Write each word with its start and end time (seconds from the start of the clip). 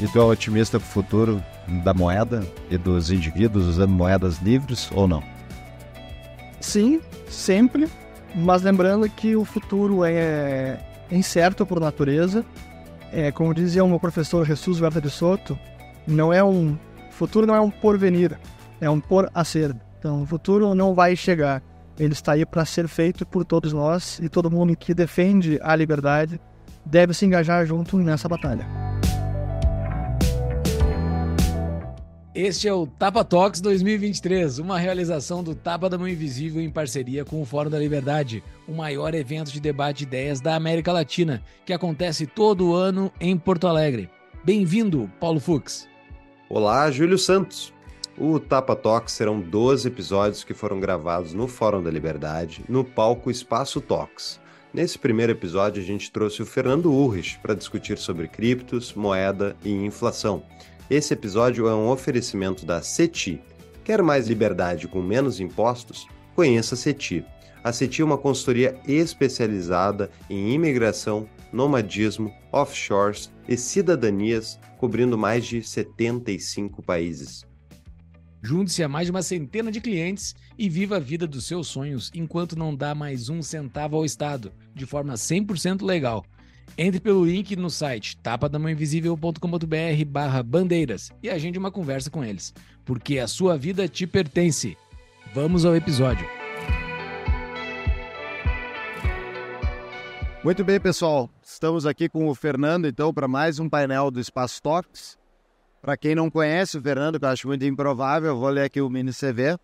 E 0.00 0.08
tu 0.08 0.18
é 0.18 0.24
otimista 0.24 0.78
para 0.78 0.86
o 0.86 0.90
futuro 0.90 1.42
da 1.82 1.94
moeda 1.94 2.42
e 2.70 2.76
dos 2.76 3.10
indivíduos 3.10 3.66
usando 3.66 3.90
moedas 3.90 4.38
livres 4.38 4.90
ou 4.92 5.06
não? 5.06 5.22
Sim, 6.60 7.00
sempre. 7.28 7.88
Mas 8.34 8.62
lembrando 8.62 9.08
que 9.08 9.36
o 9.36 9.44
futuro 9.44 10.04
é 10.04 10.78
incerto 11.10 11.64
por 11.64 11.78
natureza. 11.78 12.44
É, 13.12 13.30
como 13.30 13.54
dizia 13.54 13.84
o 13.84 13.88
meu 13.88 14.00
professor 14.00 14.44
Jesus 14.44 14.78
Verta 14.78 15.00
de 15.00 15.08
Soto, 15.08 15.56
não 16.06 16.32
é 16.32 16.42
um 16.42 16.76
futuro 17.10 17.46
não 17.46 17.54
é 17.54 17.60
um 17.60 17.70
porvenir, 17.70 18.36
é 18.80 18.90
um 18.90 18.98
por 18.98 19.30
a 19.32 19.44
ser. 19.44 19.74
Então, 19.98 20.22
o 20.22 20.26
futuro 20.26 20.74
não 20.74 20.94
vai 20.94 21.14
chegar. 21.14 21.62
Ele 21.98 22.12
está 22.12 22.32
aí 22.32 22.44
para 22.44 22.64
ser 22.64 22.88
feito 22.88 23.24
por 23.24 23.44
todos 23.44 23.72
nós 23.72 24.18
e 24.20 24.28
todo 24.28 24.50
mundo 24.50 24.76
que 24.76 24.92
defende 24.92 25.60
a 25.62 25.76
liberdade 25.76 26.40
deve 26.84 27.14
se 27.14 27.24
engajar 27.24 27.64
junto 27.64 27.96
nessa 27.98 28.28
batalha. 28.28 28.83
Este 32.34 32.66
é 32.66 32.74
o 32.74 32.84
Tapa 32.84 33.24
Talks 33.24 33.60
2023, 33.60 34.58
uma 34.58 34.76
realização 34.76 35.40
do 35.40 35.54
Tapa 35.54 35.88
da 35.88 35.96
Mão 35.96 36.08
Invisível 36.08 36.60
em 36.60 36.68
parceria 36.68 37.24
com 37.24 37.40
o 37.40 37.44
Fórum 37.44 37.70
da 37.70 37.78
Liberdade, 37.78 38.42
o 38.66 38.72
maior 38.72 39.14
evento 39.14 39.52
de 39.52 39.60
debate 39.60 39.98
de 39.98 40.02
ideias 40.02 40.40
da 40.40 40.56
América 40.56 40.92
Latina, 40.92 41.40
que 41.64 41.72
acontece 41.72 42.26
todo 42.26 42.74
ano 42.74 43.08
em 43.20 43.38
Porto 43.38 43.68
Alegre. 43.68 44.10
Bem-vindo, 44.42 45.08
Paulo 45.20 45.38
Fux. 45.38 45.88
Olá, 46.50 46.90
Júlio 46.90 47.18
Santos. 47.18 47.72
O 48.18 48.40
Tapa 48.40 48.74
Talks 48.74 49.14
serão 49.14 49.40
12 49.40 49.86
episódios 49.86 50.42
que 50.42 50.54
foram 50.54 50.80
gravados 50.80 51.32
no 51.34 51.46
Fórum 51.46 51.84
da 51.84 51.90
Liberdade, 51.90 52.64
no 52.68 52.82
palco 52.82 53.30
Espaço 53.30 53.80
Talks. 53.80 54.40
Nesse 54.72 54.98
primeiro 54.98 55.30
episódio, 55.30 55.80
a 55.80 55.86
gente 55.86 56.10
trouxe 56.10 56.42
o 56.42 56.46
Fernando 56.46 56.92
Urrich 56.92 57.38
para 57.38 57.54
discutir 57.54 57.96
sobre 57.96 58.26
criptos, 58.26 58.92
moeda 58.92 59.56
e 59.64 59.70
inflação. 59.70 60.42
Esse 60.90 61.14
episódio 61.14 61.66
é 61.66 61.74
um 61.74 61.88
oferecimento 61.88 62.66
da 62.66 62.82
CETI. 62.82 63.40
Quer 63.82 64.02
mais 64.02 64.28
liberdade 64.28 64.86
com 64.86 65.00
menos 65.00 65.40
impostos? 65.40 66.06
Conheça 66.34 66.74
a 66.74 66.78
CETI. 66.78 67.24
A 67.62 67.72
CETI 67.72 68.02
é 68.02 68.04
uma 68.04 68.18
consultoria 68.18 68.78
especializada 68.86 70.10
em 70.28 70.52
imigração, 70.52 71.26
nomadismo, 71.50 72.30
offshores 72.52 73.32
e 73.48 73.56
cidadanias, 73.56 74.60
cobrindo 74.76 75.16
mais 75.16 75.46
de 75.46 75.62
75 75.62 76.82
países. 76.82 77.46
Junte-se 78.42 78.82
a 78.82 78.88
mais 78.88 79.06
de 79.06 79.10
uma 79.10 79.22
centena 79.22 79.72
de 79.72 79.80
clientes 79.80 80.34
e 80.58 80.68
viva 80.68 80.96
a 80.96 81.00
vida 81.00 81.26
dos 81.26 81.46
seus 81.46 81.66
sonhos 81.66 82.10
enquanto 82.14 82.58
não 82.58 82.76
dá 82.76 82.94
mais 82.94 83.30
um 83.30 83.40
centavo 83.40 83.96
ao 83.96 84.04
Estado, 84.04 84.52
de 84.74 84.84
forma 84.84 85.14
100% 85.14 85.82
legal. 85.82 86.26
Entre 86.76 87.00
pelo 87.00 87.24
link 87.24 87.54
no 87.56 87.70
site 87.70 88.16
tapadamãoinvisível.com.br 88.16 90.04
barra 90.06 90.42
bandeiras 90.42 91.12
e 91.22 91.30
agende 91.30 91.58
uma 91.58 91.70
conversa 91.70 92.10
com 92.10 92.24
eles, 92.24 92.52
porque 92.84 93.18
a 93.18 93.28
sua 93.28 93.56
vida 93.56 93.86
te 93.88 94.06
pertence. 94.06 94.76
Vamos 95.32 95.64
ao 95.64 95.74
episódio. 95.76 96.26
Muito 100.44 100.62
bem, 100.62 100.78
pessoal. 100.78 101.30
Estamos 101.42 101.86
aqui 101.86 102.06
com 102.06 102.28
o 102.28 102.34
Fernando, 102.34 102.86
então, 102.86 103.14
para 103.14 103.26
mais 103.26 103.58
um 103.58 103.66
painel 103.66 104.10
do 104.10 104.20
Espaço 104.20 104.60
Talks. 104.60 105.16
Para 105.80 105.96
quem 105.96 106.14
não 106.14 106.30
conhece 106.30 106.76
o 106.76 106.82
Fernando, 106.82 107.18
que 107.18 107.24
eu 107.24 107.28
acho 107.30 107.46
muito 107.46 107.64
improvável, 107.64 108.36
vou 108.36 108.50
ler 108.50 108.64
aqui 108.64 108.80
o 108.80 108.90
mini 108.90 109.10
CV. 109.10 109.58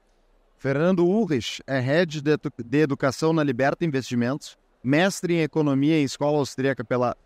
Fernando 0.56 1.06
Urrich 1.06 1.62
é 1.66 1.78
Head 1.80 2.22
de 2.22 2.78
Educação 2.78 3.32
na 3.32 3.42
Liberta 3.42 3.84
Investimentos, 3.84 4.58
mestre 4.82 5.34
em 5.34 5.42
Economia 5.42 5.98
em 5.98 6.04
Escola 6.04 6.38
Austríaca 6.38 6.84
pela 6.84 7.16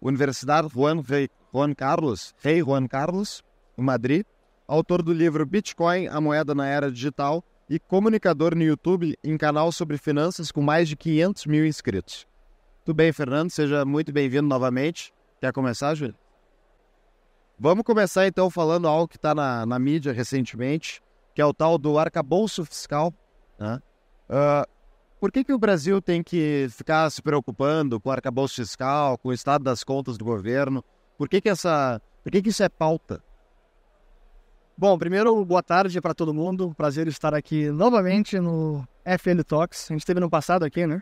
Universidade 0.00 0.68
Juan, 0.68 1.00
Rey, 1.00 1.28
Juan 1.52 1.74
Carlos, 1.74 2.34
Rei 2.38 2.60
Juan 2.60 2.86
Carlos, 2.86 3.42
em 3.78 3.82
Madrid, 3.82 4.24
autor 4.66 5.02
do 5.02 5.12
livro 5.12 5.46
Bitcoin, 5.46 6.08
a 6.08 6.20
moeda 6.20 6.54
na 6.54 6.66
era 6.66 6.90
digital 6.90 7.44
e 7.68 7.78
comunicador 7.78 8.54
no 8.54 8.62
YouTube 8.62 9.16
em 9.22 9.36
canal 9.36 9.70
sobre 9.70 9.96
finanças 9.96 10.50
com 10.50 10.60
mais 10.60 10.88
de 10.88 10.96
500 10.96 11.46
mil 11.46 11.66
inscritos. 11.66 12.26
Tudo 12.84 12.96
bem, 12.96 13.12
Fernando? 13.12 13.50
Seja 13.50 13.84
muito 13.84 14.12
bem-vindo 14.12 14.48
novamente. 14.48 15.14
Quer 15.40 15.52
começar, 15.52 15.94
Júlio? 15.94 16.16
Vamos 17.58 17.84
começar 17.84 18.26
então 18.26 18.50
falando 18.50 18.88
algo 18.88 19.06
que 19.06 19.16
está 19.16 19.34
na, 19.34 19.64
na, 19.64 19.78
mídia 19.78 20.12
recentemente, 20.12 21.00
que 21.32 21.40
é 21.40 21.46
o 21.46 21.54
tal 21.54 21.78
do 21.78 21.96
arcabouço 21.96 22.64
fiscal. 22.64 23.14
Né? 23.58 23.80
Uh, 24.28 24.68
por 25.22 25.30
que, 25.30 25.44
que 25.44 25.52
o 25.52 25.58
Brasil 25.58 26.02
tem 26.02 26.20
que 26.20 26.66
ficar 26.70 27.08
se 27.08 27.22
preocupando 27.22 28.00
com 28.00 28.08
o 28.08 28.12
arcabouço 28.12 28.56
fiscal, 28.56 29.16
com 29.16 29.28
o 29.28 29.32
estado 29.32 29.62
das 29.62 29.84
contas 29.84 30.18
do 30.18 30.24
governo? 30.24 30.84
Por 31.16 31.28
que, 31.28 31.40
que, 31.40 31.48
essa, 31.48 32.02
por 32.24 32.32
que, 32.32 32.42
que 32.42 32.48
isso 32.48 32.60
é 32.64 32.68
pauta? 32.68 33.22
Bom, 34.76 34.98
primeiro, 34.98 35.44
boa 35.44 35.62
tarde 35.62 36.00
para 36.00 36.12
todo 36.12 36.34
mundo. 36.34 36.74
Prazer 36.76 37.06
estar 37.06 37.34
aqui 37.34 37.70
novamente 37.70 38.40
no 38.40 38.84
FN 39.04 39.44
Talks. 39.46 39.88
A 39.88 39.94
gente 39.94 40.00
esteve 40.00 40.18
no 40.18 40.28
passado 40.28 40.64
aqui, 40.64 40.88
né? 40.88 41.00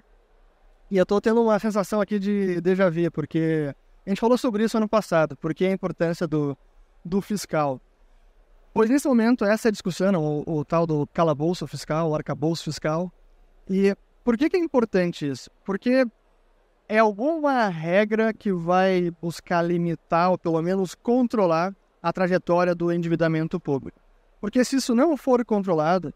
E 0.91 0.99
eu 0.99 1.05
estou 1.05 1.19
tendo 1.19 1.43
uma 1.43 1.59
sensação 1.59 1.99
aqui 1.99 2.19
de 2.19 2.61
déjà 2.61 2.91
vu, 2.91 3.11
porque 3.11 3.75
a 4.05 4.11
gente 4.11 4.21
falou 4.21 4.37
sobre 4.37 4.65
isso 4.65 4.77
ano 4.77 4.87
passado, 4.87 5.35
porque 5.35 5.65
a 5.65 5.73
importância 5.73 6.29
do, 6.29 6.55
do 7.03 7.23
fiscal. 7.23 7.81
Pois 8.75 8.91
nesse 8.91 9.09
momento, 9.09 9.47
essa 9.47 9.69
é 9.69 9.71
a 9.71 9.73
discussão, 9.73 10.13
o, 10.47 10.59
o 10.59 10.63
tal 10.63 10.87
do 10.87 11.07
calabouço 11.07 11.67
fiscal, 11.67 12.11
o 12.11 12.15
arcabouço 12.15 12.65
fiscal. 12.65 13.11
E 13.67 13.97
por 14.31 14.39
que, 14.39 14.49
que 14.49 14.57
é 14.57 14.61
importante 14.61 15.29
isso? 15.29 15.51
Porque 15.65 16.07
é 16.89 16.99
alguma 17.01 17.67
regra 17.67 18.33
que 18.33 18.53
vai 18.53 19.11
buscar 19.21 19.61
limitar 19.61 20.31
ou 20.31 20.39
pelo 20.39 20.63
menos 20.63 20.95
controlar 20.95 21.75
a 22.01 22.13
trajetória 22.13 22.73
do 22.73 22.93
endividamento 22.93 23.59
público. 23.59 23.99
Porque 24.41 24.65
se 24.65 24.77
isso 24.77 24.95
não 24.95 25.17
for 25.17 25.45
controlado, 25.45 26.15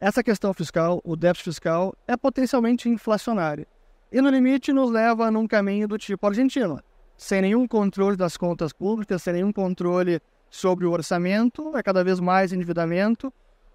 essa 0.00 0.24
questão 0.24 0.52
fiscal, 0.52 1.00
o 1.04 1.14
déficit 1.14 1.50
fiscal, 1.50 1.94
é 2.04 2.16
potencialmente 2.16 2.88
inflacionário. 2.88 3.64
E 4.10 4.20
no 4.20 4.28
limite 4.28 4.72
nos 4.72 4.90
leva 4.90 5.30
num 5.30 5.46
caminho 5.46 5.86
do 5.86 5.96
tipo 5.96 6.26
Argentina, 6.26 6.82
sem 7.16 7.42
nenhum 7.42 7.64
controle 7.64 8.16
das 8.16 8.36
contas 8.36 8.72
públicas, 8.72 9.22
sem 9.22 9.34
nenhum 9.34 9.52
controle 9.52 10.20
sobre 10.50 10.84
o 10.84 10.90
orçamento, 10.90 11.76
é 11.76 11.82
cada 11.84 12.02
vez 12.02 12.18
mais 12.18 12.52
endividamento, 12.52 13.32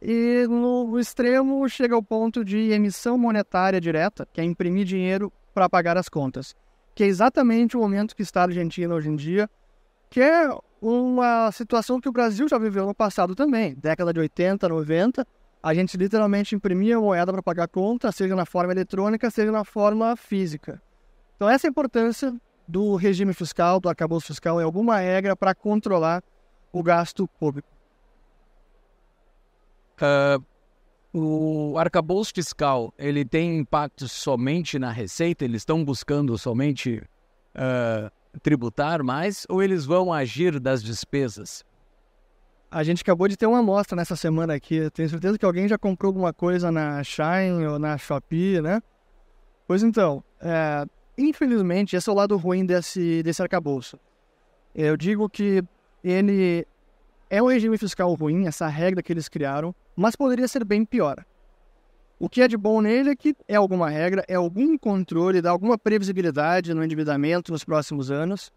e 0.08 0.46
no 0.48 1.00
extremo 1.00 1.68
chega 1.68 1.96
ao 1.96 2.04
ponto 2.04 2.46
de 2.46 2.70
emissão 2.72 3.18
monetária 3.18 3.82
direta, 3.82 4.28
que 4.32 4.40
é 4.40 4.44
imprimir 4.44 4.86
dinheiro 4.86 5.34
para 5.52 5.68
pagar 5.68 5.98
as 5.98 6.08
contas, 6.08 6.54
que 6.94 7.04
é 7.04 7.08
exatamente 7.08 7.76
o 7.76 7.80
momento 7.80 8.16
que 8.16 8.22
está 8.22 8.42
a 8.42 8.44
Argentina 8.44 8.94
hoje 8.94 9.10
em 9.10 9.16
dia, 9.16 9.50
que 10.08 10.22
é 10.22 10.48
uma 10.80 11.52
situação 11.52 12.00
que 12.00 12.08
o 12.08 12.12
Brasil 12.12 12.48
já 12.48 12.60
viveu 12.60 12.86
no 12.86 12.94
passado 12.94 13.34
também, 13.34 13.74
década 13.74 14.14
de 14.14 14.20
80, 14.20 14.70
90, 14.70 15.28
a 15.64 15.74
gente 15.74 15.98
literalmente 15.98 16.54
imprimia 16.54 17.00
moeda 17.00 17.34
para 17.34 17.42
pagar 17.42 17.68
conta, 17.68 18.12
seja 18.12 18.36
na 18.36 18.46
forma 18.46 18.74
eletrônica, 18.74 19.32
seja 19.32 19.52
na 19.52 19.64
forma 19.64 20.16
física. 20.16 20.80
Então 21.36 21.50
essa 21.50 21.66
é 21.66 21.70
a 21.70 21.72
importância 21.72 22.32
do 22.68 22.96
regime 22.96 23.34
fiscal, 23.34 23.80
do 23.80 23.90
arcabouço 23.90 24.28
fiscal, 24.28 24.62
é 24.62 24.64
alguma 24.64 25.00
regra 25.00 25.36
para 25.36 25.56
controlar 25.56 26.24
o 26.72 26.84
gasto 26.84 27.28
público. 27.40 27.75
Uh, 30.02 30.44
o 31.18 31.78
arcabouço 31.78 32.34
fiscal, 32.36 32.94
ele 32.98 33.24
tem 33.24 33.60
impacto 33.60 34.08
somente 34.08 34.78
na 34.78 34.92
receita? 34.92 35.46
Eles 35.46 35.62
estão 35.62 35.84
buscando 35.84 36.38
somente 36.38 37.02
uh, 37.56 38.12
tributar 38.42 39.02
mais 39.02 39.46
ou 39.48 39.64
eles 39.64 39.86
vão 39.86 40.12
agir 40.12 40.60
das 40.60 40.84
despesas? 40.84 41.64
A 42.70 42.84
gente 42.84 43.02
acabou 43.02 43.30
de 43.30 43.38
ter 43.38 43.46
uma 43.46 43.60
amostra 43.60 43.96
nessa 43.96 44.18
semana 44.18 44.56
aqui. 44.56 44.90
Tenho 44.92 45.08
certeza 45.08 45.38
que 45.40 45.46
alguém 45.46 45.68
já 45.68 45.78
comprou 45.78 46.10
alguma 46.10 46.34
coisa 46.34 46.70
na 46.70 47.02
Shine 47.02 47.66
ou 47.66 47.80
na 47.80 47.98
Shopee, 47.98 48.60
né? 48.60 48.82
Pois 49.66 49.82
então, 49.84 50.22
é, 50.42 50.86
infelizmente, 51.18 51.96
esse 51.96 52.10
é 52.10 52.12
o 52.12 52.16
lado 52.16 52.36
ruim 52.36 52.66
desse, 52.66 53.24
desse 53.24 53.42
arcabouço. 53.42 53.98
Eu 54.76 54.98
digo 54.98 55.30
que 55.30 55.64
ele 56.04 56.68
é 57.30 57.42
um 57.42 57.48
regime 57.48 57.78
fiscal 57.78 58.14
ruim, 58.14 58.48
essa 58.48 58.68
regra 58.68 59.02
que 59.02 59.12
eles 59.12 59.28
criaram, 59.28 59.74
mas 59.96 60.16
poderia 60.16 60.48
ser 60.48 60.64
bem 60.64 60.86
pior. 60.86 61.26
O 62.18 62.30
que 62.30 62.42
é 62.42 62.48
de 62.48 62.56
bom 62.56 62.82
nele 62.82 63.10
é 63.10 63.16
que 63.16 63.36
é 63.48 63.56
alguma 63.56 63.90
regra, 63.90 64.24
é 64.28 64.36
algum 64.36 64.78
controle, 64.78 65.42
dá 65.42 65.52
alguma 65.52 65.78
previsibilidade 65.78 66.74
no 66.74 66.84
endividamento 66.84 67.52
nos 67.52 67.64
próximos 67.64 68.10
anos, 68.10 68.54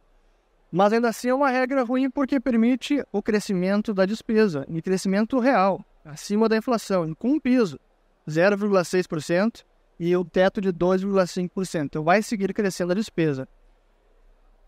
mas 0.71 0.93
ainda 0.93 1.09
assim 1.09 1.29
é 1.29 1.35
uma 1.35 1.51
regra 1.51 1.83
ruim 1.83 2.11
porque 2.11 2.39
permite 2.39 3.03
o 3.11 3.23
crescimento 3.23 3.93
da 3.93 4.07
despesa, 4.07 4.65
e 4.69 4.83
crescimento 4.83 5.39
real, 5.39 5.85
acima 6.05 6.49
da 6.49 6.57
inflação, 6.57 7.15
com 7.15 7.33
um 7.33 7.41
piso, 7.41 7.81
0,6%, 8.29 9.65
e 9.99 10.17
o 10.17 10.25
teto 10.25 10.61
de 10.61 10.73
2,5%. 10.73 11.85
Então 11.85 12.05
vai 12.05 12.23
seguir 12.23 12.53
crescendo 12.55 12.93
a 12.93 12.95
despesa. 12.95 13.49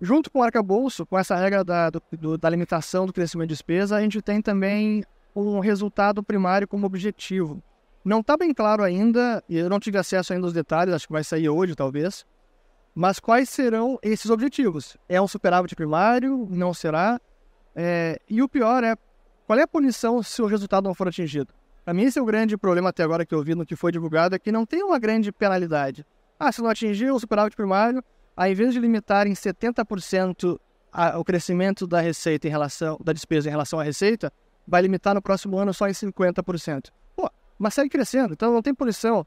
Junto 0.00 0.30
com 0.30 0.38
o 0.38 0.42
arcabouço, 0.42 1.04
com 1.04 1.18
essa 1.18 1.36
regra 1.36 1.62
da, 1.62 1.90
do, 1.90 2.38
da 2.38 2.48
limitação 2.48 3.04
do 3.04 3.12
crescimento 3.12 3.48
de 3.48 3.54
despesa, 3.54 3.96
a 3.96 4.00
gente 4.00 4.22
tem 4.22 4.40
também 4.40 5.04
um 5.36 5.60
resultado 5.60 6.22
primário 6.22 6.66
como 6.66 6.86
objetivo. 6.86 7.62
Não 8.02 8.20
está 8.20 8.34
bem 8.36 8.54
claro 8.54 8.82
ainda, 8.82 9.44
e 9.46 9.58
eu 9.58 9.68
não 9.68 9.78
tive 9.78 9.98
acesso 9.98 10.32
ainda 10.32 10.46
aos 10.46 10.54
detalhes, 10.54 10.94
acho 10.94 11.06
que 11.06 11.12
vai 11.12 11.22
sair 11.22 11.50
hoje 11.50 11.74
talvez, 11.74 12.24
mas 12.94 13.20
quais 13.20 13.50
serão 13.50 13.98
esses 14.02 14.30
objetivos? 14.30 14.96
É 15.06 15.20
um 15.20 15.28
superávit 15.28 15.76
primário? 15.76 16.48
Não 16.50 16.72
será? 16.72 17.20
É, 17.76 18.18
e 18.28 18.42
o 18.42 18.48
pior 18.48 18.82
é, 18.82 18.96
qual 19.46 19.58
é 19.58 19.62
a 19.62 19.68
punição 19.68 20.22
se 20.22 20.40
o 20.40 20.46
resultado 20.46 20.84
não 20.84 20.94
for 20.94 21.08
atingido? 21.08 21.52
Para 21.84 21.92
mim, 21.92 22.04
esse 22.04 22.18
é 22.18 22.22
o 22.22 22.24
grande 22.24 22.56
problema 22.56 22.88
até 22.88 23.02
agora 23.02 23.26
que 23.26 23.34
eu 23.34 23.42
vi 23.42 23.54
no 23.54 23.66
que 23.66 23.76
foi 23.76 23.92
divulgado, 23.92 24.34
é 24.34 24.38
que 24.38 24.50
não 24.50 24.64
tem 24.64 24.82
uma 24.82 24.98
grande 24.98 25.30
penalidade. 25.30 26.06
Ah, 26.38 26.50
se 26.50 26.62
não 26.62 26.70
atingir 26.70 27.10
o 27.10 27.18
superávit 27.20 27.54
primário, 27.54 28.02
ao 28.40 28.48
invés 28.48 28.72
de 28.72 28.80
limitar 28.80 29.26
em 29.26 29.34
70% 29.34 30.58
a, 30.90 31.18
o 31.18 31.22
crescimento 31.22 31.86
da 31.86 32.00
receita 32.00 32.48
em 32.48 32.50
relação 32.50 32.98
da 33.04 33.12
despesa 33.12 33.48
em 33.48 33.50
relação 33.50 33.78
à 33.78 33.82
receita, 33.82 34.32
vai 34.66 34.80
limitar 34.80 35.14
no 35.14 35.20
próximo 35.20 35.58
ano 35.58 35.74
só 35.74 35.86
em 35.86 35.92
50%. 35.92 36.86
Pô, 37.14 37.30
mas 37.58 37.74
segue 37.74 37.90
crescendo, 37.90 38.32
então 38.32 38.50
não 38.50 38.62
tem 38.62 38.74
punição. 38.74 39.26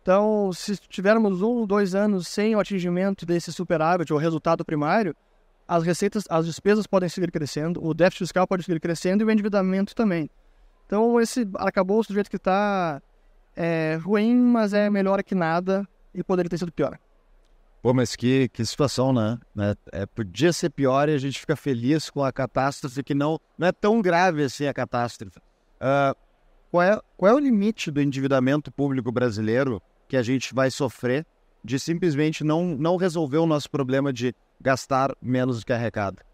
Então, 0.00 0.50
se 0.54 0.74
tivermos 0.88 1.42
um, 1.42 1.66
dois 1.66 1.94
anos 1.94 2.28
sem 2.28 2.56
o 2.56 2.58
atingimento 2.58 3.26
desse 3.26 3.52
superávit 3.52 4.10
ou 4.10 4.18
resultado 4.18 4.64
primário, 4.64 5.14
as 5.68 5.84
receitas, 5.84 6.24
as 6.30 6.46
despesas 6.46 6.86
podem 6.86 7.10
seguir 7.10 7.30
crescendo, 7.30 7.84
o 7.84 7.92
déficit 7.92 8.20
fiscal 8.20 8.46
pode 8.46 8.62
seguir 8.62 8.80
crescendo 8.80 9.22
e 9.22 9.26
o 9.26 9.30
endividamento 9.30 9.94
também. 9.94 10.30
Então, 10.86 11.20
esse 11.20 11.46
arcabouço 11.56 12.08
do 12.08 12.14
jeito 12.14 12.30
que 12.30 12.36
está 12.36 13.02
é 13.54 13.98
ruim, 14.02 14.34
mas 14.34 14.72
é 14.72 14.88
melhor 14.88 15.22
que 15.22 15.34
nada 15.34 15.86
e 16.14 16.24
poderia 16.24 16.48
ter 16.48 16.56
sido 16.56 16.72
pior. 16.72 16.98
Pô, 17.82 17.94
mas 17.94 18.16
que, 18.16 18.48
que 18.48 18.64
situação, 18.64 19.12
né? 19.12 19.38
É, 19.58 20.02
é, 20.02 20.06
podia 20.06 20.52
ser 20.52 20.70
pior 20.70 21.08
e 21.08 21.14
a 21.14 21.18
gente 21.18 21.38
fica 21.38 21.54
feliz 21.54 22.10
com 22.10 22.24
a 22.24 22.32
catástrofe, 22.32 23.02
que 23.02 23.14
não, 23.14 23.38
não 23.56 23.68
é 23.68 23.72
tão 23.72 24.02
grave 24.02 24.42
assim 24.42 24.66
a 24.66 24.74
catástrofe. 24.74 25.38
Uh, 25.38 26.16
qual, 26.70 26.82
é, 26.82 27.00
qual 27.16 27.32
é 27.32 27.34
o 27.34 27.38
limite 27.38 27.90
do 27.90 28.00
endividamento 28.00 28.72
público 28.72 29.12
brasileiro 29.12 29.80
que 30.08 30.16
a 30.16 30.22
gente 30.22 30.54
vai 30.54 30.70
sofrer 30.70 31.24
de 31.62 31.78
simplesmente 31.78 32.42
não, 32.42 32.64
não 32.64 32.96
resolver 32.96 33.38
o 33.38 33.46
nosso 33.46 33.70
problema 33.70 34.12
de 34.12 34.34
gastar 34.60 35.14
menos 35.20 35.60
do 35.60 35.66
que 35.66 35.72
arrecada? 35.72 36.24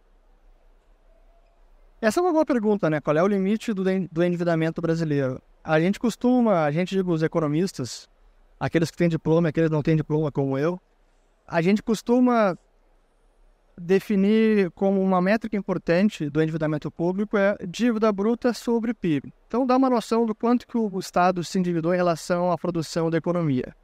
Essa 2.01 2.19
é 2.19 2.23
uma 2.23 2.33
boa 2.33 2.45
pergunta, 2.45 2.91
né? 2.91 3.01
Qual 3.01 3.17
é 3.17 3.23
o 3.23 3.29
limite 3.29 3.73
do, 3.73 3.85
do 4.11 4.25
endividamento 4.25 4.81
brasileiro? 4.83 5.41
A 5.63 5.79
gente 5.79 6.01
costuma, 6.01 6.65
a 6.65 6.71
gente 6.73 6.97
digo 6.97 7.13
os 7.13 7.23
economistas, 7.23 8.09
aqueles 8.59 8.91
que 8.91 8.97
têm 8.97 9.09
diploma 9.09 9.49
aqueles 9.51 9.69
que 9.69 9.75
não 9.75 9.83
têm 9.83 9.95
diploma 9.95 10.33
como 10.33 10.59
eu, 10.59 10.81
a 11.47 11.61
gente 11.63 11.83
costuma 11.83 12.57
definir 13.77 14.71
como 14.73 15.01
uma 15.01 15.21
métrica 15.21 15.57
importante 15.57 16.29
do 16.29 16.43
endividamento 16.43 16.91
público 16.91 17.37
é 17.37 17.57
dívida 17.69 18.13
bruta 18.13 18.53
sobre 18.53 18.95
PIB. 18.95 19.33
Então 19.47 19.67
dá 19.67 19.77
uma 19.77 19.91
noção 19.91 20.25
do 20.27 20.35
quanto 20.35 20.67
que 20.67 20.77
o 20.77 20.99
Estado 20.99 21.43
se 21.43 21.59
endividou 21.59 21.93
em 21.93 21.97
relação 21.97 22.51
à 22.51 22.59
produção 22.59 23.11
da 23.11 23.19
economia. 23.19 23.75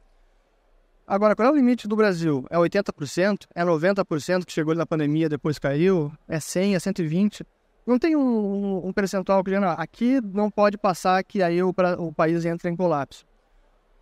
Agora, 1.05 1.35
qual 1.35 1.47
é 1.47 1.51
o 1.51 1.55
limite 1.55 1.87
do 1.87 1.95
Brasil? 1.95 2.45
É 2.51 2.57
80%? 2.57 3.47
É 3.55 3.65
90% 3.65 4.45
que 4.45 4.51
chegou 4.51 4.75
na 4.75 4.85
pandemia 4.85 5.27
depois 5.27 5.57
caiu? 5.57 6.11
É 6.27 6.39
100? 6.39 6.75
É 6.75 6.79
120? 6.79 7.43
Não 7.85 7.97
tem 7.97 8.15
um, 8.15 8.87
um 8.87 8.93
percentual 8.93 9.43
que 9.43 9.59
não, 9.59 9.69
aqui 9.69 10.21
não 10.21 10.51
pode 10.51 10.77
passar 10.77 11.23
que 11.23 11.41
aí 11.41 11.63
o, 11.63 11.73
o 11.97 12.13
país 12.13 12.45
entra 12.45 12.69
em 12.69 12.75
colapso. 12.75 13.25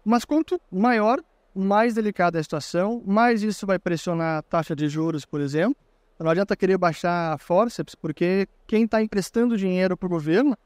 Mas 0.04 0.26
quanto 0.26 0.60
maior, 0.70 1.22
mais 1.58 1.96
delicada 1.96 2.40
a 2.40 2.44
situação, 2.44 3.02
mais 3.06 3.42
isso 3.42 3.66
vai 3.66 3.80
pressionar 3.80 4.38
a 4.38 4.42
taxa 4.42 4.76
de 4.76 4.88
juros, 4.88 5.26
por 5.26 5.42
exemplo. 5.42 5.76
Não 6.20 6.30
adianta 6.30 6.56
querer 6.56 6.78
baixar 6.78 7.34
a 7.34 7.38
forceps, 7.38 7.96
porque 7.96 8.48
quem 8.66 8.84
está 8.84 9.02
emprestando 9.02 9.58
dinheiro 9.58 9.96
para 9.96 10.08
o 10.08 10.10
governo 10.10 10.58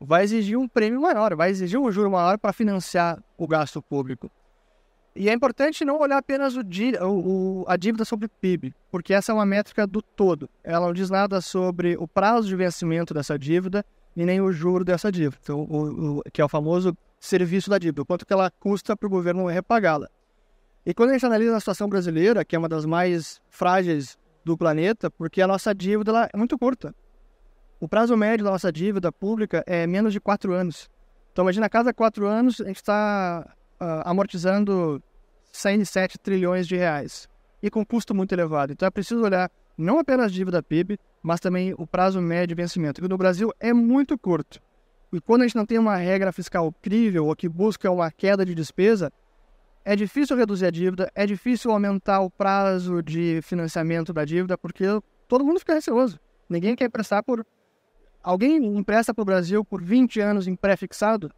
vai 0.00 0.24
exigir 0.24 0.58
um 0.58 0.68
prêmio 0.68 1.00
maior, 1.00 1.34
vai 1.34 1.50
exigir 1.50 1.78
um 1.78 1.90
juro 1.90 2.10
maior 2.10 2.38
para 2.38 2.52
financiar 2.52 3.22
o 3.36 3.46
gasto 3.46 3.82
público. 3.82 4.30
E 5.16 5.28
é 5.28 5.32
importante 5.32 5.84
não 5.84 6.00
olhar 6.00 6.18
apenas 6.18 6.56
o, 6.56 6.62
o, 7.02 7.64
a 7.68 7.76
dívida 7.76 8.04
sobre 8.04 8.26
o 8.26 8.28
PIB, 8.28 8.74
porque 8.90 9.14
essa 9.14 9.30
é 9.30 9.34
uma 9.34 9.46
métrica 9.46 9.86
do 9.86 10.02
todo. 10.02 10.50
Ela 10.62 10.86
não 10.86 10.92
diz 10.92 11.08
nada 11.08 11.40
sobre 11.40 11.96
o 11.96 12.08
prazo 12.08 12.48
de 12.48 12.56
vencimento 12.56 13.14
dessa 13.14 13.38
dívida 13.38 13.84
e 14.16 14.24
nem 14.24 14.40
o 14.40 14.50
juro 14.50 14.84
dessa 14.84 15.12
dívida, 15.12 15.38
então, 15.42 15.62
o, 15.62 16.22
que 16.32 16.40
é 16.40 16.44
o 16.44 16.48
famoso 16.48 16.96
serviço 17.20 17.70
da 17.70 17.78
dívida, 17.78 18.02
o 18.02 18.06
quanto 18.06 18.26
que 18.26 18.32
ela 18.32 18.50
custa 18.58 18.96
para 18.96 19.06
o 19.06 19.10
governo 19.10 19.46
repagá-la. 19.46 20.08
E 20.86 20.92
quando 20.92 21.10
a 21.10 21.12
gente 21.14 21.26
analisa 21.26 21.56
a 21.56 21.60
situação 21.60 21.88
brasileira, 21.88 22.44
que 22.44 22.54
é 22.54 22.58
uma 22.58 22.68
das 22.68 22.84
mais 22.84 23.40
frágeis 23.48 24.18
do 24.44 24.56
planeta, 24.56 25.10
porque 25.10 25.40
a 25.40 25.46
nossa 25.46 25.74
dívida 25.74 26.28
é 26.32 26.36
muito 26.36 26.58
curta. 26.58 26.94
O 27.80 27.88
prazo 27.88 28.16
médio 28.16 28.44
da 28.44 28.50
nossa 28.50 28.70
dívida 28.70 29.10
pública 29.10 29.64
é 29.66 29.86
menos 29.86 30.12
de 30.12 30.20
quatro 30.20 30.52
anos. 30.52 30.90
Então, 31.32 31.44
imagina, 31.44 31.66
a 31.66 31.70
cada 31.70 31.92
quatro 31.92 32.26
anos, 32.26 32.60
a 32.60 32.66
gente 32.66 32.76
está 32.76 33.54
uh, 33.80 34.08
amortizando 34.08 35.02
107 35.52 36.18
trilhões 36.18 36.66
de 36.66 36.76
reais 36.76 37.28
e 37.62 37.70
com 37.70 37.84
custo 37.84 38.14
muito 38.14 38.32
elevado. 38.32 38.72
Então 38.72 38.86
é 38.86 38.90
preciso 38.90 39.22
olhar 39.22 39.50
não 39.76 39.98
apenas 39.98 40.26
a 40.26 40.28
dívida 40.28 40.62
PIB, 40.62 40.98
mas 41.22 41.40
também 41.40 41.74
o 41.78 41.86
prazo 41.86 42.20
médio 42.20 42.48
de 42.48 42.54
vencimento, 42.62 43.00
que 43.00 43.08
no 43.08 43.16
Brasil 43.16 43.52
é 43.58 43.72
muito 43.72 44.18
curto. 44.18 44.60
E 45.12 45.20
quando 45.20 45.42
a 45.42 45.46
gente 45.46 45.56
não 45.56 45.64
tem 45.64 45.78
uma 45.78 45.96
regra 45.96 46.32
fiscal 46.32 46.72
crível 46.82 47.26
ou 47.26 47.36
que 47.36 47.48
busca 47.48 47.90
uma 47.90 48.10
queda 48.10 48.44
de 48.44 48.54
despesa, 48.54 49.12
é 49.84 49.94
difícil 49.94 50.36
reduzir 50.36 50.66
a 50.66 50.70
dívida, 50.70 51.10
é 51.14 51.26
difícil 51.26 51.70
aumentar 51.70 52.20
o 52.20 52.30
prazo 52.30 53.02
de 53.02 53.40
financiamento 53.42 54.12
da 54.12 54.24
dívida, 54.24 54.56
porque 54.56 54.84
todo 55.28 55.44
mundo 55.44 55.58
fica 55.58 55.74
receoso. 55.74 56.18
Ninguém 56.48 56.74
quer 56.74 56.86
emprestar 56.86 57.22
por. 57.22 57.46
Alguém 58.22 58.56
empresta 58.78 59.12
para 59.12 59.22
o 59.22 59.26
Brasil 59.26 59.62
por 59.64 59.82
20 59.82 60.20
anos 60.20 60.48
em 60.48 60.56
pré-fixado? 60.56 61.30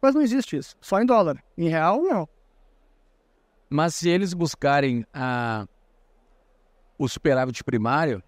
Mas 0.00 0.16
não 0.16 0.22
existe 0.22 0.56
isso. 0.56 0.74
Só 0.80 1.00
em 1.00 1.06
dólar. 1.06 1.42
Em 1.56 1.68
real, 1.68 2.02
não. 2.02 2.28
Mas 3.70 3.94
se 3.94 4.08
eles 4.08 4.34
buscarem 4.34 5.06
a... 5.14 5.66
o 6.98 7.08
superávit 7.08 7.62
primário, 7.62 8.20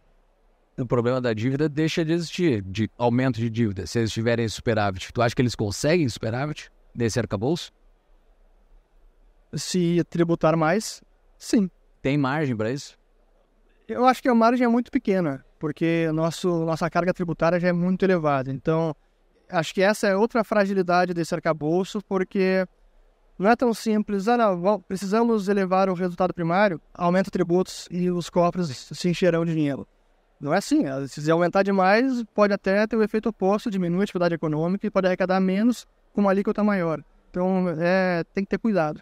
o 0.79 0.87
problema 0.87 1.21
da 1.21 1.35
dívida 1.35 1.69
deixa 1.69 2.05
de 2.05 2.12
existir, 2.12 2.62
de 2.62 2.89
aumento 2.97 3.41
de 3.41 3.51
dívida. 3.51 3.87
Se 3.89 3.99
eles 3.99 4.12
tiverem 4.12 4.49
superávit, 4.49 5.12
tu 5.12 5.21
acha 5.21 5.35
que 5.35 5.43
eles 5.43 5.56
conseguem 5.56 6.09
superávit 6.09 6.71
nesse 6.95 7.19
arcabouço? 7.19 7.73
Se 9.56 10.03
tributar 10.05 10.56
mais, 10.56 11.03
sim. 11.39 11.71
Tem 12.03 12.19
margem 12.19 12.56
para 12.56 12.71
isso? 12.71 12.99
Eu 13.89 14.05
acho 14.06 14.23
que 14.23 14.29
a 14.29 14.35
margem 14.35 14.65
é 14.65 14.69
muito 14.69 14.91
pequena, 14.91 15.45
porque 15.59 16.11
nosso, 16.12 16.65
nossa 16.65 16.89
carga 16.89 17.12
tributária 17.12 17.61
já 17.61 17.69
é 17.69 17.73
muito 17.73 18.05
elevada. 18.05 18.51
Então, 18.51 18.95
acho 19.49 19.75
que 19.75 19.83
essa 19.83 20.06
é 20.06 20.17
outra 20.17 20.43
fragilidade 20.43 21.12
desse 21.12 21.35
arcabouço, 21.35 22.01
porque 22.09 22.67
não 23.39 23.51
é 23.51 23.56
tão 23.56 23.75
simples, 23.75 24.29
ah 24.29 24.37
não, 24.37 24.81
precisamos 24.81 25.49
elevar 25.49 25.89
o 25.89 25.94
resultado 25.94 26.32
primário, 26.32 26.81
aumenta 26.94 27.31
tributos 27.31 27.89
e 27.91 28.11
os 28.11 28.31
cofres 28.31 28.89
se 28.93 29.08
encherão 29.08 29.44
de 29.44 29.55
dinheiro. 29.55 29.87
Não 30.41 30.53
é 30.53 30.58
assim, 30.58 30.87
ah, 30.87 31.06
se 31.06 31.31
aumentar 31.31 31.63
demais, 31.63 32.23
pode 32.34 32.53
até 32.53 32.87
ter 32.87 32.96
o 32.96 33.03
efeito 33.03 33.29
oposto, 33.29 33.70
diminuir 33.70 34.01
a 34.01 34.05
atividade 34.05 34.34
econômica 34.34 34.87
e 34.87 34.91
pode 34.91 35.06
arrecadar 35.06 35.41
menos 35.41 35.87
com 36.13 36.20
uma 36.20 36.31
alíquota 36.31 36.63
maior. 36.63 37.03
Então, 37.31 37.67
é, 37.79 38.25
tem 38.32 38.44
que 38.44 38.51
ter 38.51 38.58
cuidado. 38.58 39.01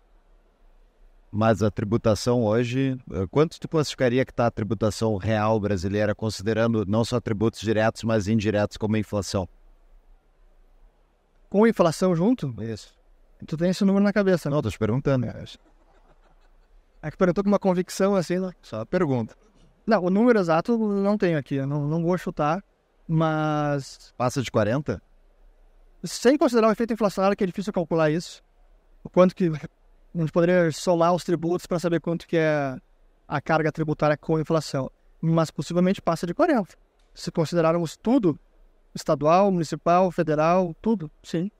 Mas 1.33 1.63
a 1.63 1.71
tributação 1.71 2.45
hoje, 2.45 2.99
eh, 3.11 3.27
quanto 3.31 3.59
tu 3.59 3.67
classificaria 3.67 4.23
que 4.25 4.31
está 4.33 4.47
a 4.47 4.51
tributação 4.51 5.17
real 5.17 5.59
brasileira, 5.59 6.15
considerando 6.15 6.85
não 6.87 7.05
só 7.05 7.19
tributos 7.19 7.61
diretos, 7.61 8.03
mas 8.05 8.29
indiretos 8.29 8.77
como 8.77 8.97
a 8.97 8.99
inflação? 8.99 9.49
com 11.53 11.67
inflação 11.67 12.17
junto? 12.17 12.55
Isso. 12.63 12.99
Tu 13.47 13.59
tem 13.59 13.69
esse 13.69 13.85
número 13.85 14.03
na 14.03 14.13
cabeça, 14.13 14.49
né? 14.49 14.55
Não, 14.57 14.63
tô 14.63 14.71
te 14.71 14.79
perguntando. 14.79 15.27
É, 15.27 15.45
é 17.03 17.11
que 17.11 17.17
perguntou 17.19 17.45
com 17.45 17.51
uma 17.51 17.59
convicção 17.59 18.17
assim, 18.17 18.39
né? 18.39 18.53
Só 18.63 18.87
pergunta. 18.87 19.37
Não, 19.87 20.03
o 20.03 20.09
número 20.09 20.39
exato 20.39 20.79
não 20.79 21.19
tenho 21.19 21.37
aqui, 21.37 21.61
não, 21.67 21.87
não 21.87 22.03
vou 22.03 22.17
chutar, 22.17 22.65
mas... 23.07 24.15
Passa 24.17 24.41
de 24.41 24.51
40? 24.51 25.03
Sem 26.05 26.39
considerar 26.39 26.69
o 26.69 26.73
efeito 26.73 26.95
inflacionário, 26.95 27.37
que 27.37 27.45
é 27.45 27.47
difícil 27.47 27.73
calcular 27.73 28.11
isso. 28.11 28.43
O 29.05 29.11
quanto 29.11 29.35
que... 29.35 29.51
A 30.15 30.19
gente 30.19 30.33
poderia 30.33 30.71
somar 30.73 31.15
os 31.15 31.25
tributos 31.25 31.67
para 31.67 31.79
saber 31.79 32.01
quanto 32.01 32.27
que 32.27 32.37
é 32.37 32.77
a 33.27 33.41
carga 33.41 33.73
tributária 33.73 34.17
com 34.17 34.39
inflação. 34.39 34.91
Mas 35.21 35.51
possivelmente 35.51 36.03
passa 36.03 36.27
de 36.27 36.35
40. 36.35 36.77
Se 37.15 37.31
considerarmos 37.31 37.97
tudo, 37.97 38.39
Estadual, 38.95 39.51
municipal, 39.51 40.11
federal, 40.11 40.75
tudo, 40.83 41.11
sim. 41.23 41.51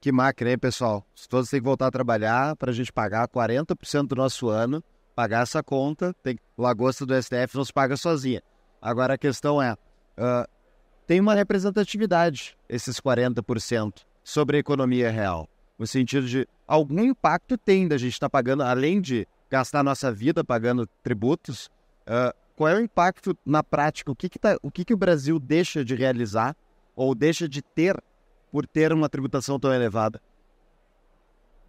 Que 0.00 0.12
máquina, 0.12 0.50
hein, 0.50 0.58
pessoal? 0.58 1.04
Todos 1.30 1.48
têm 1.48 1.60
que 1.60 1.64
voltar 1.64 1.86
a 1.86 1.90
trabalhar 1.90 2.54
para 2.56 2.70
a 2.70 2.74
gente 2.74 2.92
pagar 2.92 3.26
40% 3.26 4.08
do 4.08 4.16
nosso 4.16 4.50
ano, 4.50 4.84
pagar 5.16 5.42
essa 5.42 5.62
conta. 5.62 6.14
Tem... 6.22 6.38
O 6.56 6.66
agosto 6.66 7.06
do 7.06 7.14
STF 7.20 7.56
não 7.56 7.64
se 7.64 7.72
paga 7.72 7.96
sozinha. 7.96 8.42
Agora 8.82 9.14
a 9.14 9.18
questão 9.18 9.62
é: 9.62 9.72
uh, 9.72 10.46
tem 11.06 11.20
uma 11.20 11.34
representatividade, 11.34 12.54
esses 12.68 13.00
40%, 13.00 14.02
sobre 14.22 14.58
a 14.58 14.60
economia 14.60 15.10
real. 15.10 15.48
No 15.78 15.86
sentido 15.86 16.26
de 16.26 16.48
algum 16.66 17.04
impacto 17.04 17.58
tem 17.58 17.88
da 17.88 17.98
gente 17.98 18.12
estar 18.12 18.26
tá 18.26 18.30
pagando, 18.30 18.62
além 18.62 19.00
de 19.00 19.26
gastar 19.50 19.82
nossa 19.82 20.12
vida 20.12 20.44
pagando 20.44 20.86
tributos, 21.02 21.66
uh, 22.06 22.34
qual 22.56 22.68
é 22.68 22.76
o 22.76 22.80
impacto 22.80 23.36
na 23.44 23.62
prática? 23.62 24.10
O 24.10 24.16
que, 24.16 24.28
que, 24.28 24.38
tá, 24.38 24.56
o, 24.62 24.70
que, 24.70 24.84
que 24.84 24.94
o 24.94 24.96
Brasil 24.96 25.38
deixa 25.38 25.84
de 25.84 25.94
realizar 25.94 26.56
ou 26.94 27.14
deixa 27.14 27.48
de 27.48 27.60
ter 27.60 28.00
por 28.52 28.66
ter 28.66 28.92
uma 28.92 29.08
tributação 29.08 29.58
tão 29.58 29.72
elevada? 29.72 30.20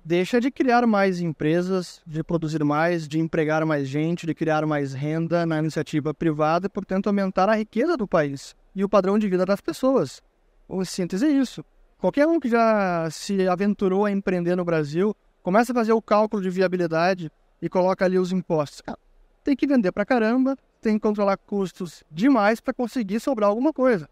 deixa 0.06 0.40
de 0.40 0.52
criar 0.52 0.86
mais 0.86 1.20
empresas, 1.20 2.00
de 2.06 2.24
produzir 2.24 2.64
mais, 2.64 3.08
de 3.08 3.20
empregar 3.20 3.66
mais 3.66 3.88
gente, 3.88 4.28
de 4.28 4.36
criar 4.36 4.64
mais 4.68 4.94
renda 4.94 5.48
na 5.48 5.58
iniciativa 5.58 6.14
privada 6.14 6.68
e, 6.68 6.70
portanto, 6.70 7.08
aumentar 7.08 7.50
a 7.50 7.56
riqueza 7.56 7.98
do 7.98 8.08
país 8.08 8.56
e 8.76 8.84
o 8.84 8.90
padrão 8.90 9.18
de 9.18 9.28
vida 9.28 9.44
das 9.44 9.60
pessoas. 9.60 10.22
Em 10.70 10.86
síntese, 10.86 11.26
é 11.26 11.30
isso. 11.30 11.66
Qualquer 11.98 12.28
um 12.28 12.40
que 12.40 12.50
já 12.50 13.10
se 13.10 13.48
aventurou 13.48 14.06
a 14.06 14.12
empreender 14.12 14.56
no 14.56 14.66
Brasil, 14.66 15.16
começa 15.42 15.72
a 15.72 15.76
fazer 15.76 15.94
o 15.94 16.02
cálculo 16.02 16.42
de 16.42 16.50
viabilidade 16.50 17.32
e 17.62 17.70
coloca 17.70 18.04
ali 18.04 18.20
os 18.20 18.32
impostos. 18.32 18.82
Cara, 18.82 19.00
tem 19.44 19.56
que 19.56 19.66
vender 19.66 19.92
pra 19.92 20.06
caramba, 20.06 20.58
tem 20.82 20.96
que 20.96 21.00
controlar 21.00 21.38
custos 21.38 22.04
demais 22.12 22.60
para 22.60 22.74
conseguir 22.74 23.20
sobrar 23.20 23.50
alguma 23.50 23.72
coisa. 23.72 24.10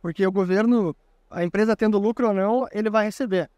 Porque 0.00 0.26
o 0.26 0.32
governo, 0.32 0.96
a 1.30 1.44
empresa 1.44 1.76
tendo 1.76 1.98
lucro 1.98 2.28
ou 2.28 2.34
não, 2.34 2.66
ele 2.72 2.88
vai 2.88 3.04
receber. 3.04 3.50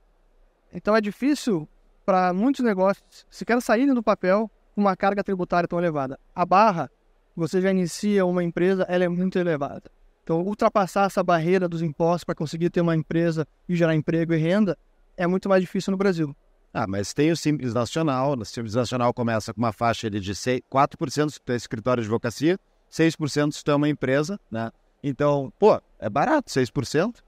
Então 0.73 0.95
é 0.97 1.01
difícil 1.01 1.69
para 2.05 2.33
muitos 2.33 2.65
negócios 2.65 3.27
se 3.31 3.45
quer 3.45 3.61
sair 3.63 3.93
do 3.93 4.03
papel 4.03 4.51
uma 4.77 4.97
carga 4.97 5.23
tributária 5.23 5.69
tão 5.69 5.79
elevada. 5.79 6.19
A 6.35 6.45
barra, 6.45 6.91
você 7.35 7.61
já 7.61 7.71
inicia 7.71 8.27
uma 8.27 8.43
empresa, 8.43 8.85
ela 8.89 9.05
é 9.05 9.09
muito 9.09 9.39
elevada. 9.39 9.91
Então, 10.29 10.43
ultrapassar 10.43 11.07
essa 11.07 11.25
barreira 11.25 11.67
dos 11.67 11.81
impostos 11.81 12.23
para 12.23 12.35
conseguir 12.35 12.69
ter 12.69 12.83
uma 12.83 12.95
empresa 12.95 13.49
e 13.67 13.75
gerar 13.75 13.95
emprego 13.95 14.35
e 14.35 14.37
renda 14.37 14.77
é 15.17 15.27
muito 15.27 15.49
mais 15.49 15.63
difícil 15.63 15.91
no 15.91 15.97
Brasil. 15.97 16.37
Ah, 16.71 16.87
mas 16.87 17.15
tem 17.15 17.31
o 17.31 17.37
Simples 17.37 17.73
Nacional. 17.73 18.39
O 18.39 18.45
Simples 18.45 18.75
Nacional 18.75 19.15
começa 19.15 19.55
com 19.55 19.59
uma 19.59 19.73
faixa 19.73 20.11
de 20.11 20.35
6, 20.35 20.61
4% 20.71 21.31
se 21.31 21.41
tu 21.41 21.51
é 21.51 21.57
escritório 21.57 22.03
de 22.03 22.09
advocacia, 22.09 22.61
6% 22.93 23.53
se 23.53 23.65
tu 23.65 23.71
é 23.71 23.75
uma 23.75 23.89
empresa, 23.89 24.39
né? 24.51 24.71
Então, 25.03 25.51
pô, 25.59 25.81
é 25.99 26.11
barato, 26.11 26.51
6%. 26.51 27.23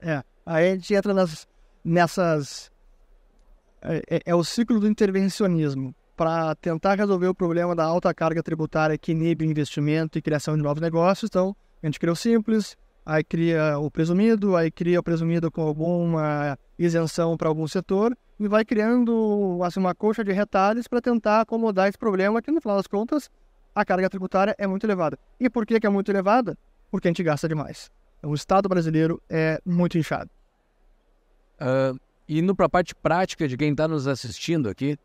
É, 0.00 0.22
aí 0.46 0.70
a 0.70 0.74
gente 0.76 0.94
entra 0.94 1.12
nas, 1.12 1.48
nessas 1.84 2.70
é, 3.82 4.02
é, 4.08 4.20
é, 4.26 4.34
o 4.36 4.44
ciclo 4.44 4.78
do 4.78 4.86
intervencionismo 4.86 5.92
para 6.16 6.54
tentar 6.54 6.94
resolver 6.94 7.26
o 7.26 7.34
problema 7.34 7.74
da 7.74 7.82
alta 7.82 8.14
carga 8.14 8.44
tributária 8.44 8.96
que 8.96 9.10
inibe 9.10 9.44
investimento 9.44 10.16
e 10.16 10.22
criação 10.22 10.56
de 10.56 10.62
novos 10.62 10.80
negócios. 10.80 11.28
Então, 11.28 11.56
a 11.86 11.88
gente 11.88 12.00
cria 12.00 12.12
o 12.12 12.16
simples, 12.16 12.76
aí 13.04 13.22
cria 13.22 13.78
o 13.78 13.88
presumido, 13.88 14.56
aí 14.56 14.70
cria 14.72 14.98
o 14.98 15.02
presumido 15.02 15.50
com 15.52 15.62
alguma 15.62 16.58
isenção 16.76 17.36
para 17.36 17.48
algum 17.48 17.66
setor 17.68 18.16
e 18.40 18.48
vai 18.48 18.64
criando 18.64 19.60
assim, 19.62 19.78
uma 19.78 19.94
coxa 19.94 20.24
de 20.24 20.32
retalhos 20.32 20.88
para 20.88 21.00
tentar 21.00 21.42
acomodar 21.42 21.88
esse 21.88 21.96
problema 21.96 22.42
que, 22.42 22.50
no 22.50 22.60
final 22.60 22.76
das 22.76 22.88
contas, 22.88 23.30
a 23.72 23.84
carga 23.84 24.10
tributária 24.10 24.54
é 24.58 24.66
muito 24.66 24.84
elevada. 24.84 25.16
E 25.38 25.48
por 25.48 25.64
que, 25.64 25.78
que 25.78 25.86
é 25.86 25.90
muito 25.90 26.10
elevada? 26.10 26.58
Porque 26.90 27.06
a 27.06 27.10
gente 27.10 27.22
gasta 27.22 27.48
demais. 27.48 27.90
O 28.20 28.34
Estado 28.34 28.68
brasileiro 28.68 29.22
é 29.30 29.60
muito 29.64 29.96
inchado. 29.96 30.30
Uh, 31.60 31.98
indo 32.28 32.54
para 32.54 32.66
a 32.66 32.68
parte 32.68 32.96
prática 32.96 33.46
de 33.46 33.56
quem 33.56 33.70
está 33.70 33.86
nos 33.86 34.08
assistindo 34.08 34.68
aqui, 34.68 34.98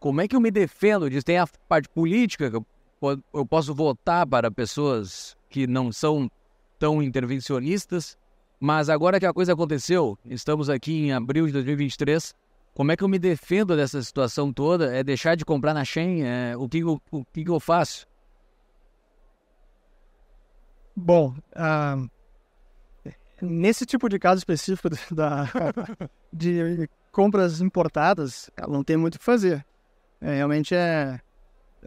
como 0.00 0.22
é 0.22 0.28
que 0.28 0.34
eu 0.34 0.40
me 0.40 0.50
defendo 0.50 1.10
disso? 1.10 1.26
Tem 1.26 1.38
a 1.38 1.46
parte 1.68 1.88
política, 1.88 2.50
que 2.50 2.56
eu, 2.56 2.66
eu 3.34 3.44
posso 3.44 3.74
votar 3.74 4.26
para 4.26 4.50
pessoas 4.50 5.36
que 5.48 5.66
não 5.66 5.92
são 5.92 6.30
tão 6.78 7.02
intervencionistas, 7.02 8.16
mas 8.60 8.88
agora 8.88 9.18
que 9.18 9.26
a 9.26 9.32
coisa 9.32 9.52
aconteceu, 9.52 10.18
estamos 10.24 10.68
aqui 10.68 11.06
em 11.06 11.12
abril 11.12 11.46
de 11.46 11.52
2023, 11.52 12.34
como 12.74 12.92
é 12.92 12.96
que 12.96 13.02
eu 13.02 13.08
me 13.08 13.18
defendo 13.18 13.76
dessa 13.76 14.02
situação 14.02 14.52
toda? 14.52 14.94
É 14.94 15.02
deixar 15.02 15.36
de 15.36 15.44
comprar 15.44 15.74
na 15.74 15.84
Shein? 15.84 16.22
É, 16.22 16.56
o 16.56 16.68
que, 16.68 16.84
o, 16.84 17.00
o 17.10 17.24
que 17.24 17.48
eu 17.48 17.58
faço? 17.58 18.06
Bom, 20.94 21.34
uh, 21.56 22.08
Nesse 23.40 23.86
tipo 23.86 24.08
de 24.08 24.18
caso 24.18 24.38
específico 24.38 24.88
da, 25.14 25.48
de 26.32 26.88
compras 27.12 27.60
importadas, 27.60 28.50
não 28.68 28.82
tem 28.82 28.96
muito 28.96 29.14
o 29.14 29.18
que 29.18 29.24
fazer. 29.24 29.64
É, 30.20 30.36
realmente 30.36 30.74
é. 30.74 31.20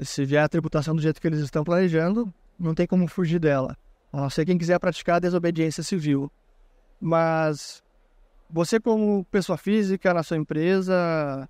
Se 0.01 0.23
vier 0.23 0.41
a 0.41 0.47
tributação 0.47 0.95
do 0.95 1.01
jeito 1.01 1.19
que 1.19 1.27
eles 1.27 1.41
estão 1.41 1.65
planejando, 1.65 2.33
não 2.61 2.73
tem 2.73 2.87
como 2.87 3.07
fugir 3.07 3.39
dela. 3.39 3.77
A 4.13 4.21
não 4.21 4.29
ser 4.29 4.45
quem 4.45 4.57
quiser 4.57 4.79
praticar 4.79 5.17
a 5.17 5.19
desobediência 5.19 5.83
civil. 5.83 6.31
Mas 6.99 7.83
você, 8.49 8.79
como 8.79 9.25
pessoa 9.25 9.57
física 9.57 10.13
na 10.13 10.23
sua 10.23 10.37
empresa, 10.37 11.49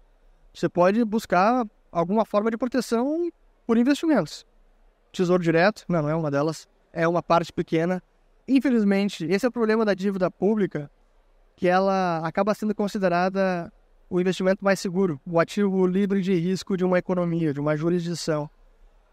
você 0.54 0.70
pode 0.70 1.04
buscar 1.04 1.66
alguma 1.92 2.26
forma 2.26 2.50
de 2.50 2.58
proteção 2.58 3.30
por 3.68 3.78
investimentos. 3.78 4.46
Tesouro 5.12 5.44
direto, 5.44 5.84
não, 5.90 6.04
não 6.04 6.10
é 6.10 6.16
uma 6.16 6.32
delas, 6.32 6.68
é 6.94 7.08
uma 7.08 7.22
parte 7.22 7.52
pequena 7.52 8.02
Infelizmente, 8.48 9.26
esse 9.26 9.46
é 9.46 9.50
o 9.50 9.52
problema 9.52 9.86
da 9.86 9.94
dívida 9.94 10.30
pública, 10.30 10.92
que 11.56 11.70
ela 11.70 12.18
acaba 12.18 12.54
sendo 12.54 12.74
considerada 12.76 13.72
o 14.10 14.20
investimento 14.20 14.64
mais 14.64 14.80
seguro, 14.80 15.22
o 15.26 15.40
ativo 15.40 15.88
livre 15.88 16.22
de 16.22 16.34
risco 16.34 16.76
de 16.76 16.84
uma 16.84 16.98
economia, 16.98 17.54
de 17.54 17.62
uma 17.62 17.78
jurisdição. 17.78 18.50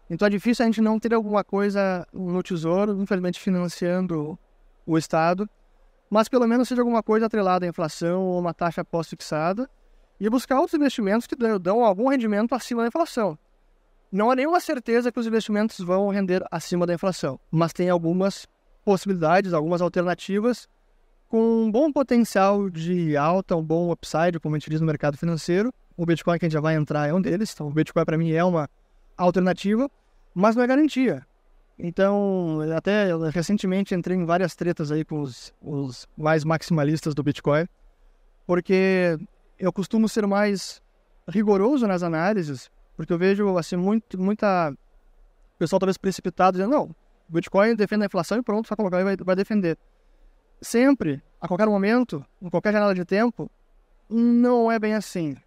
Então 0.09 0.25
é 0.25 0.29
difícil 0.29 0.63
a 0.63 0.65
gente 0.65 0.81
não 0.81 0.99
ter 0.99 1.13
alguma 1.13 1.43
coisa 1.43 2.05
no 2.11 2.41
tesouro, 2.41 2.99
infelizmente 3.01 3.39
financiando 3.39 4.37
o 4.85 4.97
Estado, 4.97 5.47
mas 6.09 6.27
pelo 6.27 6.47
menos 6.47 6.67
seja 6.67 6.81
alguma 6.81 7.03
coisa 7.03 7.27
atrelada 7.27 7.65
à 7.65 7.69
inflação 7.69 8.23
ou 8.23 8.39
uma 8.39 8.53
taxa 8.53 8.83
pós-fixada 8.83 9.69
e 10.19 10.29
buscar 10.29 10.59
outros 10.59 10.73
investimentos 10.73 11.27
que 11.27 11.35
dão 11.59 11.85
algum 11.85 12.09
rendimento 12.09 12.53
acima 12.53 12.81
da 12.81 12.87
inflação. 12.87 13.37
Não 14.11 14.31
há 14.31 14.35
nenhuma 14.35 14.59
certeza 14.59 15.11
que 15.11 15.19
os 15.19 15.27
investimentos 15.27 15.79
vão 15.79 16.09
render 16.09 16.43
acima 16.49 16.87
da 16.87 16.95
inflação, 16.95 17.39
mas 17.51 17.71
tem 17.71 17.89
algumas 17.89 18.47
possibilidades, 18.83 19.53
algumas 19.53 19.81
alternativas 19.81 20.67
com 21.27 21.65
um 21.65 21.71
bom 21.71 21.91
potencial 21.91 22.71
de 22.71 23.15
alta, 23.15 23.55
um 23.55 23.63
bom 23.63 23.91
upside, 23.91 24.39
como 24.39 24.55
a 24.55 24.57
gente 24.59 24.71
diz 24.71 24.81
no 24.81 24.87
mercado 24.87 25.15
financeiro. 25.15 25.71
O 25.95 26.03
Bitcoin 26.03 26.39
que 26.39 26.45
a 26.45 26.47
gente 26.47 26.53
já 26.53 26.59
vai 26.59 26.73
entrar 26.73 27.07
é 27.07 27.13
um 27.13 27.21
deles, 27.21 27.51
então 27.53 27.67
o 27.67 27.71
Bitcoin 27.71 28.03
para 28.03 28.17
mim 28.17 28.31
é 28.31 28.43
uma 28.43 28.67
alternativa, 29.23 29.89
mas 30.33 30.55
não 30.55 30.63
é 30.63 30.67
garantia. 30.67 31.25
Então, 31.77 32.59
até 32.75 33.07
recentemente 33.31 33.95
entrei 33.95 34.17
em 34.17 34.25
várias 34.25 34.55
tretas 34.55 34.91
aí 34.91 35.05
com 35.05 35.21
os, 35.21 35.53
os 35.61 36.07
mais 36.17 36.43
maximalistas 36.43 37.13
do 37.13 37.23
Bitcoin, 37.23 37.65
porque 38.45 39.17
eu 39.57 39.71
costumo 39.71 40.09
ser 40.09 40.27
mais 40.27 40.81
rigoroso 41.27 41.87
nas 41.87 42.03
análises, 42.03 42.69
porque 42.97 43.13
eu 43.13 43.17
vejo 43.17 43.57
assim 43.57 43.77
muito, 43.77 44.19
muita 44.19 44.73
pessoal 45.57 45.79
talvez 45.79 45.97
precipitado 45.97 46.57
dizendo 46.57 46.71
não, 46.71 46.95
Bitcoin 47.29 47.75
defende 47.75 48.03
a 48.03 48.05
inflação 48.07 48.37
e 48.37 48.41
pronto, 48.41 48.67
só 48.67 48.75
colocar 48.75 48.99
e 48.99 49.03
vai, 49.03 49.15
vai 49.15 49.35
defender. 49.35 49.77
Sempre, 50.61 51.21
a 51.39 51.47
qualquer 51.47 51.67
momento, 51.67 52.25
em 52.41 52.49
qualquer 52.49 52.73
janela 52.73 52.93
de 52.93 53.05
tempo, 53.05 53.49
não 54.09 54.69
é 54.69 54.77
bem 54.79 54.95
assim. 54.95 55.37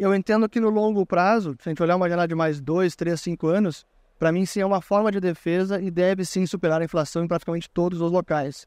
Eu 0.00 0.14
entendo 0.14 0.48
que 0.48 0.58
no 0.58 0.70
longo 0.70 1.04
prazo, 1.04 1.54
se 1.60 1.68
a 1.68 1.70
gente 1.70 1.82
olhar 1.82 1.94
uma 1.94 2.08
janela 2.08 2.26
de 2.26 2.34
mais 2.34 2.58
2, 2.58 2.96
3, 2.96 3.20
5 3.20 3.46
anos, 3.48 3.84
para 4.18 4.32
mim 4.32 4.46
sim 4.46 4.62
é 4.62 4.64
uma 4.64 4.80
forma 4.80 5.12
de 5.12 5.20
defesa 5.20 5.78
e 5.78 5.90
deve 5.90 6.24
sim 6.24 6.46
superar 6.46 6.80
a 6.80 6.84
inflação 6.86 7.22
em 7.22 7.28
praticamente 7.28 7.68
todos 7.68 8.00
os 8.00 8.10
locais. 8.10 8.66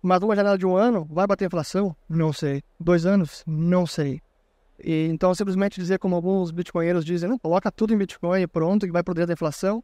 Mas 0.00 0.22
uma 0.22 0.36
janela 0.36 0.56
de 0.56 0.64
um 0.64 0.76
ano, 0.76 1.04
vai 1.10 1.26
bater 1.26 1.46
inflação? 1.46 1.96
Não 2.08 2.32
sei. 2.32 2.62
Dois 2.78 3.04
anos? 3.04 3.42
Não 3.44 3.88
sei. 3.88 4.22
E, 4.78 5.08
então, 5.08 5.34
simplesmente 5.34 5.80
dizer 5.80 5.98
como 5.98 6.14
alguns 6.14 6.52
bitcoinheiros 6.52 7.04
dizem, 7.04 7.28
não, 7.28 7.40
coloca 7.40 7.68
tudo 7.72 7.92
em 7.92 7.98
Bitcoin 7.98 8.42
e 8.42 8.46
pronto, 8.46 8.86
que 8.86 8.92
vai 8.92 9.02
proteger 9.02 9.26
da 9.26 9.32
inflação, 9.32 9.82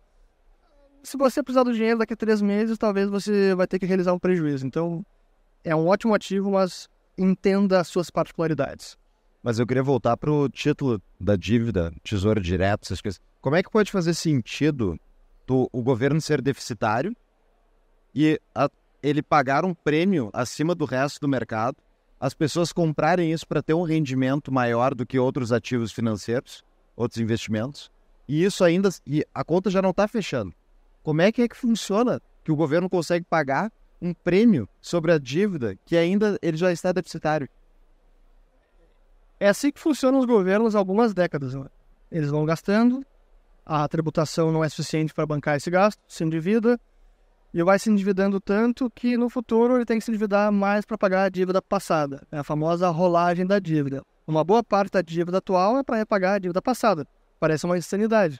se 1.03 1.17
você 1.17 1.43
precisar 1.43 1.65
do 1.65 1.75
dinheiro 1.75 1.99
daqui 1.99 2.13
a 2.13 2.17
três 2.17 2.41
meses, 2.41 2.79
talvez 2.79 3.11
você 3.11 3.53
vai 3.53 3.67
ter 3.67 3.81
que 3.81 3.87
realizar 3.87 4.13
um 4.13 4.19
prejuízo. 4.19 4.65
Então, 4.65 5.05
é 5.65 5.75
um 5.75 5.89
ótimo 5.89 6.15
ativo, 6.15 6.53
mas 6.53 6.89
entenda 7.19 7.81
as 7.81 7.89
suas 7.89 8.11
particularidades. 8.11 8.97
Mas 9.43 9.59
eu 9.59 9.67
queria 9.67 9.83
voltar 9.83 10.17
para 10.17 10.33
o 10.33 10.49
título 10.49 11.01
da 11.19 11.37
dívida, 11.37 11.93
tesouro 12.03 12.41
direto, 12.41 12.85
essas 12.85 13.01
coisas. 13.01 13.21
Como 13.41 13.57
é 13.57 13.63
que 13.63 13.71
pode 13.71 13.91
fazer 13.91 14.15
sentido 14.15 14.99
tu, 15.47 15.69
o 15.73 15.83
governo 15.83 16.21
ser 16.21 16.43
deficitário 16.43 17.15
e 18.15 18.41
a, 18.55 18.69
ele 19.03 19.23
pagar 19.23 19.65
um 19.65 19.73
prêmio 19.73 20.31
acima 20.33 20.75
do 20.75 20.85
resto 20.85 21.21
do 21.21 21.29
mercado, 21.29 21.77
as 22.21 22.35
pessoas 22.35 22.73
comprarem 22.73 23.33
isso 23.33 23.47
para 23.47 23.63
ter 23.63 23.75
um 23.75 23.83
rendimento 23.83 24.53
maior 24.53 24.95
do 24.95 25.07
que 25.07 25.19
outros 25.19 25.53
ativos 25.53 25.93
financeiros, 25.93 26.65
outros 26.97 27.21
investimentos, 27.21 27.91
e 28.27 28.45
isso 28.45 28.65
ainda. 28.65 28.91
E 29.07 29.25
a 29.33 29.45
conta 29.45 29.71
já 29.71 29.81
não 29.81 29.91
está 29.91 30.09
fechando. 30.09 30.53
Como 31.03 31.23
é 31.23 31.31
que 31.31 31.43
é 31.43 31.49
que 31.49 31.57
funciona 31.57 32.21
que 32.45 32.53
o 32.53 32.57
governo 32.57 32.91
consegue 32.91 33.25
pagar 33.25 33.73
um 34.03 34.13
prêmio 34.13 34.69
sobre 34.81 35.13
a 35.13 35.19
dívida 35.19 35.77
que 35.87 35.97
ainda 35.97 36.39
ele 36.43 36.57
já 36.57 36.73
está 36.73 36.93
deficitário? 36.93 37.49
É 39.41 39.49
assim 39.49 39.71
que 39.71 39.81
funcionam 39.81 40.19
os 40.19 40.27
governos 40.27 40.75
há 40.75 40.79
algumas 40.79 41.15
décadas. 41.15 41.55
Né? 41.55 41.67
Eles 42.11 42.31
vão 42.31 42.45
gastando, 42.45 43.05
a 43.65 43.87
tributação 43.87 44.51
não 44.51 44.65
é 44.65 44.69
suficiente 44.69 45.15
para 45.15 45.27
bancar 45.27 45.57
esse 45.57 45.71
gasto, 45.71 46.01
se 46.09 46.25
endivida, 46.25 46.81
e 47.53 47.63
vai 47.63 47.79
se 47.79 47.91
endividando 47.91 48.41
tanto 48.41 48.91
que 48.91 49.17
no 49.17 49.29
futuro 49.29 49.77
ele 49.77 49.85
tem 49.85 49.99
que 49.99 50.05
se 50.05 50.11
endividar 50.11 50.53
mais 50.53 50.85
para 50.85 50.99
pagar 50.99 51.25
a 51.25 51.29
dívida 51.29 51.63
passada, 51.63 52.27
é 52.31 52.39
a 52.39 52.45
famosa 52.45 52.89
rolagem 52.89 53.47
da 53.47 53.59
dívida. 53.59 54.03
Uma 54.27 54.45
boa 54.45 54.63
parte 54.63 54.93
da 54.93 55.03
dívida 55.03 55.39
atual 55.39 55.79
é 55.79 55.83
para 55.83 55.97
repagar 55.97 56.35
a 56.35 56.39
dívida 56.39 56.61
passada. 56.61 57.07
Parece 57.41 57.65
uma 57.65 57.79
insanidade, 57.79 58.39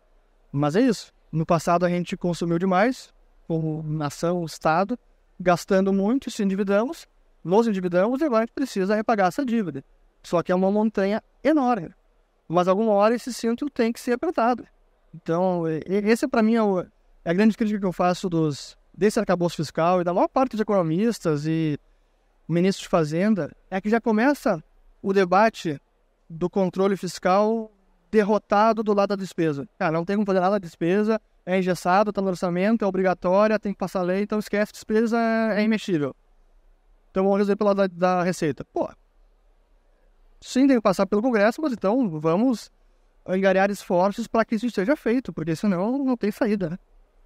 mas 0.53 0.77
é 0.77 0.83
isso. 0.83 1.13
No 1.33 1.47
passado 1.47 1.87
a 1.87 1.89
gente 1.89 2.17
consumiu 2.17 2.59
demais, 2.59 3.13
como 3.47 3.83
nação, 3.83 4.45
Estado, 4.45 4.99
gastando 5.41 5.93
muito, 5.93 6.31
se 6.31 6.43
endividamos, 6.43 7.07
nos 7.43 7.67
endividamos 7.67 8.21
e 8.21 8.25
agora 8.25 8.43
a 8.43 8.47
gente 8.47 8.55
precisa 8.55 8.95
repagar 8.95 9.29
essa 9.29 9.45
dívida. 9.45 9.83
Só 10.29 10.43
que 10.43 10.53
é 10.53 10.55
uma 10.55 10.71
montanha 10.71 11.23
enorme. 11.43 11.91
Mas 12.47 12.69
alguma 12.69 12.93
hora 12.93 13.15
esse 13.15 13.33
cinto 13.33 13.71
tem 13.71 13.91
que 13.91 13.99
ser 13.99 14.13
apertado. 14.13 14.63
Então, 15.15 15.65
esse 15.87 16.29
para 16.29 16.43
mim 16.43 16.57
é, 16.57 16.61
é, 17.25 17.31
a 17.31 17.33
grande 17.33 17.57
crítica 17.57 17.81
que 17.81 17.87
eu 17.87 17.95
faço 17.95 18.29
dos, 18.29 18.77
desse 18.95 19.19
arcabouço 19.19 19.57
fiscal 19.57 20.03
e 20.03 20.05
da 20.05 20.13
maior 20.13 20.29
parte 20.29 20.51
dos 20.51 20.61
economistas 20.61 21.47
e 21.47 21.79
ministros 22.47 22.83
de 22.83 22.91
Fazenda, 22.91 23.51
é 23.71 23.81
que 23.81 23.89
já 23.89 24.03
começa 24.03 24.63
o 25.01 25.15
debate 25.15 25.81
do 26.29 26.51
controle 26.51 26.95
fiscal 26.95 27.73
derrotado 28.11 28.83
do 28.83 28.93
lado 28.93 29.09
da 29.09 29.17
despesa. 29.17 29.67
Cara, 29.79 29.93
não 29.93 30.05
tem 30.05 30.15
como 30.15 30.27
fazer 30.27 30.41
nada 30.41 30.57
da 30.57 30.59
despesa, 30.59 31.19
é 31.47 31.59
engessado, 31.59 32.11
está 32.11 32.21
no 32.21 32.29
orçamento, 32.29 32.85
é 32.85 32.87
obrigatória, 32.89 33.59
tem 33.59 33.73
que 33.73 33.79
passar 33.79 34.03
lei, 34.03 34.25
então 34.25 34.39
esquece, 34.39 34.73
despesa 34.73 35.19
é, 35.19 35.63
é 35.63 35.63
imexível. 35.63 36.15
Então 37.11 37.25
vamos 37.25 37.39
resolver 37.39 37.57
pelo 37.57 37.69
lado 37.69 37.89
da, 37.89 38.19
da 38.19 38.23
receita. 38.23 38.63
Pô, 38.67 38.91
sim, 40.41 40.67
tem 40.67 40.77
que 40.77 40.83
passar 40.83 41.07
pelo 41.07 41.23
Congresso, 41.23 41.61
mas 41.61 41.73
então 41.73 42.19
vamos 42.21 42.71
engarear 43.29 43.71
esforços 43.71 44.27
para 44.27 44.45
que 44.45 44.55
isso 44.55 44.71
seja 44.71 44.97
feito, 44.97 45.33
porque 45.33 45.55
senão 45.55 46.03
não 46.05 46.17
tem 46.17 46.31
saída, 46.31 46.71
né? 46.71 46.79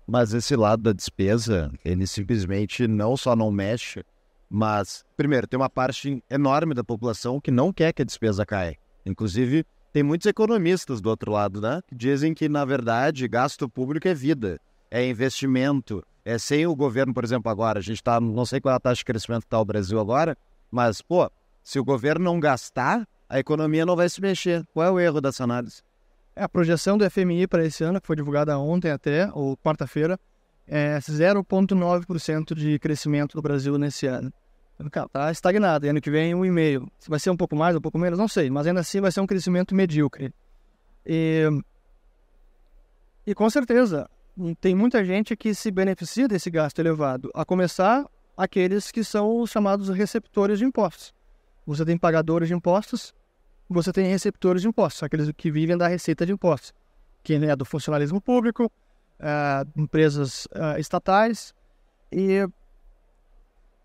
Mas 0.07 0.35
esse 0.35 0.57
lado 0.57 0.83
da 0.83 0.93
despesa, 0.93 1.71
ele 1.85 2.07
simplesmente 2.07 2.89
não 2.89 3.17
só 3.17 3.37
não 3.37 3.51
mexe, 3.53 4.05
mas, 4.51 5.05
primeiro, 5.17 5.47
tem 5.47 5.59
uma 5.59 5.71
parte 5.71 6.23
enorme 6.29 6.75
da 6.75 6.85
população 6.85 7.41
que 7.41 7.51
não 7.51 7.73
quer 7.73 7.93
que 7.93 8.03
a 8.03 8.05
despesa 8.05 8.45
caia. 8.45 8.77
Inclusive, 9.07 9.65
tem 9.93 10.03
muitos 10.03 10.27
economistas 10.27 11.01
do 11.01 11.09
outro 11.09 11.33
lado, 11.33 11.61
né? 11.61 11.81
Que 11.87 11.95
dizem 11.95 12.35
que, 12.35 12.49
na 12.49 12.65
verdade, 12.65 13.27
gasto 13.29 13.69
público 13.69 14.09
é 14.09 14.15
vida, 14.15 14.61
é 14.91 15.09
investimento. 15.09 16.05
É 16.25 16.37
sem 16.37 16.67
o 16.67 16.77
governo, 16.77 17.15
por 17.15 17.25
exemplo, 17.25 17.51
agora, 17.51 17.79
a 17.79 17.83
gente 17.83 17.97
está, 17.97 18.21
não 18.21 18.45
sei 18.45 18.61
qual 18.61 18.73
é 18.73 18.77
a 18.77 18.81
taxa 18.81 18.99
de 18.99 19.05
crescimento 19.05 19.43
que 19.43 19.47
está 19.47 19.61
o 19.61 19.65
Brasil 19.65 19.99
agora, 19.99 20.37
mas, 20.71 21.01
pô, 21.01 21.31
se 21.63 21.79
o 21.79 21.85
governo 21.85 22.25
não 22.25 22.41
gastar, 22.41 23.07
a 23.29 23.39
economia 23.39 23.87
não 23.87 23.97
vai 23.97 24.09
se 24.09 24.21
mexer. 24.21 24.67
Qual 24.73 24.87
é 24.87 24.91
o 24.91 25.01
erro 25.01 25.21
dessa 25.21 25.45
análise? 25.45 25.83
É, 26.35 26.43
a 26.43 26.49
projeção 26.49 26.97
do 26.97 27.09
FMI 27.09 27.47
para 27.47 27.65
esse 27.65 27.85
ano, 27.85 28.01
que 28.01 28.07
foi 28.07 28.17
divulgada 28.17 28.59
ontem 28.59 28.91
até, 28.91 29.31
ou 29.33 29.57
quarta-feira, 29.57 30.19
é 30.67 30.99
0,9% 30.99 32.55
de 32.55 32.79
crescimento 32.79 33.37
no 33.37 33.43
Brasil 33.43 33.77
nesse 33.79 34.07
ano. 34.07 34.33
Está 34.87 35.07
então, 35.11 35.31
estagnado. 35.31 35.87
Ano 35.87 36.01
que 36.01 36.11
vem, 36.11 36.35
1,5%. 36.35 36.89
Se 36.99 37.11
vai 37.11 37.21
ser 37.21 37.31
um 37.31 37.37
pouco 37.37 37.55
mais, 37.55 37.77
um 37.77 37.81
pouco 37.81 37.99
menos, 37.99 38.19
não 38.19 38.29
sei. 38.29 38.51
Mas 38.51 38.67
ainda 38.67 38.81
assim 38.81 39.01
vai 39.01 39.13
ser 39.13 39.21
um 39.21 39.27
crescimento 39.27 39.75
medíocre. 39.75 40.33
E, 41.07 41.49
e 43.27 43.35
com 43.35 43.49
certeza, 43.51 44.09
tem 44.61 44.75
muita 44.75 45.05
gente 45.05 45.37
que 45.37 45.55
se 45.55 45.71
beneficia 45.71 46.27
desse 46.27 46.51
gasto 46.51 46.79
elevado. 46.79 47.31
A 47.35 47.45
começar 47.45 48.07
aqueles 48.37 48.91
que 48.91 49.05
são 49.05 49.41
os 49.41 49.51
chamados 49.51 49.89
receptores 49.91 50.59
de 50.59 50.65
impostos. 50.65 51.15
Você 51.67 51.85
tem 51.85 51.97
pagadores 51.97 52.49
de 52.49 52.55
impostos, 52.55 53.15
você 53.69 53.93
tem 53.93 54.07
receptores 54.07 54.63
de 54.63 54.69
impostos, 54.69 55.03
aqueles 55.03 55.31
que 55.37 55.51
vivem 55.51 55.77
da 55.77 55.89
receita 55.89 56.27
de 56.27 56.33
impostos, 56.33 56.73
que 57.23 57.35
é 57.35 57.57
do 57.57 57.65
funcionalismo 57.65 58.21
público, 58.21 58.67
uh, 58.67 59.81
empresas 59.81 60.47
uh, 60.47 60.79
estatais, 60.79 61.55
e 62.11 62.47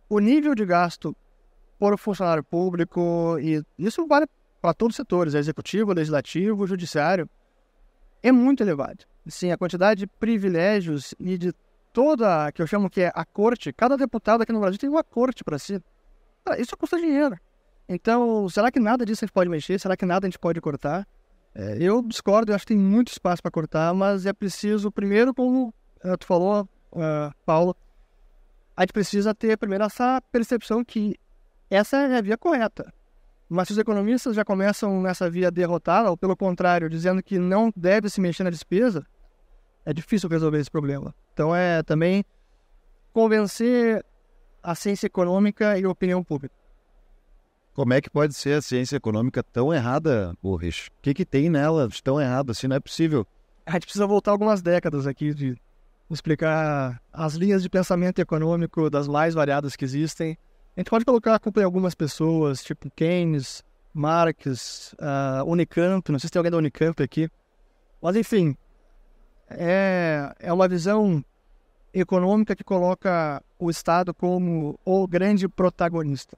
o 0.10 0.20
nível 0.20 0.56
de 0.56 0.66
gasto 0.66 1.16
por 1.80 1.98
funcionário 1.98 2.44
público, 2.44 3.38
e 3.40 3.64
isso 3.78 4.06
vale 4.08 4.26
para 4.62 4.74
todos 4.74 4.94
os 4.94 4.98
setores, 4.98 5.34
executivo, 5.34 5.94
legislativo, 5.94 6.66
judiciário, 6.66 7.30
é 8.24 8.32
muito 8.32 8.64
elevado. 8.64 9.06
Sim, 9.28 9.52
a 9.52 9.58
quantidade 9.58 10.00
de 10.00 10.08
privilégios 10.08 11.14
e 11.20 11.38
de 11.38 11.54
toda, 11.94 12.52
que 12.52 12.62
eu 12.62 12.68
chamo 12.68 12.90
que 12.90 13.02
é 13.02 13.12
a 13.14 13.24
corte, 13.24 13.72
cada 13.72 13.96
deputado 13.96 14.42
aqui 14.42 14.52
no 14.52 14.60
Brasil 14.60 14.80
tem 14.80 14.90
uma 14.90 15.04
corte 15.04 15.44
para 15.44 15.60
si. 15.60 15.82
Isso 16.58 16.76
custa 16.76 16.98
dinheiro. 16.98 17.38
Então, 17.90 18.50
será 18.50 18.72
que 18.72 18.80
nada 18.80 19.06
disso 19.06 19.24
a 19.24 19.26
gente 19.26 19.34
pode 19.34 19.50
mexer? 19.50 19.80
Será 19.80 19.96
que 19.96 20.06
nada 20.06 20.26
a 20.26 20.30
gente 20.30 20.40
pode 20.40 20.60
cortar? 20.60 21.08
É, 21.56 21.78
eu 21.80 22.04
discordo, 22.04 22.52
eu 22.52 22.56
acho 22.56 22.66
que 22.66 22.74
tem 22.74 22.78
muito 22.78 23.12
espaço 23.12 23.42
para 23.42 23.50
cortar, 23.50 23.94
mas 23.94 24.26
é 24.26 24.34
preciso, 24.34 24.92
primeiro, 24.92 25.34
como 25.34 25.74
uh, 26.04 26.18
tu 26.20 26.26
falou, 26.26 26.70
uh, 26.92 27.34
Paulo, 27.46 27.76
a 28.76 28.82
gente 28.82 28.94
precisa 28.94 29.34
ter 29.34 29.58
primeiro 29.58 29.84
essa 29.84 30.22
percepção 30.32 30.84
que 30.84 31.16
essa 31.70 31.98
é 31.98 32.18
a 32.18 32.22
via 32.22 32.38
correta. 32.38 32.94
Mas 33.50 33.68
se 33.68 33.74
os 33.74 33.78
economistas 33.80 34.36
já 34.36 34.44
começam 34.44 35.02
nessa 35.02 35.30
via 35.30 35.50
derrotada, 35.50 36.10
ou 36.10 36.18
pelo 36.18 36.36
contrário, 36.36 36.90
dizendo 36.90 37.24
que 37.24 37.40
não 37.40 37.72
deve 37.76 38.10
se 38.10 38.20
mexer 38.20 38.44
na 38.44 38.50
despesa, 38.50 39.06
é 39.86 39.94
difícil 39.94 40.30
resolver 40.30 40.60
esse 40.60 40.70
problema. 40.70 41.16
Então 41.34 41.56
é 41.56 41.82
também 41.82 42.26
convencer 43.14 44.06
a 44.62 44.76
ciência 44.76 45.08
econômica 45.08 45.80
e 45.80 45.86
a 45.86 45.90
opinião 45.90 46.24
pública. 46.24 46.54
Como 47.78 47.94
é 47.94 48.02
que 48.02 48.10
pode 48.10 48.34
ser 48.34 48.58
a 48.58 48.62
ciência 48.64 48.96
econômica 48.96 49.44
tão 49.44 49.72
errada, 49.72 50.34
Burris? 50.42 50.88
O 50.88 50.92
que, 51.00 51.14
que 51.14 51.24
tem 51.24 51.48
nela 51.48 51.88
de 51.88 52.02
tão 52.02 52.20
errado 52.20 52.50
assim? 52.50 52.66
Não 52.68 52.76
é 52.76 52.80
possível. 52.80 53.24
A 53.68 53.74
gente 53.74 53.84
precisa 53.84 54.08
voltar 54.08 54.32
algumas 54.32 54.64
décadas 54.64 55.06
aqui 55.06 55.32
de 55.32 55.56
explicar 56.10 57.00
as 57.14 57.36
linhas 57.36 57.62
de 57.62 57.70
pensamento 57.70 58.18
econômico 58.18 58.90
das 58.90 59.08
mais 59.08 59.36
variadas 59.36 59.76
que 59.76 59.86
existem. 59.86 60.36
A 60.76 60.80
gente 60.80 60.90
pode 60.90 61.06
colocar 61.06 61.36
a 61.36 61.40
culpa 61.40 61.62
em 61.62 61.66
algumas 61.66 61.94
pessoas, 61.94 62.64
tipo 62.64 62.90
Keynes, 62.96 63.64
Marx, 63.94 64.94
uh, 64.94 65.46
Unicamp, 65.46 66.12
não 66.12 66.18
sei 66.18 66.30
se 66.30 66.32
tem 66.32 66.40
alguém 66.40 66.52
da 66.52 66.58
Unicamp 66.58 67.04
aqui. 67.04 67.30
Mas, 68.02 68.16
enfim, 68.16 68.58
é, 69.52 70.34
é 70.40 70.52
uma 70.52 70.68
visão 70.68 71.24
econômica 71.94 72.56
que 72.56 72.64
coloca 72.64 73.40
o 73.60 73.70
Estado 73.70 74.16
como 74.16 74.80
o 74.84 75.08
grande 75.08 75.48
protagonista 75.48 76.36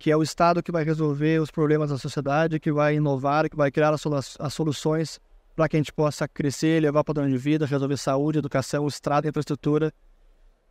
que 0.00 0.10
é 0.10 0.16
o 0.16 0.22
Estado 0.22 0.62
que 0.62 0.72
vai 0.72 0.82
resolver 0.82 1.42
os 1.42 1.50
problemas 1.50 1.90
da 1.90 1.98
sociedade, 1.98 2.58
que 2.58 2.72
vai 2.72 2.94
inovar, 2.94 3.50
que 3.50 3.56
vai 3.56 3.70
criar 3.70 3.92
as, 3.92 4.54
soluções 4.54 5.20
para 5.54 5.68
que 5.68 5.76
a 5.76 5.78
gente 5.78 5.92
possa 5.92 6.26
crescer, 6.26 6.80
levar 6.80 7.04
padrão 7.04 7.28
de 7.28 7.36
vida, 7.36 7.66
resolver 7.66 7.98
saúde, 7.98 8.38
educação, 8.38 8.86
estrada, 8.86 9.28
infraestrutura. 9.28 9.92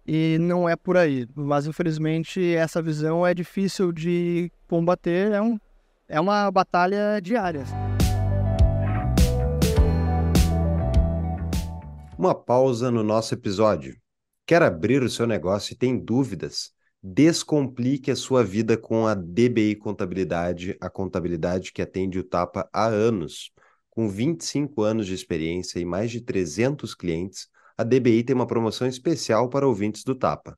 E 0.04 0.40
não 0.40 0.68
é 0.68 0.76
por 0.76 0.98
aí. 0.98 1.28
Mas, 1.36 1.68
infelizmente, 1.68 2.56
essa 2.56 2.82
visão 2.82 3.26
é 3.26 3.32
difícil 3.36 3.92
de 3.92 4.52
combater, 4.68 5.32
é, 5.32 5.40
um, 5.40 5.60
é 6.08 6.20
uma 6.20 6.50
batalha 6.50 7.20
diária. 7.22 7.66
Uma 12.18 12.34
pausa 12.34 12.90
no 12.90 13.04
nosso 13.04 13.36
episódio. 13.36 13.96
Quer 14.48 14.64
abrir 14.64 15.04
o 15.04 15.10
seu 15.10 15.28
negócio 15.28 15.74
e 15.74 15.78
tem 15.78 16.04
dúvidas? 16.04 16.72
Descomplique 17.02 18.12
a 18.12 18.16
sua 18.16 18.44
vida 18.44 18.78
com 18.78 19.08
a 19.08 19.16
DBI 19.16 19.76
Contabilidade, 19.76 20.76
a 20.82 20.90
contabilidade 20.90 21.72
que 21.72 21.82
atende 21.82 22.20
o 22.20 22.24
Tapa 22.24 22.70
há 22.74 22.88
anos. 22.88 23.52
Com 23.90 24.10
25 24.10 24.82
anos 24.82 25.08
de 25.08 25.14
experiência 25.14 25.80
e 25.80 25.86
mais 25.86 26.12
de 26.12 26.20
300 26.20 26.94
clientes, 26.94 27.48
a 27.78 27.84
DBI 27.84 28.24
tem 28.24 28.36
uma 28.36 28.46
promoção 28.46 28.86
especial 28.86 29.50
para 29.50 29.66
ouvintes 29.66 30.04
do 30.04 30.14
Tapa. 30.14 30.58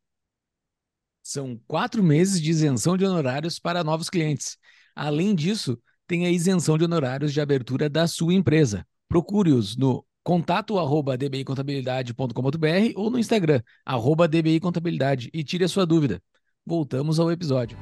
São 1.22 1.60
quatro 1.68 2.02
meses 2.02 2.42
de 2.42 2.50
isenção 2.50 2.98
de 2.98 3.06
honorários 3.06 3.60
para 3.60 3.84
novos 3.84 4.10
clientes. 4.10 4.58
Além 4.96 5.36
disso, 5.36 5.80
tem 6.08 6.26
a 6.26 6.32
isenção 6.32 6.76
de 6.76 6.86
honorários 6.86 7.32
de 7.32 7.40
abertura 7.40 7.88
da 7.88 8.08
sua 8.08 8.34
empresa. 8.34 8.86
Procure-os 9.08 9.78
no 9.78 10.04
contato 10.24 10.80
arroba 10.80 11.16
dbicontabilidade.com.br 11.16 12.94
ou 12.96 13.12
no 13.12 13.20
Instagram, 13.20 13.62
arroba 13.86 14.28
dbicontabilidade 14.28 15.30
e 15.32 15.44
tire 15.44 15.64
a 15.64 15.70
sua 15.70 15.86
dúvida. 15.86 16.22
Voltamos 16.66 17.20
ao 17.20 17.32
episódio. 17.32 17.76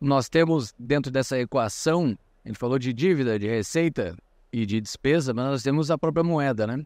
Nós 0.00 0.28
temos 0.28 0.74
dentro 0.76 1.10
dessa 1.10 1.38
equação, 1.38 2.18
gente 2.44 2.58
falou 2.58 2.78
de 2.80 2.92
dívida, 2.92 3.38
de 3.38 3.46
receita 3.46 4.16
e 4.52 4.66
de 4.66 4.80
despesa, 4.80 5.32
mas 5.32 5.44
nós 5.44 5.62
temos 5.62 5.90
a 5.90 5.96
própria 5.96 6.24
moeda, 6.24 6.66
né? 6.66 6.82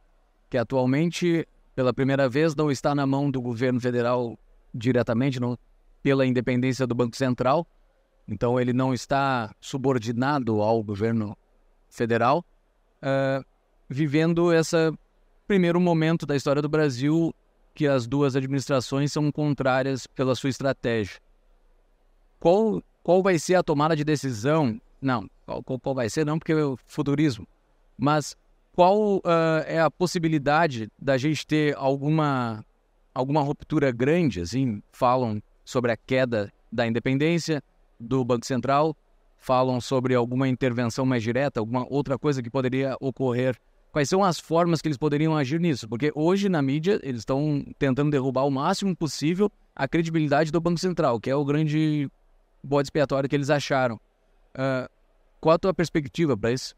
Que 0.50 0.58
atualmente, 0.58 1.46
pela 1.74 1.92
primeira 1.92 2.28
vez, 2.28 2.54
não 2.54 2.70
está 2.70 2.94
na 2.94 3.06
mão 3.06 3.30
do 3.30 3.40
governo 3.40 3.80
federal 3.80 4.38
diretamente, 4.74 5.40
não, 5.40 5.58
pela 6.02 6.26
independência 6.26 6.86
do 6.86 6.94
Banco 6.94 7.16
Central. 7.16 7.66
Então, 8.28 8.60
ele 8.60 8.74
não 8.74 8.92
está 8.92 9.54
subordinado 9.58 10.60
ao 10.60 10.82
governo 10.82 11.36
federal, 11.88 12.44
uh, 13.02 13.44
vivendo 13.88 14.52
essa 14.52 14.92
primeiro 15.50 15.80
momento 15.80 16.24
da 16.24 16.36
história 16.36 16.62
do 16.62 16.68
Brasil 16.68 17.34
que 17.74 17.84
as 17.84 18.06
duas 18.06 18.36
administrações 18.36 19.12
são 19.12 19.32
contrárias 19.32 20.06
pela 20.06 20.36
sua 20.36 20.48
estratégia. 20.48 21.18
Qual, 22.38 22.80
qual 23.02 23.20
vai 23.20 23.36
ser 23.36 23.56
a 23.56 23.62
tomada 23.64 23.96
de 23.96 24.04
decisão? 24.04 24.80
Não, 25.02 25.28
qual, 25.44 25.80
qual 25.80 25.92
vai 25.92 26.08
ser? 26.08 26.24
Não, 26.24 26.38
porque 26.38 26.52
é 26.52 26.64
o 26.64 26.78
futurismo. 26.86 27.48
Mas 27.98 28.36
qual 28.76 29.16
uh, 29.16 29.22
é 29.66 29.80
a 29.80 29.90
possibilidade 29.90 30.88
da 30.96 31.18
gente 31.18 31.44
ter 31.44 31.74
alguma, 31.76 32.64
alguma 33.12 33.42
ruptura 33.42 33.90
grande? 33.90 34.42
Assim, 34.42 34.80
falam 34.92 35.42
sobre 35.64 35.90
a 35.90 35.96
queda 35.96 36.52
da 36.70 36.86
independência 36.86 37.60
do 37.98 38.24
Banco 38.24 38.46
Central, 38.46 38.96
falam 39.36 39.80
sobre 39.80 40.14
alguma 40.14 40.46
intervenção 40.46 41.04
mais 41.04 41.24
direta, 41.24 41.58
alguma 41.58 41.84
outra 41.90 42.16
coisa 42.16 42.40
que 42.40 42.48
poderia 42.48 42.96
ocorrer 43.00 43.58
quais 43.92 44.08
são 44.08 44.24
as 44.24 44.38
formas 44.38 44.80
que 44.80 44.88
eles 44.88 44.98
poderiam 44.98 45.36
agir 45.36 45.60
nisso? 45.60 45.88
Porque 45.88 46.12
hoje 46.14 46.48
na 46.48 46.62
mídia 46.62 47.00
eles 47.02 47.20
estão 47.20 47.64
tentando 47.78 48.10
derrubar 48.10 48.44
o 48.44 48.50
máximo 48.50 48.94
possível 48.96 49.50
a 49.74 49.88
credibilidade 49.88 50.50
do 50.50 50.60
Banco 50.60 50.78
Central, 50.78 51.20
que 51.20 51.30
é 51.30 51.34
o 51.34 51.44
grande 51.44 52.10
bode 52.62 52.86
expiatório 52.86 53.28
que 53.28 53.34
eles 53.34 53.50
acharam. 53.50 53.96
Uh, 54.54 54.90
qual 55.40 55.54
a 55.54 55.58
tua 55.58 55.74
perspectiva 55.74 56.36
para 56.36 56.52
isso? 56.52 56.74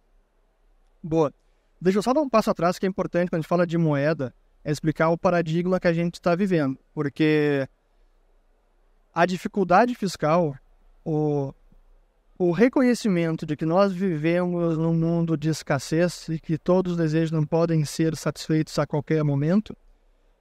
Boa. 1.03 1.33
Deixa 1.81 1.99
eu 1.99 2.03
só 2.03 2.13
dar 2.13 2.21
um 2.21 2.29
passo 2.29 2.51
atrás 2.51 2.79
que 2.79 2.87
é 2.87 2.89
importante 2.89 3.29
quando 3.29 3.41
a 3.41 3.43
gente 3.43 3.49
fala 3.49 3.67
de 3.67 3.77
moeda, 3.77 4.33
é 4.65 4.71
explicar 4.71 5.09
o 5.11 5.19
paradigma 5.19 5.81
que 5.81 5.89
a 5.89 5.93
gente 5.93 6.15
está 6.15 6.35
vivendo. 6.37 6.79
Porque 6.95 7.69
a 9.13 9.27
dificuldade 9.27 9.95
fiscal, 9.95 10.55
o, 11.05 11.53
o 12.39 12.51
reconhecimento 12.51 13.47
de 13.47 13.57
que 13.57 13.65
nós 13.65 13.93
vivemos 13.93 14.77
num 14.77 14.95
mundo 14.95 15.37
de 15.37 15.51
escassez 15.51 16.29
e 16.29 16.41
que 16.41 16.59
todos 16.59 16.93
os 16.93 16.99
desejos 16.99 17.31
não 17.31 17.45
podem 17.45 17.85
ser 17.85 18.17
satisfeitos 18.17 18.79
a 18.79 18.87
qualquer 18.87 19.23
momento, 19.23 19.77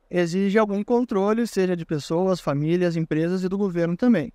exige 0.10 0.58
algum 0.58 0.84
controle, 0.84 1.46
seja 1.46 1.76
de 1.76 1.86
pessoas, 1.86 2.40
famílias, 2.40 2.96
empresas 2.96 3.44
e 3.44 3.50
do 3.50 3.58
governo 3.58 3.96
também. 3.96 4.32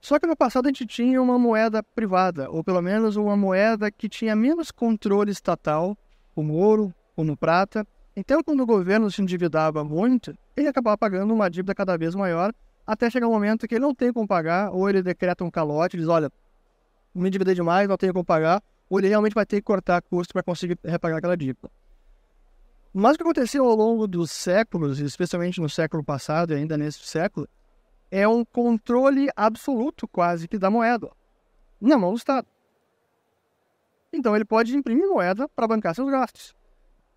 Só 0.00 0.18
que 0.18 0.26
no 0.26 0.36
passado 0.36 0.66
a 0.66 0.68
gente 0.68 0.84
tinha 0.84 1.22
uma 1.22 1.38
moeda 1.38 1.82
privada, 1.82 2.50
ou 2.50 2.62
pelo 2.62 2.82
menos 2.82 3.16
uma 3.16 3.36
moeda 3.36 3.90
que 3.90 4.08
tinha 4.08 4.34
menos 4.34 4.70
controle 4.70 5.30
estatal, 5.30 5.96
como 6.34 6.54
ouro, 6.54 6.92
como 7.14 7.36
prata. 7.36 7.86
Então, 8.16 8.42
quando 8.42 8.60
o 8.62 8.66
governo 8.66 9.10
se 9.10 9.22
endividava 9.22 9.82
muito, 9.82 10.36
ele 10.56 10.68
acabava 10.68 10.98
pagando 10.98 11.32
uma 11.32 11.48
dívida 11.48 11.74
cada 11.74 11.96
vez 11.96 12.14
maior, 12.14 12.52
até 12.86 13.08
chegar 13.08 13.28
um 13.28 13.32
momento 13.32 13.66
que 13.66 13.76
ele 13.76 13.84
não 13.84 13.94
tem 13.94 14.12
como 14.12 14.28
pagar, 14.28 14.70
ou 14.72 14.90
ele 14.90 15.02
decreta 15.02 15.42
um 15.42 15.50
calote, 15.50 15.96
diz, 15.96 16.08
olha, 16.08 16.30
me 17.14 17.28
endividei 17.28 17.54
demais, 17.54 17.88
não 17.88 17.96
tenho 17.96 18.12
como 18.12 18.24
pagar, 18.24 18.62
ou 18.88 18.98
ele 18.98 19.08
realmente 19.08 19.34
vai 19.34 19.46
ter 19.46 19.56
que 19.56 19.62
cortar 19.62 20.02
custo 20.02 20.32
para 20.32 20.42
conseguir 20.42 20.78
repagar 20.84 21.18
aquela 21.18 21.36
dívida. 21.36 21.70
Mas 22.92 23.14
o 23.14 23.16
que 23.16 23.22
aconteceu 23.22 23.64
ao 23.64 23.74
longo 23.74 24.06
dos 24.06 24.30
séculos, 24.30 25.00
especialmente 25.00 25.60
no 25.60 25.68
século 25.68 26.04
passado 26.04 26.52
e 26.52 26.56
ainda 26.56 26.76
nesse 26.76 27.00
século, 27.00 27.48
é 28.10 28.26
um 28.28 28.44
controle 28.44 29.28
absoluto 29.34 30.06
quase 30.06 30.46
que 30.46 30.58
da 30.58 30.70
moeda 30.70 31.10
na 31.80 31.98
mão 31.98 32.12
do 32.12 32.16
Estado. 32.16 32.46
Então 34.12 34.34
ele 34.34 34.44
pode 34.44 34.76
imprimir 34.76 35.08
moeda 35.08 35.48
para 35.48 35.66
bancar 35.66 35.94
seus 35.94 36.10
gastos. 36.10 36.54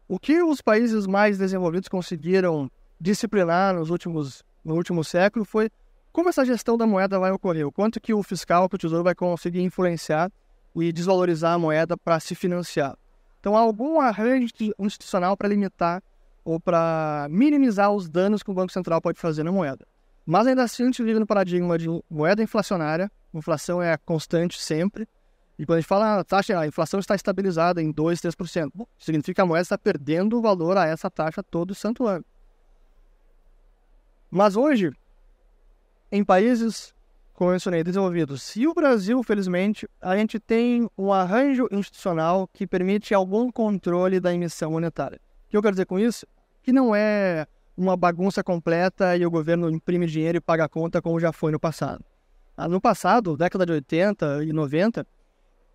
O 0.07 0.17
que 0.17 0.41
os 0.41 0.61
países 0.61 1.05
mais 1.05 1.37
desenvolvidos 1.37 1.87
conseguiram 1.87 2.71
disciplinar 2.99 3.75
nos 3.75 3.89
últimos, 3.89 4.43
no 4.63 4.75
último 4.75 5.03
século 5.03 5.45
foi 5.45 5.69
como 6.17 6.29
essa 6.29 6.43
gestão 6.43 6.75
da 6.75 6.87
moeda 6.87 7.19
vai 7.19 7.31
ocorrer, 7.31 7.67
o 7.67 7.71
quanto 7.71 8.01
que 8.01 8.11
o 8.11 8.23
fiscal, 8.23 8.67
que 8.67 8.73
o 8.73 8.77
tesouro 8.79 9.03
vai 9.03 9.13
conseguir 9.13 9.61
influenciar 9.61 10.31
e 10.75 10.91
desvalorizar 10.91 11.53
a 11.53 11.59
moeda 11.59 11.95
para 11.95 12.19
se 12.19 12.33
financiar. 12.33 12.97
Então, 13.39 13.55
há 13.55 13.59
algum 13.59 14.01
arranjo 14.01 14.47
institucional 14.79 15.37
para 15.37 15.47
limitar 15.47 16.01
ou 16.43 16.59
para 16.59 17.27
minimizar 17.29 17.91
os 17.91 18.09
danos 18.09 18.41
que 18.41 18.49
o 18.49 18.53
Banco 18.55 18.73
Central 18.73 18.99
pode 18.99 19.19
fazer 19.19 19.43
na 19.43 19.51
moeda. 19.51 19.85
Mas 20.25 20.47
ainda 20.47 20.63
assim, 20.63 20.81
a 20.81 20.85
gente 20.87 21.03
vive 21.03 21.19
no 21.19 21.27
paradigma 21.27 21.77
de 21.77 21.87
moeda 22.09 22.41
inflacionária, 22.41 23.11
inflação 23.31 23.79
é 23.79 23.95
constante 23.97 24.59
sempre. 24.59 25.07
E 25.59 25.67
quando 25.67 25.77
a 25.77 25.81
gente 25.81 25.87
fala 25.87 26.05
a 26.15 26.19
ah, 26.21 26.23
taxa, 26.23 26.59
a 26.59 26.65
inflação 26.65 26.99
está 26.99 27.13
estabilizada 27.13 27.79
em 27.79 27.91
2, 27.91 28.21
3%, 28.21 28.71
bom, 28.73 28.87
significa 28.97 29.35
que 29.35 29.41
a 29.41 29.45
moeda 29.45 29.61
está 29.61 29.77
perdendo 29.77 30.39
o 30.39 30.41
valor 30.41 30.79
a 30.79 30.87
essa 30.87 31.11
taxa 31.11 31.43
todo 31.43 31.75
santo 31.75 32.07
ano. 32.07 32.25
Mas 34.31 34.55
hoje, 34.55 34.91
em 36.11 36.23
países, 36.23 36.93
como 37.33 37.49
eu 37.49 37.53
mencionei, 37.53 37.83
desenvolvidos, 37.83 38.55
e 38.55 38.67
o 38.67 38.73
Brasil, 38.73 39.21
felizmente, 39.23 39.87
a 40.01 40.15
gente 40.17 40.39
tem 40.39 40.89
um 40.97 41.11
arranjo 41.11 41.67
institucional 41.71 42.49
que 42.53 42.65
permite 42.65 43.13
algum 43.13 43.51
controle 43.51 44.19
da 44.19 44.33
emissão 44.33 44.71
monetária. 44.71 45.19
O 45.47 45.49
que 45.49 45.57
eu 45.57 45.61
quero 45.61 45.73
dizer 45.73 45.85
com 45.85 45.99
isso? 45.99 46.25
Que 46.63 46.71
não 46.71 46.95
é 46.95 47.47
uma 47.77 47.95
bagunça 47.95 48.43
completa 48.43 49.15
e 49.15 49.25
o 49.25 49.29
governo 49.29 49.69
imprime 49.69 50.07
dinheiro 50.07 50.39
e 50.39 50.41
paga 50.41 50.65
a 50.65 50.69
conta 50.69 51.01
como 51.01 51.19
já 51.19 51.31
foi 51.31 51.51
no 51.51 51.59
passado. 51.59 52.03
Ah, 52.55 52.67
no 52.67 52.81
passado, 52.81 53.37
década 53.37 53.67
de 53.67 53.71
80 53.73 54.43
e 54.43 54.51
90, 54.51 55.05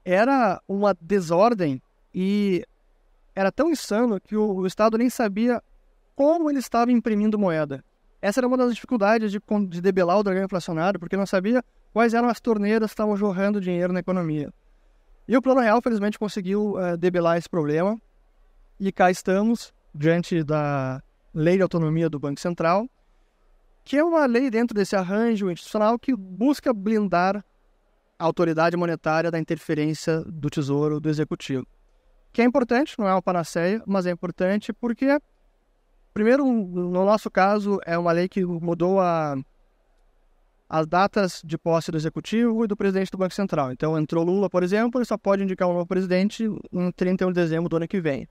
era 0.04 0.60
uma 0.66 0.96
desordem 1.00 1.80
e 2.12 2.66
era 3.34 3.52
tão 3.52 3.70
insano 3.70 4.20
que 4.20 4.36
o, 4.36 4.66
Estado 4.66 4.98
nem 4.98 5.08
sabia 5.08 5.62
como 6.14 6.50
ele 6.50 6.58
estava 6.58 6.90
imprimindo 6.90 7.38
moeda. 7.38 7.84
Essa 8.22 8.40
era 8.40 8.46
uma 8.46 8.56
das 8.56 8.74
dificuldades 8.74 9.32
de, 9.32 9.40
de 9.68 9.80
debelar 9.80 10.18
o 10.18 10.22
dragão 10.22 10.44
inflacionário, 10.44 10.98
porque 10.98 11.16
não 11.16 11.26
sabia 11.26 11.62
quais 11.92 12.14
eram 12.14 12.28
as 12.28 12.40
torneiras 12.40 12.90
que 12.90 12.94
estavam 12.94 13.16
jorrando 13.16 13.60
dinheiro 13.60 13.92
na 13.92 14.00
economia. 14.00 14.54
E 15.28 15.36
o 15.36 15.42
Plano 15.42 15.60
Real, 15.60 15.82
felizmente, 15.82 16.18
conseguiu 16.18 16.74
uh, 16.76 16.96
debelar 16.96 17.36
esse 17.36 17.48
problema. 17.48 18.00
E 18.78 18.92
cá 18.92 19.10
estamos, 19.10 19.74
diante 19.94 20.42
da, 20.42 21.02
Lei 21.34 21.56
de 21.56 21.62
Autonomia 21.62 22.10
do 22.10 22.18
Banco 22.18 22.38
Central, 22.38 22.86
que 23.84 23.96
é 23.96 24.04
uma 24.04 24.26
lei 24.26 24.50
dentro 24.50 24.74
desse 24.74 24.94
arranjo 24.94 25.50
institucional 25.50 25.98
que 25.98 26.14
busca 26.14 26.74
blindar 26.74 27.42
a 28.18 28.24
autoridade 28.24 28.76
monetária 28.76 29.30
da 29.30 29.38
interferência 29.38 30.22
do 30.24 30.50
Tesouro 30.50 31.00
do 31.00 31.08
Executivo. 31.08 31.66
Que 32.32 32.42
é 32.42 32.44
importante, 32.44 32.98
não 32.98 33.08
é 33.08 33.14
uma 33.14 33.22
panaceia, 33.22 33.82
mas 33.86 34.04
é 34.04 34.10
importante 34.10 34.74
porque, 34.74 35.18
primeiro, 36.12 36.44
no 36.44 37.04
nosso 37.04 37.30
caso, 37.30 37.78
é 37.84 37.96
uma 37.98 38.12
lei 38.12 38.28
que 38.28 38.44
mudou 38.44 39.00
a, 39.00 39.36
as 40.68 40.86
datas 40.86 41.42
de 41.44 41.58
posse 41.58 41.90
do 41.90 41.96
Executivo 41.96 42.64
e 42.64 42.66
do 42.66 42.76
presidente 42.76 43.10
do 43.10 43.18
Banco 43.18 43.34
Central. 43.34 43.72
Então, 43.72 43.98
entrou 43.98 44.24
Lula, 44.24 44.48
por 44.48 44.62
exemplo, 44.62 44.98
ele 44.98 45.04
só 45.04 45.18
pode 45.18 45.42
indicar 45.42 45.68
um 45.68 45.74
novo 45.74 45.86
presidente 45.86 46.44
em 46.72 46.90
31 46.92 47.28
de 47.28 47.34
dezembro 47.34 47.68
do 47.68 47.76
ano 47.76 47.86
que 47.86 48.00
vem. 48.00 48.26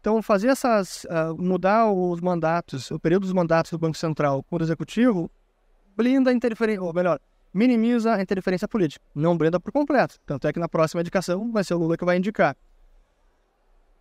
Então, 0.00 0.20
fazer 0.20 0.48
essas. 0.48 1.04
Uh, 1.04 1.40
mudar 1.40 1.90
os 1.90 2.20
mandatos, 2.20 2.90
o 2.90 2.98
período 2.98 3.22
dos 3.22 3.32
mandatos 3.32 3.70
do 3.70 3.78
Banco 3.78 3.96
Central 3.96 4.42
por 4.42 4.60
executivo, 4.60 5.30
blinda 5.96 6.30
a 6.30 6.32
interferência, 6.34 6.82
ou 6.82 6.92
melhor, 6.92 7.18
minimiza 7.54 8.14
a 8.14 8.20
interferência 8.20 8.68
política. 8.68 9.02
Não 9.14 9.38
blinda 9.38 9.58
por 9.58 9.72
completo. 9.72 10.16
Tanto 10.26 10.46
é 10.46 10.52
que 10.52 10.58
na 10.58 10.68
próxima 10.68 11.00
indicação 11.00 11.50
vai 11.52 11.64
ser 11.64 11.74
o 11.74 11.78
Lula 11.78 11.96
que 11.96 12.04
vai 12.04 12.18
indicar. 12.18 12.56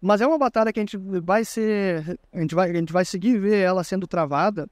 Mas 0.04 0.20
é 0.20 0.28
uma 0.28 0.38
batalha 0.38 0.74
que 0.74 0.80
a 0.80 0.84
gente 0.84 0.98
vai 0.98 1.46
ser. 1.46 2.20
A 2.34 2.40
gente 2.42 2.54
vai, 2.54 2.70
a 2.70 2.74
gente 2.74 2.92
vai 2.92 3.06
seguir 3.06 3.40
ver 3.40 3.60
ela 3.60 3.84
sendo 3.84 4.06
travada. 4.06 4.68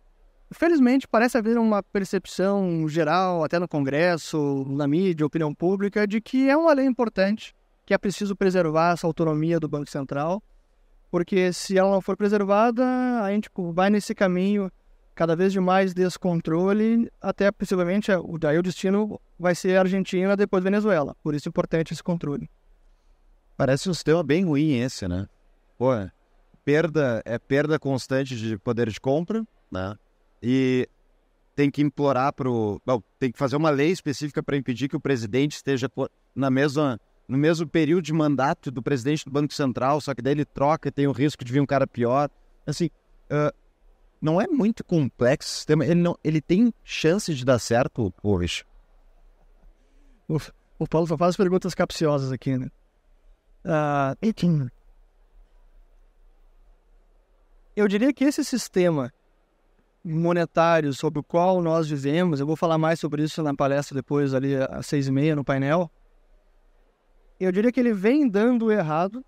Felizmente, 0.51 1.07
parece 1.07 1.37
haver 1.37 1.57
uma 1.57 1.81
percepção 1.81 2.85
geral, 2.89 3.41
até 3.41 3.57
no 3.57 3.67
Congresso, 3.67 4.65
na 4.67 4.85
mídia, 4.85 5.25
opinião 5.25 5.55
pública, 5.55 6.05
de 6.05 6.19
que 6.19 6.49
é 6.49 6.57
uma 6.57 6.73
lei 6.73 6.85
importante, 6.85 7.55
que 7.85 7.93
é 7.93 7.97
preciso 7.97 8.35
preservar 8.35 8.91
essa 8.91 9.07
autonomia 9.07 9.61
do 9.61 9.69
Banco 9.69 9.89
Central 9.89 10.43
porque 11.11 11.51
se 11.51 11.77
ela 11.77 11.91
não 11.91 12.01
for 12.01 12.15
preservada, 12.15 12.83
a 13.21 13.29
gente 13.31 13.49
vai 13.73 13.89
nesse 13.89 14.15
caminho 14.15 14.71
cada 15.13 15.35
vez 15.35 15.51
de 15.51 15.59
mais 15.59 15.93
descontrole, 15.93 17.11
até 17.21 17.51
possivelmente 17.51 18.09
daí 18.39 18.57
o 18.57 18.63
destino 18.63 19.19
vai 19.37 19.53
ser 19.53 19.75
Argentina 19.75 20.37
depois 20.37 20.63
Venezuela. 20.63 21.13
Por 21.21 21.35
isso 21.35 21.49
é 21.49 21.51
importante 21.51 21.93
esse 21.93 22.01
controle. 22.01 22.49
Parece 23.61 23.87
um 23.87 23.93
sistema 23.93 24.23
bem 24.23 24.43
ruim 24.43 24.79
esse, 24.79 25.07
né? 25.07 25.27
Pô, 25.77 25.91
perda 26.65 27.21
é 27.23 27.37
perda 27.37 27.77
constante 27.77 28.35
de 28.35 28.57
poder 28.57 28.89
de 28.89 28.99
compra, 28.99 29.45
né? 29.69 29.95
E 30.41 30.89
tem 31.55 31.69
que 31.69 31.79
implorar 31.79 32.33
para 32.33 32.49
o, 32.49 32.81
tem 33.19 33.31
que 33.31 33.37
fazer 33.37 33.55
uma 33.55 33.69
lei 33.69 33.91
específica 33.91 34.41
para 34.41 34.57
impedir 34.57 34.89
que 34.89 34.95
o 34.95 34.99
presidente 34.99 35.57
esteja 35.57 35.87
na 36.33 36.49
mesma 36.49 36.99
no 37.27 37.37
mesmo 37.37 37.67
período 37.67 38.01
de 38.01 38.11
mandato 38.11 38.71
do 38.71 38.81
presidente 38.81 39.25
do 39.25 39.31
Banco 39.31 39.53
Central, 39.53 40.01
só 40.01 40.15
que 40.15 40.23
daí 40.23 40.33
ele 40.33 40.43
troca 40.43 40.89
e 40.89 40.91
tem 40.91 41.05
o 41.05 41.11
risco 41.11 41.45
de 41.45 41.53
vir 41.53 41.61
um 41.61 41.67
cara 41.67 41.85
pior. 41.85 42.31
Assim, 42.65 42.89
uh, 43.31 43.55
não 44.19 44.41
é 44.41 44.47
muito 44.47 44.83
complexo 44.83 45.49
o 45.49 45.55
sistema. 45.57 45.85
Ele, 45.85 46.01
não, 46.01 46.17
ele 46.23 46.41
tem 46.41 46.73
chance 46.83 47.31
de 47.31 47.45
dar 47.45 47.59
certo, 47.59 48.11
hoje. 48.23 48.65
O, 50.27 50.39
o 50.79 50.87
Paulo 50.87 51.15
faz 51.15 51.37
perguntas 51.37 51.75
capciosas 51.75 52.31
aqui, 52.31 52.57
né? 52.57 52.67
Uh, 53.63 54.69
eu 57.75 57.87
diria 57.87 58.13
que 58.13 58.23
esse 58.23 58.43
sistema 58.43 59.13
monetário 60.03 60.93
sobre 60.93 61.19
o 61.19 61.23
qual 61.23 61.61
nós 61.61 61.87
vivemos, 61.87 62.39
eu 62.39 62.47
vou 62.47 62.55
falar 62.55 62.77
mais 62.77 62.99
sobre 62.99 63.23
isso 63.23 63.43
na 63.43 63.53
palestra 63.53 63.95
depois 63.95 64.33
ali 64.33 64.55
às 64.55 64.87
seis 64.87 65.07
e 65.07 65.11
meia 65.11 65.35
no 65.35 65.43
painel, 65.43 65.89
eu 67.39 67.51
diria 67.51 67.71
que 67.71 67.79
ele 67.79 67.93
vem 67.93 68.27
dando 68.27 68.71
errado 68.71 69.23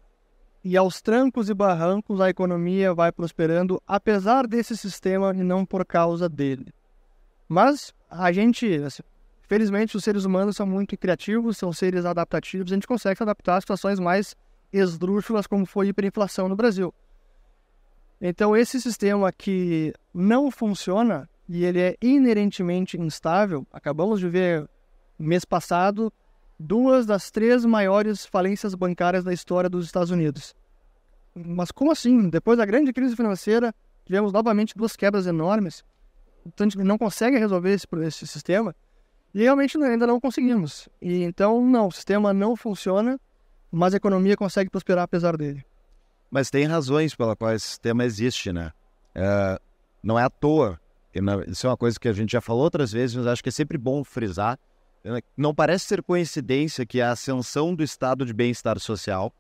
e 0.64 0.78
aos 0.78 1.02
trancos 1.02 1.50
e 1.50 1.54
barrancos 1.54 2.22
a 2.22 2.30
economia 2.30 2.94
vai 2.94 3.12
prosperando 3.12 3.82
apesar 3.88 4.48
desse 4.48 4.78
sistema 4.78 5.32
e 5.36 5.44
não 5.44 5.66
por 5.66 5.86
causa 5.86 6.30
dele. 6.30 6.74
Mas 7.48 7.94
a 8.10 8.32
gente, 8.32 8.66
assim, 8.78 9.04
felizmente, 9.54 9.96
os 9.96 10.04
seres 10.04 10.26
humanos 10.26 10.56
são 10.56 10.66
muito 10.66 10.98
criativos, 10.98 11.58
são 11.58 11.72
seres 11.72 12.06
adaptativos, 12.06 12.72
a 12.72 12.76
gente 12.76 12.88
consegue 12.88 13.18
se 13.18 13.22
adaptar 13.22 13.58
a 13.58 13.62
situações 13.62 14.00
mais 14.00 14.36
esdrúxulas 14.72 15.46
como 15.46 15.64
foi 15.64 15.86
a 15.86 15.90
hiperinflação 15.90 16.50
no 16.50 16.56
Brasil. 16.56 16.92
Então 18.20 18.58
esse 18.58 18.82
sistema 18.82 19.32
que 19.32 19.94
não 20.12 20.50
funciona 20.50 21.30
e 21.48 21.64
ele 21.66 21.80
é 21.80 21.96
inerentemente 22.02 23.00
instável, 23.00 23.64
acabamos 23.72 24.20
de 24.20 24.28
ver 24.28 24.68
mês 25.20 25.46
passado 25.46 26.12
duas 26.60 27.06
das 27.06 27.30
três 27.30 27.64
maiores 27.64 28.26
falências 28.26 28.74
bancárias 28.74 29.24
da 29.24 29.32
história 29.32 29.70
dos 29.70 29.86
Estados 29.86 30.10
Unidos. 30.10 30.56
Mas 31.36 31.70
como 31.70 31.92
assim? 31.92 32.28
Depois 32.28 32.58
da 32.58 32.66
grande 32.66 32.92
crise 32.92 33.16
financeira, 33.16 33.72
tivemos 34.04 34.34
novamente 34.34 34.76
duas 34.76 34.96
quebras 34.96 35.28
enormes. 35.28 35.84
Então 36.44 36.66
a 36.66 36.70
gente 36.70 36.84
não 36.84 36.98
consegue 36.98 37.38
resolver 37.38 37.72
esse, 37.72 37.86
esse 38.02 38.26
sistema. 38.26 38.76
E 39.34 39.42
realmente 39.42 39.78
ainda 39.78 40.06
não 40.06 40.20
conseguimos. 40.20 40.88
E 41.02 41.24
então, 41.24 41.66
não, 41.66 41.88
o 41.88 41.92
sistema 41.92 42.34
não 42.34 42.56
funciona, 42.56 43.20
mas 43.72 43.94
a 43.94 43.98
economia 43.98 44.38
consegue 44.38 44.70
prosperar 44.70 45.04
apesar 45.04 45.36
dele. 45.36 45.66
Mas 46.30 46.50
tem 46.50 46.66
razões 46.66 47.16
pela 47.16 47.36
qual 47.36 47.54
esse 47.54 47.66
sistema 47.66 48.06
existe, 48.06 48.52
né? 48.54 48.72
É, 49.16 49.60
não 50.02 50.20
é 50.20 50.24
à 50.24 50.30
toa. 50.30 50.80
Isso 51.48 51.68
é 51.68 51.70
uma 51.70 51.78
coisa 51.78 52.00
que 52.00 52.08
a 52.08 52.14
gente 52.14 52.32
já 52.32 52.42
falou 52.42 52.64
outras 52.64 52.92
vezes, 52.92 53.16
mas 53.16 53.28
acho 53.28 53.44
que 53.44 53.50
é 53.50 53.52
sempre 53.52 53.78
bom 53.78 54.04
frisar. 54.04 54.58
Né? 55.04 55.22
Não 55.38 55.54
parece 55.54 55.86
ser 55.86 56.02
coincidência 56.02 56.86
que 56.86 57.02
a 57.02 57.12
ascensão 57.12 57.76
do 57.76 57.84
estado 57.84 58.26
de 58.26 58.34
bem-estar 58.34 58.80
social 58.80 59.32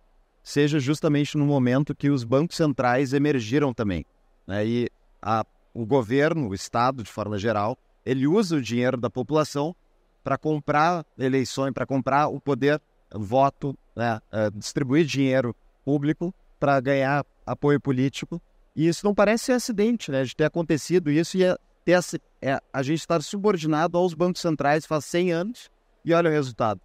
seja 0.44 0.80
justamente 0.80 1.38
no 1.38 1.46
momento 1.46 1.96
que 1.96 2.10
os 2.10 2.24
bancos 2.24 2.58
centrais 2.58 3.14
emergiram 3.14 3.74
também. 3.74 4.06
Né? 4.46 4.66
E 4.66 4.90
a, 5.22 5.46
o 5.74 5.86
governo, 5.86 6.50
o 6.50 6.54
Estado, 6.54 7.02
de 7.02 7.10
forma 7.10 7.38
geral, 7.38 7.78
ele 8.06 8.28
usa 8.28 8.58
o 8.58 8.62
dinheiro 8.62 8.98
da 8.98 9.10
população 9.10 9.76
para 10.24 10.38
comprar 10.38 11.06
eleições, 11.18 11.74
para 11.74 11.86
comprar 11.86 12.28
o 12.28 12.40
poder, 12.40 12.82
voto, 13.14 13.78
né? 13.96 14.20
uh, 14.32 14.52
distribuir 14.58 15.06
dinheiro 15.06 15.56
público 15.84 16.34
para 16.60 16.80
ganhar 16.80 17.26
apoio 17.46 17.80
político. 17.80 18.42
E 18.76 18.88
isso 18.88 19.06
não 19.06 19.14
parece 19.14 19.46
ser 19.46 19.52
acidente, 19.54 20.10
né? 20.10 20.24
De 20.24 20.36
ter 20.36 20.46
acontecido 20.46 21.12
isso 21.12 21.38
e 21.38 21.44
é, 21.44 21.56
ter, 21.86 22.00
é, 22.42 22.60
a 22.72 22.82
gente 22.82 23.00
estar 23.00 23.22
subordinado 23.22 23.98
aos 23.98 24.14
bancos 24.14 24.42
centrais 24.42 24.86
faz 24.86 25.06
100 25.06 25.32
anos 25.32 25.70
e 26.04 26.14
olha 26.14 26.30
o 26.30 26.34
resultado. 26.34 26.82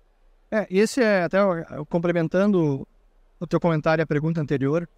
É, 0.50 0.66
esse 0.70 1.02
é 1.02 1.24
até 1.24 1.38
complementando 1.88 2.86
o 3.40 3.46
teu 3.46 3.60
comentário 3.60 4.02
e 4.02 4.04
a 4.04 4.06
pergunta 4.06 4.40
anterior. 4.40 4.88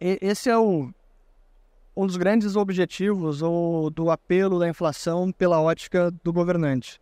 Esse 0.00 0.48
é 0.48 0.56
o, 0.56 0.90
um 1.96 2.06
dos 2.06 2.16
grandes 2.16 2.56
objetivos 2.56 3.42
ou 3.42 3.90
do 3.90 4.10
apelo 4.10 4.58
da 4.58 4.68
inflação 4.68 5.30
pela 5.30 5.60
ótica 5.60 6.10
do 6.24 6.32
governante. 6.32 7.00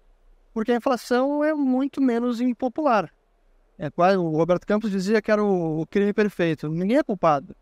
Porque 0.53 0.73
a 0.73 0.77
inflação 0.77 1.43
é 1.45 1.55
muito 1.55 2.01
menos 2.01 2.41
impopular. 2.41 3.13
É 3.79 3.91
quase, 3.91 4.17
o 4.17 4.31
Roberto 4.31 4.67
Campos 4.67 4.91
dizia 4.91 5.23
que 5.23 5.31
era 5.31 5.43
o, 5.43 5.87
crime 5.87 6.13
perfeito. 6.13 6.69
Ninguém 6.69 6.99
é 6.99 7.03
culpado. 7.03 7.55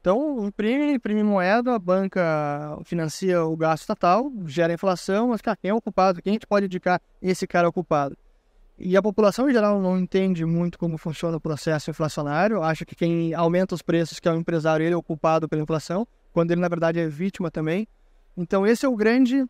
Então, 0.00 0.46
imprime, 0.46 0.94
imprime 0.94 1.22
moeda, 1.22 1.74
a 1.74 1.78
banca 1.78 2.78
financia 2.84 3.42
o 3.44 3.56
gasto 3.56 3.82
estatal, 3.82 4.30
gera 4.46 4.72
inflação, 4.72 5.28
mas 5.28 5.40
cara, 5.40 5.56
quem 5.56 5.70
é 5.70 5.74
o 5.74 5.80
culpado? 5.80 6.20
Quem 6.20 6.32
a 6.32 6.34
gente 6.34 6.46
pode 6.46 6.66
indicar 6.66 7.00
esse 7.22 7.46
cara 7.46 7.66
é 7.66 7.68
o 7.68 7.72
culpado? 7.72 8.16
E 8.78 8.96
a 8.96 9.02
população 9.02 9.48
em 9.48 9.52
geral 9.52 9.80
não 9.80 9.98
entende 9.98 10.44
muito 10.44 10.78
como 10.78 10.98
funciona 10.98 11.36
o 11.36 11.40
processo 11.40 11.90
inflacionário, 11.90 12.62
acha 12.62 12.84
que 12.84 12.94
quem 12.94 13.32
aumenta 13.32 13.74
os 13.74 13.82
preços, 13.82 14.18
que 14.18 14.28
é 14.28 14.32
o 14.32 14.36
empresário, 14.36 14.84
ele 14.84 14.94
é 14.94 14.96
o 14.96 15.02
culpado 15.02 15.48
pela 15.48 15.62
inflação, 15.62 16.06
quando 16.32 16.50
ele 16.50 16.60
na 16.60 16.68
verdade 16.68 16.98
é 16.98 17.08
vítima 17.08 17.50
também. 17.50 17.86
Então 18.36 18.66
esse 18.66 18.84
é 18.84 18.88
o 18.88 18.96
grande, 18.96 19.46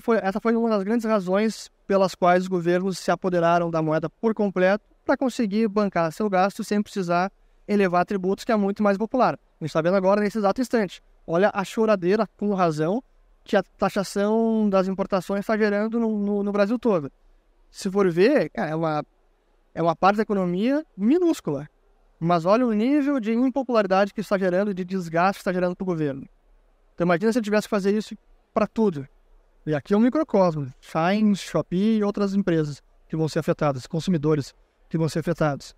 foi, 0.00 0.18
essa 0.22 0.40
foi 0.40 0.56
uma 0.56 0.70
das 0.70 0.82
grandes 0.82 1.04
razões 1.04 1.70
pelas 1.86 2.14
quais 2.14 2.44
os 2.44 2.48
governos 2.48 2.98
se 2.98 3.10
apoderaram 3.10 3.70
da 3.70 3.82
moeda 3.82 4.08
por 4.08 4.34
completo 4.34 4.84
para 5.04 5.16
conseguir 5.16 5.68
bancar 5.68 6.12
seu 6.12 6.28
gasto 6.30 6.64
sem 6.64 6.82
precisar 6.82 7.30
elevar 7.68 8.04
tributos, 8.04 8.44
que 8.44 8.52
é 8.52 8.56
muito 8.56 8.82
mais 8.82 8.96
popular. 8.96 9.34
A 9.34 9.64
gente 9.64 9.68
está 9.68 9.82
vendo 9.82 9.96
agora 9.96 10.20
nesse 10.20 10.38
exato 10.38 10.60
instante. 10.60 11.02
Olha 11.26 11.50
a 11.52 11.62
choradeira, 11.64 12.28
com 12.36 12.52
razão, 12.54 13.02
que 13.44 13.56
a 13.56 13.62
taxação 13.62 14.68
das 14.68 14.88
importações 14.88 15.40
está 15.40 15.56
gerando 15.56 16.00
no, 16.00 16.18
no, 16.18 16.42
no 16.42 16.52
Brasil 16.52 16.78
todo 16.78 17.12
se 17.70 17.90
for 17.90 18.10
ver, 18.10 18.50
é 18.52 18.74
uma, 18.74 19.04
é 19.74 19.82
uma 19.82 19.94
parte 19.94 20.16
da 20.16 20.22
economia 20.22 20.84
minúscula. 20.96 21.68
Mas 22.18 22.44
olha 22.44 22.66
o 22.66 22.72
nível 22.72 23.18
de 23.18 23.32
impopularidade 23.32 24.12
que 24.12 24.20
está 24.20 24.36
gerando, 24.36 24.74
de 24.74 24.84
desgaste 24.84 25.38
que 25.38 25.40
está 25.40 25.52
gerando 25.52 25.74
para 25.74 25.84
o 25.84 25.86
governo. 25.86 26.28
Então 26.94 27.06
imagina 27.06 27.32
se 27.32 27.38
ele 27.38 27.44
tivesse 27.44 27.66
que 27.66 27.70
fazer 27.70 27.96
isso 27.96 28.14
para 28.52 28.66
tudo. 28.66 29.08
E 29.66 29.74
aqui 29.74 29.94
é 29.94 29.96
um 29.96 30.00
microcosmo. 30.00 30.66
Shine, 30.80 31.36
Shopee 31.36 31.98
e 31.98 32.04
outras 32.04 32.34
empresas 32.34 32.82
que 33.08 33.16
vão 33.16 33.28
ser 33.28 33.40
afetadas, 33.40 33.86
consumidores 33.86 34.54
que 34.88 34.96
vão 34.96 35.08
ser 35.08 35.20
afetados. 35.20 35.74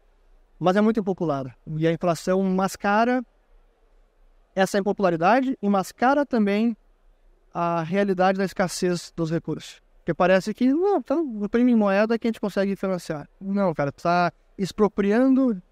Mas 0.59 0.77
é 0.77 0.81
muito 0.81 1.01
impopular. 1.01 1.57
E 1.67 1.87
a 1.87 1.93
inflação 1.93 2.43
mascara 2.43 3.25
essa 4.55 4.79
impopularidade 4.79 5.57
e 5.61 5.69
mascara 5.69 6.27
também 6.27 6.77
a 7.53 7.83
realidade 7.83 8.39
da 8.39 8.45
escassez 8.45 9.13
dos 9.17 9.31
recursos. 9.31 9.81
Porque 9.99 10.15
parece 10.15 10.53
que, 10.53 10.73
não, 10.73 10.99
então, 10.99 11.45
imprime 11.45 11.75
moeda 11.75 12.19
que 12.19 12.27
a 12.27 12.31
gente 12.31 12.41
consegue 12.41 12.75
financiar. 12.77 13.29
Não, 13.41 13.73
cara, 13.73 13.91
está 13.91 14.33
expropriando 14.59 15.63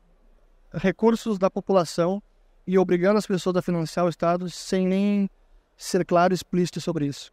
recursos 0.73 1.39
da 1.39 1.51
população 1.51 2.23
e 2.67 2.79
obrigando 2.79 3.19
as 3.19 3.27
pessoas 3.27 3.57
a 3.57 3.63
financiar 3.63 4.07
o 4.07 4.09
Estado 4.09 4.49
sem 4.49 4.87
nem 4.87 5.29
ser 5.77 6.05
claro 6.05 6.33
e 6.33 6.37
explícito 6.37 6.81
sobre 6.81 7.07
isso. 7.07 7.33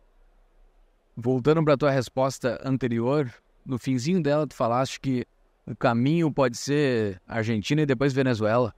Voltando 1.20 1.64
para 1.64 1.74
a 1.74 1.78
tua 1.78 1.90
resposta 1.90 2.62
anterior, 2.64 3.34
no 3.66 3.80
finzinho 3.80 4.22
dela 4.22 4.46
tu 4.46 4.54
falaste 4.54 5.00
que 5.00 5.26
o 5.66 5.76
caminho 5.76 6.32
pode 6.32 6.56
ser 6.56 7.20
Argentina 7.28 7.82
e 7.82 7.88
depois 7.88 8.14
Venezuela. 8.14 8.72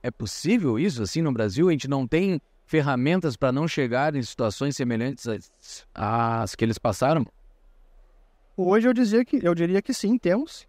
É 0.00 0.08
possível 0.08 0.78
isso 0.78 1.02
assim 1.02 1.20
no 1.20 1.32
Brasil? 1.32 1.68
A 1.68 1.72
gente 1.72 1.88
não 1.88 2.06
tem 2.06 2.40
ferramentas 2.64 3.36
para 3.36 3.50
não 3.50 3.66
chegar 3.66 4.14
em 4.14 4.22
situações 4.22 4.76
semelhantes 4.76 5.26
às 5.92 6.54
que 6.54 6.64
eles 6.64 6.78
passaram? 6.78 7.26
Hoje 8.56 8.86
eu, 8.86 8.92
dizia 8.92 9.24
que, 9.24 9.44
eu 9.44 9.52
diria 9.52 9.82
que 9.82 9.92
sim, 9.92 10.16
temos. 10.16 10.68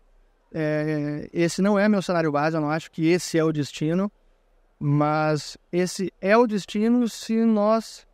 É, 0.52 1.30
esse 1.32 1.62
não 1.62 1.78
é 1.78 1.88
meu 1.88 2.02
cenário 2.02 2.32
base, 2.32 2.58
eu 2.58 2.62
não 2.62 2.72
acho 2.72 2.90
que 2.90 3.08
esse 3.08 3.38
é 3.38 3.44
o 3.44 3.52
destino, 3.52 4.12
mas 4.80 5.56
esse 5.72 6.12
é 6.20 6.36
o 6.36 6.48
destino 6.48 7.08
se 7.08 7.46
nós 7.46 8.08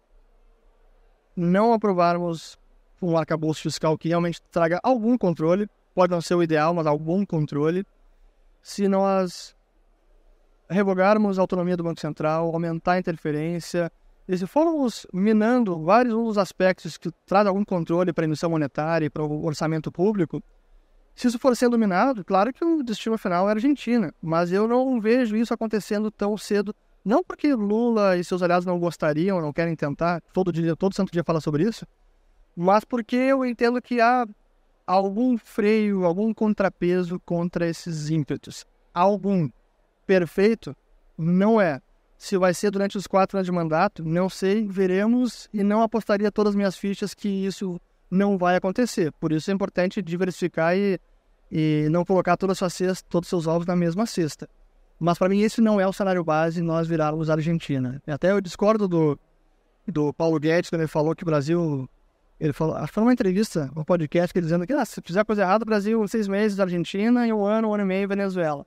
não 1.34 1.72
aprovarmos 1.72 2.60
um 3.02 3.18
arcabouço 3.18 3.62
fiscal 3.62 3.98
que 3.98 4.10
realmente 4.10 4.42
traga 4.52 4.80
algum 4.84 5.18
controle, 5.18 5.70
pode 5.94 6.12
não 6.12 6.22
ser 6.22 6.36
o 6.36 6.44
ideal, 6.44 6.74
mas 6.74 6.88
algum 6.88 7.26
controle, 7.26 7.86
se 8.62 8.88
nós 8.88 9.56
revogarmos 10.70 11.40
a 11.40 11.42
autonomia 11.42 11.78
do 11.78 11.84
Banco 11.84 12.00
Central, 12.00 12.54
aumentar 12.54 12.94
a 12.94 13.00
interferência, 13.00 13.92
e 14.28 14.38
se 14.38 14.46
formos 14.46 15.08
minando 15.14 15.82
vários 15.82 16.14
dos 16.14 16.38
aspectos 16.38 16.98
que 16.98 17.10
trazem 17.26 17.48
algum 17.48 17.64
controle 17.64 18.12
para 18.12 18.26
a 18.26 18.28
emissão 18.28 18.50
monetária 18.50 19.06
e 19.06 19.10
para 19.10 19.24
o 19.24 19.46
orçamento 19.46 19.90
público, 19.90 20.44
se 21.16 21.28
isso 21.28 21.40
for 21.40 21.56
sendo 21.56 21.80
minado, 21.80 22.24
claro 22.24 22.54
que 22.54 22.64
o 22.64 22.84
destino 22.84 23.18
final 23.18 23.48
é 23.48 23.52
a 23.52 23.56
Argentina, 23.56 24.14
mas 24.22 24.52
eu 24.52 24.68
não 24.68 25.00
vejo 25.00 25.36
isso 25.36 25.54
acontecendo 25.54 26.12
tão 26.12 26.38
cedo. 26.38 26.76
Não 27.04 27.24
porque 27.24 27.54
Lula 27.56 28.18
e 28.18 28.24
seus 28.24 28.44
aliados 28.44 28.66
não 28.66 28.78
gostariam, 28.78 29.42
não 29.42 29.54
querem 29.54 29.76
tentar, 29.76 30.22
todo 30.34 30.52
dia, 30.52 30.76
todo 30.76 30.94
santo 30.94 31.12
dia 31.12 31.24
falar 31.24 31.40
sobre 31.40 31.64
isso, 31.64 31.88
mas 32.60 32.84
porque 32.84 33.16
eu 33.16 33.46
entendo 33.46 33.80
que 33.80 34.02
há 34.02 34.26
algum 34.88 35.38
freio, 35.38 36.06
algum 36.06 36.34
contrapeso 36.34 37.20
contra 37.20 37.68
esses 37.70 38.10
ímpetos. 38.10 38.66
Algum 38.92 39.48
perfeito 40.08 40.76
não 41.16 41.62
é. 41.62 41.80
Se 42.18 42.36
vai 42.36 42.56
ser 42.56 42.72
durante 42.72 42.98
os 42.98 43.06
quatro 43.06 43.38
anos 43.38 43.46
de 43.46 43.52
mandato, 43.52 44.04
não 44.04 44.28
sei, 44.28 44.68
veremos 44.68 45.48
e 45.54 45.62
não 45.62 45.84
apostaria 45.84 46.32
todas 46.32 46.52
as 46.52 46.56
minhas 46.56 46.76
fichas 46.76 47.14
que 47.14 47.30
isso 47.30 47.80
não 48.10 48.40
vai 48.40 48.56
acontecer. 48.56 49.12
Por 49.20 49.32
isso 49.32 49.52
é 49.52 49.54
importante 49.54 50.02
diversificar 50.02 50.76
e, 50.76 51.00
e 51.52 51.88
não 51.92 52.04
colocar 52.04 52.38
toda 52.38 52.56
sua 52.56 52.72
cesta, 52.72 53.06
todos 53.08 53.28
os 53.28 53.30
seus 53.30 53.46
ovos 53.46 53.68
na 53.68 53.76
mesma 53.76 54.08
cesta. 54.08 54.50
Mas 55.00 55.20
para 55.20 55.30
mim 55.30 55.42
esse 55.42 55.62
não 55.62 55.80
é 55.80 55.86
o 55.86 55.94
cenário 55.94 56.24
base 56.24 56.60
nós 56.64 56.88
virarmos 56.88 57.30
a 57.30 57.34
Argentina. 57.34 58.02
Até 58.08 58.32
eu 58.32 58.42
discordo 58.42 58.88
do, 58.88 59.20
do 59.86 60.12
Paulo 60.12 60.40
Guedes 60.40 60.72
quando 60.72 60.82
ele 60.82 60.88
falou 60.88 61.16
que 61.16 61.22
o 61.22 61.28
Brasil 61.28 61.88
ele 62.40 62.54
falou, 62.54 62.76
acho 62.76 62.88
que 62.88 62.94
foi 62.94 63.02
numa 63.02 63.14
entrevista, 63.14 63.72
um 63.76 63.84
podcast, 63.84 64.32
que 64.32 64.40
ele 64.40 64.46
dizendo 64.46 64.66
que 64.66 64.74
ah, 64.74 64.86
se 64.86 65.02
fizer 65.02 65.24
coisa 65.26 65.42
errada, 65.42 65.66
Brasil 65.66 66.08
seis 66.08 66.28
meses 66.28 66.60
Argentina 66.60 67.28
e 67.28 67.34
um 67.34 67.46
ano, 67.46 67.70
um 67.70 67.74
ano 67.74 67.84
e 67.84 67.88
meio 67.88 68.08
Venezuela 68.08 68.66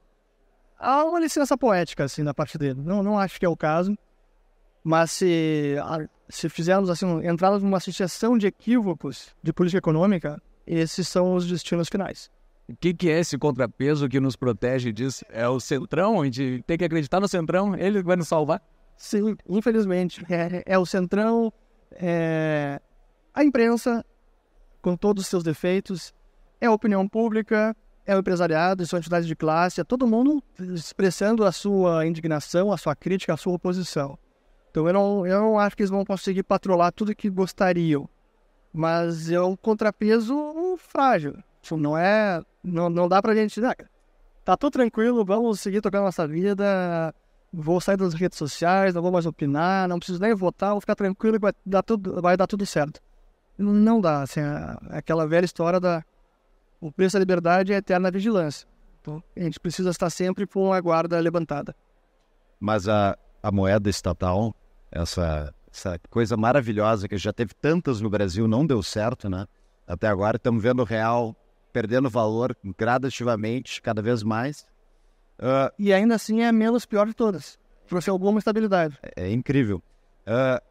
há 0.81 1.05
uma 1.05 1.21
licença 1.21 1.57
poética, 1.57 2.05
assim, 2.05 2.25
da 2.25 2.33
parte 2.33 2.57
dele. 2.57 2.81
Não, 2.83 3.03
não 3.03 3.19
acho 3.19 3.39
que 3.39 3.45
é 3.45 3.49
o 3.49 3.57
caso. 3.57 3.97
Mas 4.83 5.13
se, 5.13 5.77
se 6.31 6.49
fizermos, 6.49 6.89
assim, 6.89 7.07
entrarmos 7.27 7.63
numa 7.63 7.79
sucessão 7.79 8.39
de 8.39 8.47
equívocos 8.47 9.29
de 9.43 9.53
política 9.53 9.79
econômica, 9.79 10.43
esses 10.67 11.07
são 11.07 11.35
os 11.35 11.47
destinos 11.47 11.89
finais. 11.89 12.31
O 12.67 12.77
que, 12.77 12.95
que, 12.95 13.11
é 13.11 13.19
esse 13.19 13.37
contrapeso 13.37 14.09
que 14.09 14.19
nos 14.19 14.37
protege 14.37 14.91
disso? 14.91 15.25
É 15.29 15.47
o 15.47 15.61
Centrão? 15.61 16.23
A 16.23 16.25
gente 16.25 16.65
tem 16.67 16.79
que 16.79 16.85
acreditar 16.85 17.21
no 17.21 17.29
Centrão? 17.29 17.77
Ele 17.77 18.03
vai 18.03 18.17
nos 18.17 18.29
salvar? 18.29 18.63
Sim, 18.97 19.37
infelizmente. 19.47 20.25
É, 20.31 20.63
é 20.65 20.79
o 20.79 20.87
Centrão, 20.87 21.53
é 21.93 22.81
a 23.35 23.45
imprensa, 23.45 24.05
com 24.83 24.97
todos 24.97 25.25
os 25.25 25.29
seus 25.29 25.43
defeitos, 25.43 26.13
é 26.61 26.67
a 26.67 26.73
opinião 26.73 27.09
pública, 27.09 27.77
é 28.07 28.17
o 28.17 28.19
empresariado, 28.19 28.85
são 28.87 28.99
entidades 28.99 29.27
de 29.27 29.37
classe, 29.37 29.81
é 29.81 29.85
todo 29.85 30.07
mundo 30.07 30.43
expressando 30.59 31.45
a 31.45 31.53
sua 31.53 32.07
indignação, 32.07 32.73
a 32.73 32.77
sua 32.77 32.95
crítica, 32.97 33.33
a 33.33 33.37
sua 33.37 33.55
oposição. 33.55 34.19
Então 34.71 34.87
eu 34.87 34.93
não, 34.93 35.27
eu 35.27 35.41
não 35.41 35.59
acho 35.59 35.77
que 35.77 35.83
eles 35.83 35.91
vão 35.91 36.05
conseguir 36.05 36.43
patrolar 36.43 36.93
tudo 36.93 37.15
que 37.15 37.29
gostariam. 37.29 38.09
Mas 38.73 39.31
é 39.31 39.41
um 39.41 39.57
contrapeso 39.57 40.77
frágil. 40.79 41.37
Isso 41.63 41.77
não 41.77 41.97
é. 41.97 42.41
Não, 42.63 42.89
não 42.89 43.09
dá 43.09 43.21
pra 43.21 43.35
gente. 43.35 43.65
Ah, 43.65 43.75
tá 44.45 44.57
tudo 44.57 44.73
tranquilo, 44.73 45.25
vamos 45.25 45.61
seguir 45.61 45.81
tocando 45.81 46.05
nossa 46.05 46.27
vida. 46.27 47.15
Vou 47.53 47.81
sair 47.81 47.97
das 47.97 48.15
redes 48.15 48.39
sociais, 48.39 48.95
não 48.95 49.03
vou 49.03 49.11
mais 49.11 49.27
opinar, 49.27 49.89
não 49.89 49.99
preciso 49.99 50.21
nem 50.21 50.33
votar, 50.35 50.71
vou 50.71 50.81
ficar 50.81 50.95
tranquilo 50.95 51.35
que 51.35 51.43
vai 51.43 51.53
dar 51.67 51.83
tudo, 51.83 52.23
vai 52.23 52.37
dar 52.37 52.47
tudo 52.47 52.65
certo. 52.65 53.01
Não 53.63 54.01
dá. 54.01 54.23
Assim, 54.23 54.41
aquela 54.91 55.27
velha 55.27 55.45
história 55.45 55.79
da 55.79 56.05
o 56.81 56.91
preço 56.91 57.15
da 57.15 57.21
liberdade 57.21 57.73
é 57.73 57.77
eterna 57.77 58.11
vigilância. 58.11 58.67
Então, 59.01 59.23
a 59.37 59.41
gente 59.41 59.61
precisa 59.61 59.91
estar 59.91 60.09
sempre 60.11 60.47
com 60.47 60.73
a 60.73 60.81
guarda 60.81 61.19
levantada. 61.21 61.75
Mas 62.59 62.89
a, 62.89 63.17
a 63.43 63.53
moeda 63.53 63.89
estatal, 63.91 64.55
essa, 64.91 65.55
essa 65.73 65.99
coisa 66.11 66.37
maravilhosa 66.37 67.09
que 67.09 67.17
já 67.19 67.33
teve 67.33 67.55
tantas 67.55 68.01
no 68.01 68.09
Brasil, 68.09 68.49
não 68.49 68.67
deu 68.67 68.83
certo, 68.83 69.29
né? 69.29 69.47
Até 69.87 70.07
agora 70.07 70.37
estamos 70.37 70.63
vendo 70.63 70.81
o 70.81 70.85
real 70.85 71.37
perdendo 71.73 72.11
valor 72.11 72.57
gradativamente, 72.79 73.81
cada 73.81 74.03
vez 74.03 74.23
mais. 74.23 74.67
Uh, 75.39 75.73
e 75.79 75.93
ainda 75.93 76.15
assim 76.15 76.43
é 76.43 76.49
a 76.49 76.53
menos 76.53 76.85
pior 76.85 77.07
de 77.07 77.15
todas. 77.15 77.59
Trouxe 77.87 78.11
alguma 78.11 78.39
estabilidade. 78.39 78.99
É, 79.03 79.25
é 79.25 79.33
incrível. 79.33 79.83
Uh, 80.27 80.63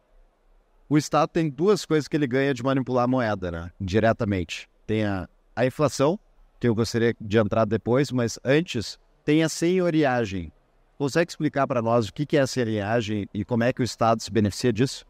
o 0.90 0.98
Estado 0.98 1.28
tem 1.28 1.48
duas 1.48 1.86
coisas 1.86 2.08
que 2.08 2.16
ele 2.16 2.26
ganha 2.26 2.52
de 2.52 2.64
manipular 2.64 3.04
a 3.04 3.06
moeda, 3.06 3.48
né? 3.52 3.70
Diretamente. 3.80 4.68
Tem 4.84 5.04
a, 5.04 5.28
a 5.54 5.64
inflação, 5.64 6.18
que 6.58 6.66
eu 6.66 6.74
gostaria 6.74 7.14
de 7.20 7.38
entrar 7.38 7.64
depois, 7.64 8.10
mas 8.10 8.40
antes 8.44 8.98
tem 9.24 9.44
a 9.44 9.48
senhoriagem. 9.48 10.52
Consegue 10.98 11.30
explicar 11.30 11.68
para 11.68 11.80
nós 11.80 12.08
o 12.08 12.12
que 12.12 12.36
é 12.36 12.40
a 12.40 12.46
senhoriagem 12.46 13.28
e 13.32 13.44
como 13.44 13.62
é 13.62 13.72
que 13.72 13.80
o 13.80 13.84
Estado 13.84 14.20
se 14.20 14.32
beneficia 14.32 14.72
disso? 14.72 15.06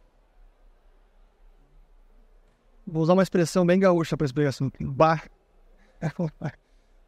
Vou 2.87 3.03
usar 3.03 3.15
uma 3.15 3.23
expressão 3.23 3.65
bem 3.65 3.81
gaúcha 3.81 4.19
para 4.19 4.27
explicar 4.27 4.51
isso. 4.51 4.71
Bar. 4.81 5.31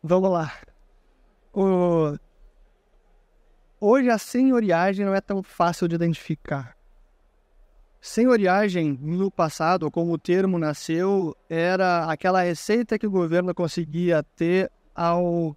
Vamos 0.03 0.31
lá. 0.31 0.51
O... 1.53 2.17
Hoje 3.79 4.09
a 4.09 4.17
senhoriagem 4.17 5.05
não 5.05 5.15
é 5.15 5.21
tão 5.21 5.43
fácil 5.43 5.87
de 5.89 5.95
identificar. 5.95 6.75
Senhoriagem, 8.05 8.99
no 9.01 9.31
passado, 9.31 9.89
como 9.89 10.13
o 10.13 10.19
termo 10.19 10.59
nasceu, 10.59 11.37
era 11.49 12.07
aquela 12.07 12.43
receita 12.43 12.99
que 12.99 13.07
o 13.07 13.11
governo 13.11 13.55
conseguia 13.55 14.25
ter 14.35 14.69
ao 14.93 15.57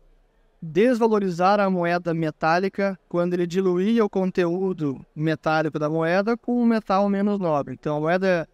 desvalorizar 0.62 1.60
a 1.60 1.72
moeda 1.72 2.14
metálica 2.14 3.00
quando 3.10 3.34
ele 3.34 3.48
diluía 3.48 4.06
o 4.06 4.10
conteúdo 4.10 5.04
metálico 5.16 5.80
da 5.80 5.90
moeda 5.90 6.38
com 6.38 6.62
um 6.62 6.68
metal 6.68 7.10
menos 7.10 7.40
nobre. 7.40 7.74
Então, 7.74 7.98
a 7.98 8.00
moeda 8.00 8.28
é 8.28 8.48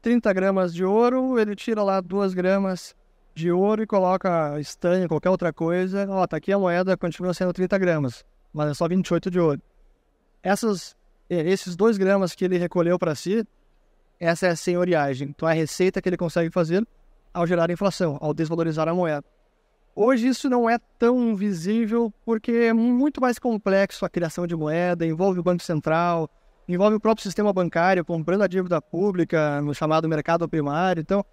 30 0.00 0.32
gramas 0.32 0.72
de 0.72 0.82
ouro, 0.82 1.38
ele 1.38 1.54
tira 1.54 1.82
lá 1.82 2.00
2 2.00 2.32
gramas 2.32 2.96
de 3.34 3.52
ouro 3.52 3.82
e 3.82 3.86
coloca 3.86 4.58
estanho, 4.58 5.06
qualquer 5.06 5.28
outra 5.28 5.52
coisa. 5.52 6.06
Ó, 6.08 6.26
tá 6.26 6.38
aqui 6.38 6.54
a 6.54 6.58
moeda, 6.58 6.96
continua 6.96 7.34
sendo 7.34 7.52
30 7.52 7.76
gramas, 7.76 8.24
mas 8.50 8.70
é 8.70 8.72
só 8.72 8.88
28 8.88 9.30
de 9.30 9.38
ouro. 9.38 9.60
Essas 10.42 10.92
é, 10.92 10.99
esses 11.30 11.76
dois 11.76 11.96
gramas 11.96 12.34
que 12.34 12.44
ele 12.44 12.58
recolheu 12.58 12.98
para 12.98 13.14
si, 13.14 13.46
essa 14.18 14.48
é 14.48 14.50
a 14.50 14.56
senhoriagem. 14.56 15.28
Então, 15.28 15.48
é 15.48 15.52
a 15.52 15.54
receita 15.54 16.02
que 16.02 16.08
ele 16.08 16.16
consegue 16.16 16.50
fazer 16.50 16.86
ao 17.32 17.46
gerar 17.46 17.70
inflação, 17.70 18.18
ao 18.20 18.34
desvalorizar 18.34 18.88
a 18.88 18.94
moeda. 18.94 19.24
Hoje 19.94 20.28
isso 20.28 20.48
não 20.48 20.68
é 20.68 20.78
tão 20.98 21.34
visível 21.34 22.12
porque 22.24 22.52
é 22.52 22.72
muito 22.72 23.20
mais 23.20 23.38
complexo 23.38 24.04
a 24.04 24.08
criação 24.08 24.46
de 24.46 24.54
moeda, 24.54 25.06
envolve 25.06 25.40
o 25.40 25.42
Banco 25.42 25.62
Central, 25.62 26.28
envolve 26.68 26.96
o 26.96 27.00
próprio 27.00 27.22
sistema 27.22 27.52
bancário 27.52 28.04
comprando 28.04 28.42
a 28.42 28.46
dívida 28.46 28.80
pública 28.80 29.60
no 29.60 29.74
chamado 29.74 30.08
mercado 30.08 30.48
primário. 30.48 31.00
Então, 31.00 31.24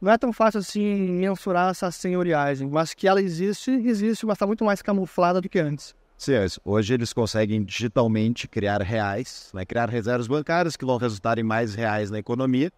não 0.00 0.12
é 0.12 0.18
tão 0.18 0.32
fácil 0.32 0.60
assim 0.60 0.94
mensurar 1.12 1.70
essa 1.70 1.90
senhoriagem, 1.90 2.68
mas 2.68 2.94
que 2.94 3.08
ela 3.08 3.20
existe, 3.20 3.70
existe, 3.70 4.26
mas 4.26 4.34
está 4.34 4.46
muito 4.46 4.64
mais 4.64 4.82
camuflada 4.82 5.40
do 5.40 5.48
que 5.48 5.58
antes. 5.58 5.94
Sim, 6.16 6.32
hoje 6.64 6.94
eles 6.94 7.12
conseguem 7.12 7.62
digitalmente 7.62 8.48
criar 8.48 8.80
reais, 8.80 9.50
né? 9.52 9.66
criar 9.66 9.88
reservas 9.88 10.26
bancárias 10.26 10.76
que 10.76 10.84
vão 10.84 10.96
resultar 10.96 11.38
em 11.38 11.42
mais 11.42 11.74
reais 11.74 12.10
na 12.10 12.18
economia. 12.18 12.72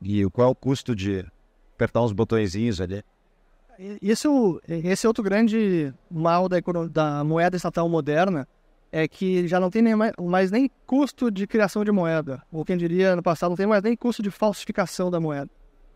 E 0.00 0.24
qual 0.30 0.48
é 0.48 0.50
o 0.50 0.54
custo 0.54 0.96
de 0.96 1.24
apertar 1.74 2.02
uns 2.02 2.12
botõezinhos 2.12 2.80
ali? 2.80 3.04
Isso, 4.00 4.60
esse 4.66 5.06
é 5.06 5.08
outro 5.08 5.24
grande 5.24 5.92
mal 6.10 6.48
da, 6.48 6.58
da 6.90 7.24
moeda 7.24 7.56
estatal 7.56 7.88
moderna, 7.88 8.46
é 8.90 9.08
que 9.08 9.48
já 9.48 9.58
não 9.58 9.70
tem 9.70 9.82
nem 9.82 9.96
mais, 9.96 10.12
mais, 10.20 10.50
nem 10.50 10.70
custo 10.86 11.30
de 11.30 11.46
criação 11.46 11.82
de 11.84 11.90
moeda. 11.90 12.42
Ou 12.52 12.64
quem 12.64 12.76
diria, 12.76 13.16
no 13.16 13.22
passado, 13.22 13.50
não 13.50 13.56
tem 13.56 13.66
mais 13.66 13.82
nem 13.82 13.96
custo 13.96 14.22
de 14.22 14.30
falsificação 14.30 15.10
da 15.10 15.18
moeda. 15.18 15.50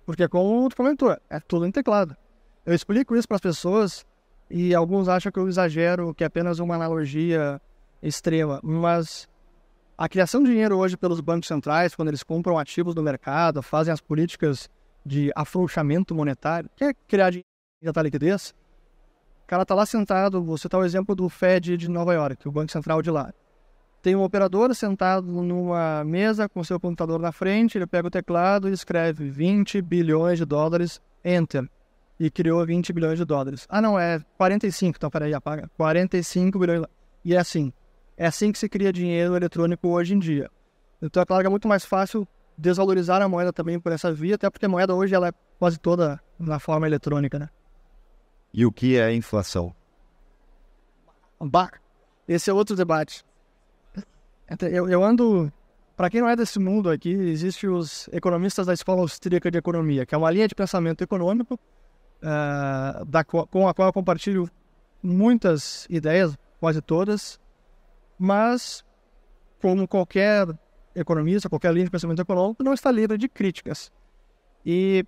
Porque, 0.07 0.27
como 0.29 0.69
tu 0.69 0.77
comentou, 0.77 1.17
é 1.29 1.41
tudo 1.41 1.67
em 1.67 1.71
teclado. 1.71 2.17
Eu 2.65 2.75
explico 2.75 3.15
isso 3.15 3.29
para 3.29 3.37
as 3.37 3.41
pessoas 3.41 4.07
e 4.51 4.75
alguns 4.75 5.09
acham 5.09 5.33
que 5.33 5.39
eu 5.39 5.49
exagero, 5.49 6.15
que 6.15 6.23
é 6.23 6.27
apenas 6.27 6.59
uma 6.59 6.75
analogia 6.75 7.61
extrema, 8.03 8.61
mas 8.63 9.29
a 9.99 10.09
criação 10.09 10.43
de 10.43 10.51
dinheiro 10.51 10.77
hoje 10.77 10.97
pelos 10.97 11.21
bancos 11.21 11.49
centrais, 11.49 11.95
quando 11.95 12.09
eles 12.09 12.23
compram 12.23 12.59
ativos 12.59 12.95
no 12.95 13.03
mercado, 13.03 13.63
fazem 13.63 13.93
as 13.93 14.01
políticas 14.01 14.69
de 15.05 15.33
afrouxamento 15.35 16.15
monetário, 16.15 16.71
quer 16.77 16.95
criar 17.09 17.31
dinheiro 17.31 17.47
e 17.81 17.87
injetar 17.87 18.05
liquidez, 18.05 18.55
o 19.45 19.47
cara 19.47 19.63
está 19.63 19.75
lá 19.75 19.87
sentado, 19.87 20.43
você 20.43 20.67
está 20.67 20.79
o 20.79 20.85
exemplo 20.85 21.15
do 21.15 21.29
Fed 21.29 21.77
de 21.77 21.89
Nova 21.89 22.13
York, 22.15 22.47
o 22.47 22.53
Banco 22.53 22.71
Central 22.71 23.01
de 23.01 23.11
lá. 23.11 23.33
Tem 24.03 24.15
um 24.15 24.23
operador 24.23 24.75
sentado 24.75 25.27
numa 25.27 26.05
mesa 26.05 26.49
com 26.49 26.63
seu 26.63 26.79
computador 26.79 27.19
na 27.19 27.33
frente, 27.33 27.79
ele 27.79 27.87
pega 27.87 28.07
o 28.07 28.11
teclado 28.11 28.69
e 28.69 28.73
escreve 28.73 29.29
20 29.29 29.81
bilhões 29.83 30.39
de 30.39 30.45
dólares, 30.45 31.01
Enter 31.25 31.69
e 32.19 32.31
criou 32.31 32.65
20 32.65 32.93
bilhões 32.93 33.19
de 33.19 33.25
dólares. 33.25 33.67
Ah, 33.69 33.81
não, 33.81 33.99
é 33.99 34.21
45, 34.39 34.97
então 34.97 35.11
peraí, 35.11 35.35
apaga. 35.35 35.71
45 35.77 36.59
bilhões. 36.59 36.85
E 37.25 37.35
é 37.35 37.39
assim. 37.39 37.73
É 38.17 38.27
assim 38.27 38.51
que 38.51 38.59
se 38.59 38.69
cria 38.69 38.93
dinheiro 38.93 39.37
eletrônico 39.37 39.89
hoje 39.89 40.15
em 40.15 40.19
dia. 40.19 40.51
Então 41.03 41.23
é 41.23 41.27
claro 41.27 41.43
que 41.43 41.47
é 41.47 41.51
muito 41.51 41.69
mais 41.69 41.85
fácil 41.85 42.27
desvalorizar 42.57 43.21
a 43.21 43.29
moeda 43.29 43.53
também 43.53 43.79
por 43.79 43.93
essa 43.93 44.13
via, 44.13 44.37
até 44.37 44.49
porque 44.49 44.65
a 44.65 44.69
moeda 44.69 44.95
hoje 44.95 45.15
ela 45.15 45.29
é 45.29 45.33
quase 45.59 45.79
toda 45.79 46.19
na 46.39 46.59
forma 46.59 46.87
eletrônica, 46.87 47.39
né? 47.39 47.51
E 48.53 48.65
o 48.65 48.73
que 48.73 48.97
é 48.97 49.13
inflação? 49.15 49.75
Bah, 51.39 51.71
esse 52.27 52.49
é 52.49 52.53
outro 52.53 52.75
debate. 52.75 53.23
Eu, 54.71 54.89
eu 54.89 55.05
ando 55.05 55.53
para 55.97 56.11
quem 56.11 56.21
não 56.21 56.29
é 56.29 56.37
desse 56.37 56.59
mundo 56.59 56.91
aqui, 56.91 57.11
existem 57.11 57.71
os 57.71 58.07
economistas 58.13 58.67
da 58.67 58.75
Escola 58.75 59.01
Austríaca 59.01 59.51
de 59.51 59.57
Economia, 59.57 60.05
que 60.05 60.15
é 60.15 60.19
uma 60.19 60.31
linha 60.31 60.47
de 60.47 60.55
pensamento 60.55 61.03
econômico 61.03 61.59
uh, 62.27 63.05
da, 63.05 63.25
com 63.25 63.69
a 63.69 63.73
qual 63.73 63.89
eu 63.89 63.93
compartilho 63.93 64.51
muitas 65.03 65.87
ideias, 65.89 66.37
quase 66.59 66.83
todas, 66.83 67.39
mas 68.19 68.85
como 69.63 69.87
qualquer 69.87 70.47
economista, 70.95 71.49
qualquer 71.49 71.73
linha 71.73 71.85
de 71.85 71.91
pensamento 71.91 72.23
econômico, 72.23 72.63
não 72.65 72.75
está 72.75 72.91
livre 72.91 73.17
de 73.17 73.29
críticas. 73.29 73.93
E 74.65 75.07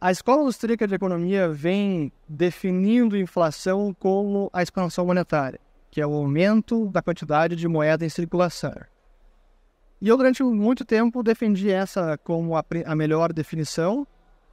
a 0.00 0.10
escola 0.10 0.42
austríaca 0.42 0.86
de 0.86 0.94
economia 0.94 1.48
vem 1.48 2.12
definindo 2.28 3.16
inflação 3.16 3.94
como 3.98 4.48
a 4.52 4.62
expansão 4.62 5.06
monetária, 5.06 5.60
que 5.90 6.00
é 6.00 6.06
o 6.06 6.14
aumento 6.14 6.88
da 6.88 7.02
quantidade 7.02 7.56
de 7.56 7.68
moeda 7.68 8.04
em 8.04 8.08
circulação. 8.08 8.74
E 10.00 10.08
eu, 10.08 10.16
durante 10.16 10.42
muito 10.42 10.84
tempo, 10.84 11.22
defendi 11.22 11.70
essa 11.70 12.18
como 12.18 12.56
a, 12.56 12.64
a 12.84 12.94
melhor 12.94 13.32
definição, 13.32 14.06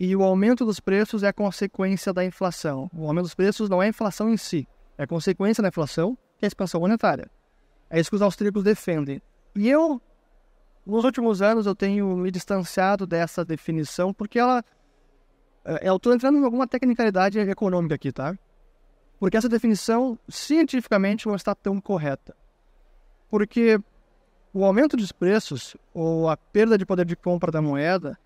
e 0.03 0.17
o 0.17 0.21
aumento 0.21 0.65
dos 0.65 0.81
preços 0.81 1.23
é 1.23 1.31
consequência 1.31 2.11
da 2.11 2.25
inflação. 2.25 2.91
O 2.93 3.07
aumento 3.07 3.23
dos 3.23 3.33
preços 3.33 3.69
não 3.69 3.81
é 3.81 3.85
a 3.85 3.87
inflação 3.87 4.29
em 4.29 4.35
si, 4.35 4.67
é 4.97 5.07
consequência 5.07 5.61
da 5.61 5.69
inflação, 5.69 6.17
que 6.37 6.43
é 6.43 6.45
a 6.45 6.49
expansão 6.49 6.81
monetária. 6.81 7.31
É 7.89 8.01
isso 8.01 8.09
que 8.09 8.17
os 8.17 8.21
austríacos 8.21 8.65
defendem. 8.65 9.21
E 9.55 9.69
eu, 9.69 10.01
nos 10.85 11.05
últimos 11.05 11.41
anos, 11.41 11.65
eu 11.65 11.73
tenho 11.73 12.17
me 12.17 12.29
distanciado 12.31 13.07
dessa 13.07 13.45
definição, 13.45 14.13
porque 14.13 14.37
ela. 14.37 14.61
É, 15.63 15.87
eu 15.87 15.95
estou 15.95 16.13
entrando 16.13 16.37
em 16.37 16.43
alguma 16.43 16.67
tecnicalidade 16.67 17.39
econômica 17.39 17.95
aqui, 17.95 18.11
tá? 18.11 18.37
Porque 19.17 19.37
essa 19.37 19.47
definição, 19.47 20.19
cientificamente, 20.27 21.27
não 21.27 21.35
está 21.35 21.55
tão 21.55 21.79
correta. 21.79 22.35
Porque 23.29 23.79
o 24.53 24.65
aumento 24.65 24.97
dos 24.97 25.13
preços, 25.13 25.78
ou 25.93 26.28
a 26.28 26.36
perda 26.36 26.78
de 26.78 26.86
poder 26.86 27.05
de 27.05 27.15
compra 27.15 27.49
da 27.49 27.61
moeda, 27.61 28.19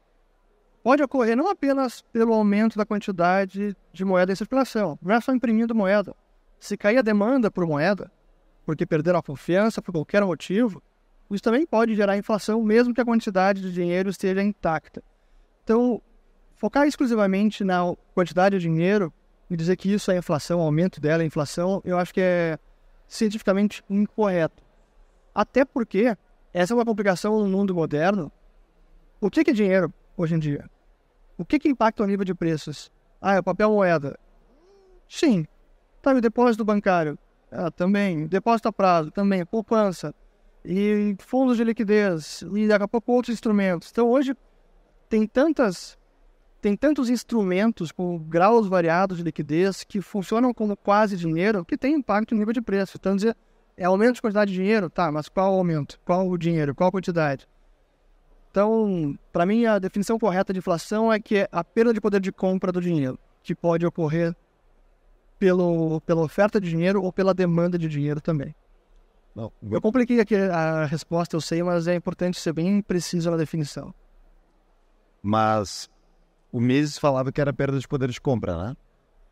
pode 0.88 1.04
ocorrer 1.04 1.36
não 1.36 1.50
apenas 1.50 2.02
pelo 2.14 2.34
aumento 2.34 2.78
da 2.78 2.86
quantidade 2.86 3.76
de 3.92 4.06
moeda 4.06 4.32
em 4.32 4.36
circulação, 4.38 4.98
não 5.02 5.14
é 5.14 5.20
só 5.20 5.34
imprimindo 5.34 5.76
moeda. 5.76 6.16
Se 6.62 6.78
cair 6.78 6.98
a 6.98 7.02
demanda 7.02 7.52
por 7.52 7.68
moeda, 7.68 8.10
porque 8.66 8.86
perderam 8.86 9.20
a 9.20 9.22
confiança 9.22 9.82
por 9.82 9.92
qualquer 9.92 10.24
motivo, 10.24 10.82
isso 11.30 11.44
também 11.44 11.66
pode 11.66 11.94
gerar 11.94 12.18
inflação, 12.18 12.64
mesmo 12.64 12.94
que 12.94 13.02
a 13.02 13.04
quantidade 13.04 13.62
de 13.62 13.74
dinheiro 13.74 14.10
esteja 14.10 14.42
intacta. 14.42 15.04
Então, 15.62 16.02
focar 16.56 16.88
exclusivamente 16.88 17.66
na 17.66 17.94
quantidade 18.14 18.58
de 18.58 18.62
dinheiro 18.62 19.12
e 19.50 19.58
dizer 19.58 19.76
que 19.76 19.92
isso 19.92 20.10
é 20.10 20.16
inflação, 20.16 20.62
aumento 20.62 21.02
dela 21.02 21.22
é 21.22 21.26
inflação, 21.26 21.82
eu 21.84 21.98
acho 22.00 22.14
que 22.14 22.22
é 22.22 22.58
cientificamente 23.10 23.84
incorreto. 23.90 24.64
Até 25.36 25.66
porque 25.66 26.16
essa 26.54 26.74
é 26.74 26.76
uma 26.76 26.86
complicação 26.86 27.44
no 27.44 27.50
mundo 27.50 27.76
moderno. 27.76 28.32
O 29.20 29.30
que 29.30 29.42
é 29.42 29.54
dinheiro 29.54 29.94
hoje 30.16 30.34
em 30.34 30.40
dia? 30.40 30.77
O 31.38 31.46
que, 31.46 31.60
que 31.60 31.70
impacta 31.70 32.04
o 32.04 32.08
nível 32.08 32.26
de 32.26 32.34
preços? 32.34 32.92
Ah, 33.22 33.36
é 33.36 33.42
papel 33.42 33.70
moeda. 33.70 34.18
Sim. 35.08 35.46
Tá, 36.02 36.14
o 36.14 36.22
depósito 36.22 36.66
bancário. 36.66 37.18
Ah, 37.52 37.70
também. 37.70 38.28
Depósito 38.28 38.68
a 38.68 38.74
prazo, 38.74 39.12
também. 39.12 39.46
Poupança. 39.46 40.14
E 40.66 41.16
fundos 41.20 41.58
de 41.58 41.64
liquidez. 41.64 42.44
E 42.54 42.68
daqui 42.68 42.84
a 42.84 42.88
pouco 42.88 43.12
outros 43.12 43.34
instrumentos. 43.34 43.90
Então 43.92 44.10
hoje 44.10 44.36
tem 45.10 45.26
tantas 45.28 45.98
tem 46.60 46.76
tantos 46.76 47.10
instrumentos 47.10 47.92
com 47.92 48.18
graus 48.18 48.68
variados 48.68 49.18
de 49.18 49.24
liquidez 49.24 49.84
que 49.84 50.02
funcionam 50.02 50.54
como 50.54 50.76
quase 50.76 51.16
dinheiro 51.16 51.64
que 51.64 51.78
tem 51.78 51.94
impacto 51.94 52.34
no 52.34 52.40
nível 52.40 52.54
de 52.54 52.62
preço. 52.62 52.98
Então, 53.00 53.16
dizer, 53.16 53.38
é 53.78 53.86
aumento 53.86 54.16
de 54.16 54.22
quantidade 54.22 54.52
de 54.52 54.58
dinheiro? 54.58 54.90
Tá, 54.90 55.12
mas 55.12 55.30
qual 55.30 55.54
aumento? 55.54 56.00
Qual 56.04 56.28
o 56.28 56.38
dinheiro? 56.38 56.74
Qual 56.74 56.90
a 56.90 56.92
quantidade? 56.92 57.48
Então, 58.58 59.16
para 59.32 59.45
mim, 59.45 59.68
a 59.68 59.78
definição 59.78 60.18
correta 60.18 60.51
de 60.51 60.58
inflação 60.58 61.14
é 61.14 61.20
que 61.20 61.38
é 61.38 61.49
a 61.51 61.64
perda 61.64 61.93
de 61.93 62.01
poder 62.01 62.20
de 62.20 62.32
compra 62.32 62.72
do 62.72 62.82
dinheiro, 62.82 63.20
que 63.43 63.53
pode 63.53 63.86
ocorrer 63.86 64.36
pelo, 65.38 66.01
pela 66.01 66.24
oferta 66.24 66.60
de 66.60 66.68
dinheiro 66.68 67.03
ou 67.03 67.14
pela 67.14 67.36
demanda 67.36 67.78
de 67.78 67.88
dinheiro 67.88 68.20
também. 68.20 68.55
Não, 69.36 69.51
Eu 69.70 69.80
compliquei 69.80 70.20
aqui 70.20 70.34
a 70.36 70.86
resposta, 70.86 71.36
eu 71.36 71.41
sei, 71.41 71.62
mas 71.62 71.88
é 71.88 71.93
importante 71.93 72.39
ser 72.39 72.51
bem 72.51 72.82
preciso 72.82 73.30
na 73.30 73.38
definição. 73.38 73.93
Mas 75.22 75.88
o 76.51 76.60
Mises 76.60 76.97
falava 76.97 77.32
que 77.32 77.39
era 77.39 77.53
perda 77.53 77.78
de 77.78 77.88
poder 77.88 78.10
de 78.10 78.20
compra, 78.20 78.58
né? 78.58 78.78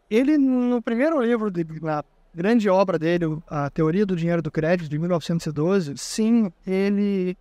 Ele, 0.08 0.38
no 0.38 0.84
primeiro 0.84 1.20
livro, 1.20 1.50
de, 1.50 1.66
na 1.82 2.04
grande 2.32 2.70
obra 2.70 3.00
dele, 3.00 3.26
A 3.48 3.72
Teoria 3.72 4.06
do 4.06 4.16
Dinheiro 4.16 4.44
do 4.44 4.52
Crédito, 4.52 4.88
de 4.88 5.00
1912, 5.00 5.98
sim, 5.98 6.52
ele 6.68 7.36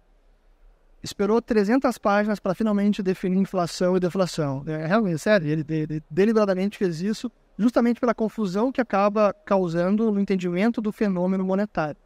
esperou 1.05 1.41
300 1.41 1.99
páginas 1.99 2.41
para 2.41 2.55
finalmente 2.55 3.03
definir 3.03 3.39
inflação 3.39 3.95
e 3.95 4.01
deflação. 4.01 4.65
É 4.67 4.87
realmente, 4.87 5.19
sério, 5.19 5.47
ele, 5.47 5.65
ele 5.69 6.03
deliberadamente 6.11 6.79
fez 6.79 7.03
isso 7.03 7.31
justamente 7.59 8.01
pela 8.01 8.15
confusão 8.15 8.73
que 8.73 8.81
acaba 8.81 9.33
causando 9.45 10.11
no 10.11 10.19
entendimento 10.19 10.81
do 10.81 10.91
fenômeno 10.91 11.45
monetário. 11.45 12.01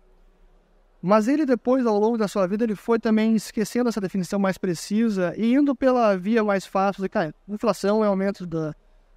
Mas 1.01 1.29
ele 1.29 1.47
depois, 1.47 1.87
ao 1.87 1.97
longo 1.97 2.19
da 2.19 2.27
sua 2.27 2.45
vida, 2.49 2.65
ele 2.65 2.75
foi 2.75 2.99
também 2.99 3.37
esquecendo 3.37 3.89
essa 3.89 4.01
definição 4.01 4.41
mais 4.41 4.59
precisa 4.59 5.33
e 5.37 5.55
indo 5.55 5.77
pela 5.77 6.17
via 6.17 6.43
mais 6.43 6.67
fácil 6.67 7.01
de, 7.01 7.09
cara, 7.09 7.33
inflação 7.49 8.03
é 8.03 8.09
aumento 8.09 8.45
da, 8.45 8.75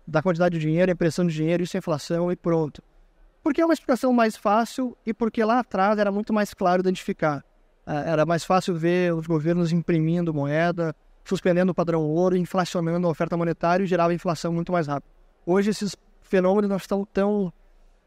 da 0.08 0.22
quantidade 0.22 0.60
de 0.60 0.62
dinheiro, 0.64 0.92
impressão 0.92 1.26
de 1.26 1.34
dinheiro, 1.34 1.64
isso 1.64 1.76
é 1.76 1.80
inflação 1.80 2.32
e 2.32 2.36
pronto. 2.36 2.84
Porque 3.44 3.60
é 3.60 3.66
uma 3.66 3.74
explicação 3.74 4.14
mais 4.14 4.38
fácil 4.38 4.96
e 5.04 5.12
porque 5.12 5.44
lá 5.44 5.58
atrás 5.58 5.98
era 5.98 6.12
muito 6.12 6.32
mais 6.32 6.54
claro 6.54 6.82
identificar. 6.82 7.44
Ah, 7.86 8.02
Era 8.02 8.26
mais 8.26 8.44
fácil 8.44 8.76
ver 8.76 9.14
os 9.14 9.26
governos 9.28 9.72
imprimindo 9.72 10.34
moeda, 10.34 10.96
suspendendo 11.24 11.72
o 11.72 11.76
padrão 11.76 12.02
ouro, 12.04 12.36
inflacionando 12.38 13.08
a 13.08 13.10
oferta 13.10 13.36
monetária 13.38 13.84
e 13.84 13.88
gerava 13.88 14.14
inflação 14.14 14.52
muito 14.54 14.72
mais 14.72 14.88
rápido. 14.88 15.12
Hoje 15.46 15.70
esses 15.72 15.96
fenômenos 16.22 16.70
não 16.70 16.78
estão 16.78 17.06
tão... 17.06 17.52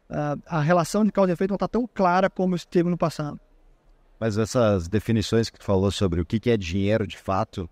ah, 0.09 0.35
a 0.47 0.61
relação 0.61 1.03
de 1.05 1.11
causa 1.11 1.31
e 1.31 1.33
efeito 1.33 1.51
não 1.51 1.55
está 1.55 1.67
tão 1.67 1.87
clara 1.93 2.29
como 2.29 2.55
esteve 2.55 2.89
no 2.89 2.97
passado. 2.97 3.39
Mas 4.19 4.37
essas 4.37 4.87
definições 4.87 5.49
que 5.49 5.59
tu 5.59 5.65
falou 5.65 5.91
sobre 5.91 6.21
o 6.21 6.25
que 6.25 6.49
é 6.49 6.55
dinheiro 6.57 7.05
de 7.05 7.17
fato, 7.17 7.69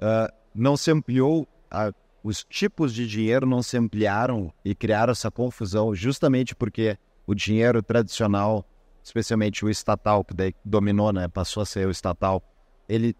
ah, 0.00 0.32
não 0.54 0.76
se 0.76 0.90
ampliou, 0.90 1.46
a- 1.70 1.92
os 2.22 2.44
tipos 2.44 2.92
de 2.94 3.06
dinheiro 3.06 3.46
não 3.46 3.62
se 3.62 3.76
ampliaram 3.78 4.52
e 4.64 4.74
criaram 4.74 5.10
essa 5.12 5.30
confusão 5.30 5.94
justamente 5.94 6.54
porque 6.54 6.96
o 7.26 7.34
dinheiro 7.34 7.82
tradicional, 7.82 8.64
especialmente 9.02 9.64
o 9.64 9.70
estatal, 9.70 10.24
que 10.24 10.34
daí 10.34 10.54
dominou, 10.64 11.12
né, 11.12 11.28
passou 11.28 11.62
a 11.62 11.66
ser 11.66 11.86
o 11.86 11.90
estatal, 11.90 12.42
ele 12.88 13.16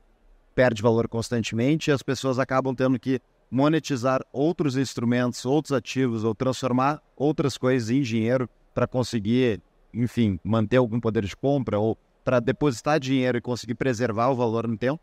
perde 0.54 0.82
valor 0.82 1.08
constantemente 1.08 1.90
e 1.90 1.92
as 1.92 2.02
pessoas 2.02 2.38
acabam 2.38 2.74
tendo 2.74 2.98
que 2.98 3.20
monetizar 3.50 4.20
outros 4.32 4.76
instrumentos, 4.76 5.44
outros 5.44 5.72
ativos 5.72 6.22
ou 6.24 6.34
transformar 6.34 7.02
outras 7.16 7.58
coisas 7.58 7.90
em 7.90 8.00
dinheiro 8.00 8.48
para 8.74 8.86
conseguir, 8.86 9.60
enfim, 9.92 10.38
manter 10.44 10.76
algum 10.76 11.00
poder 11.00 11.24
de 11.24 11.36
compra 11.36 11.78
ou 11.78 11.98
para 12.24 12.38
depositar 12.38 13.00
dinheiro 13.00 13.38
e 13.38 13.40
conseguir 13.40 13.74
preservar 13.74 14.28
o 14.28 14.36
valor 14.36 14.68
no 14.68 14.76
tempo? 14.76 15.02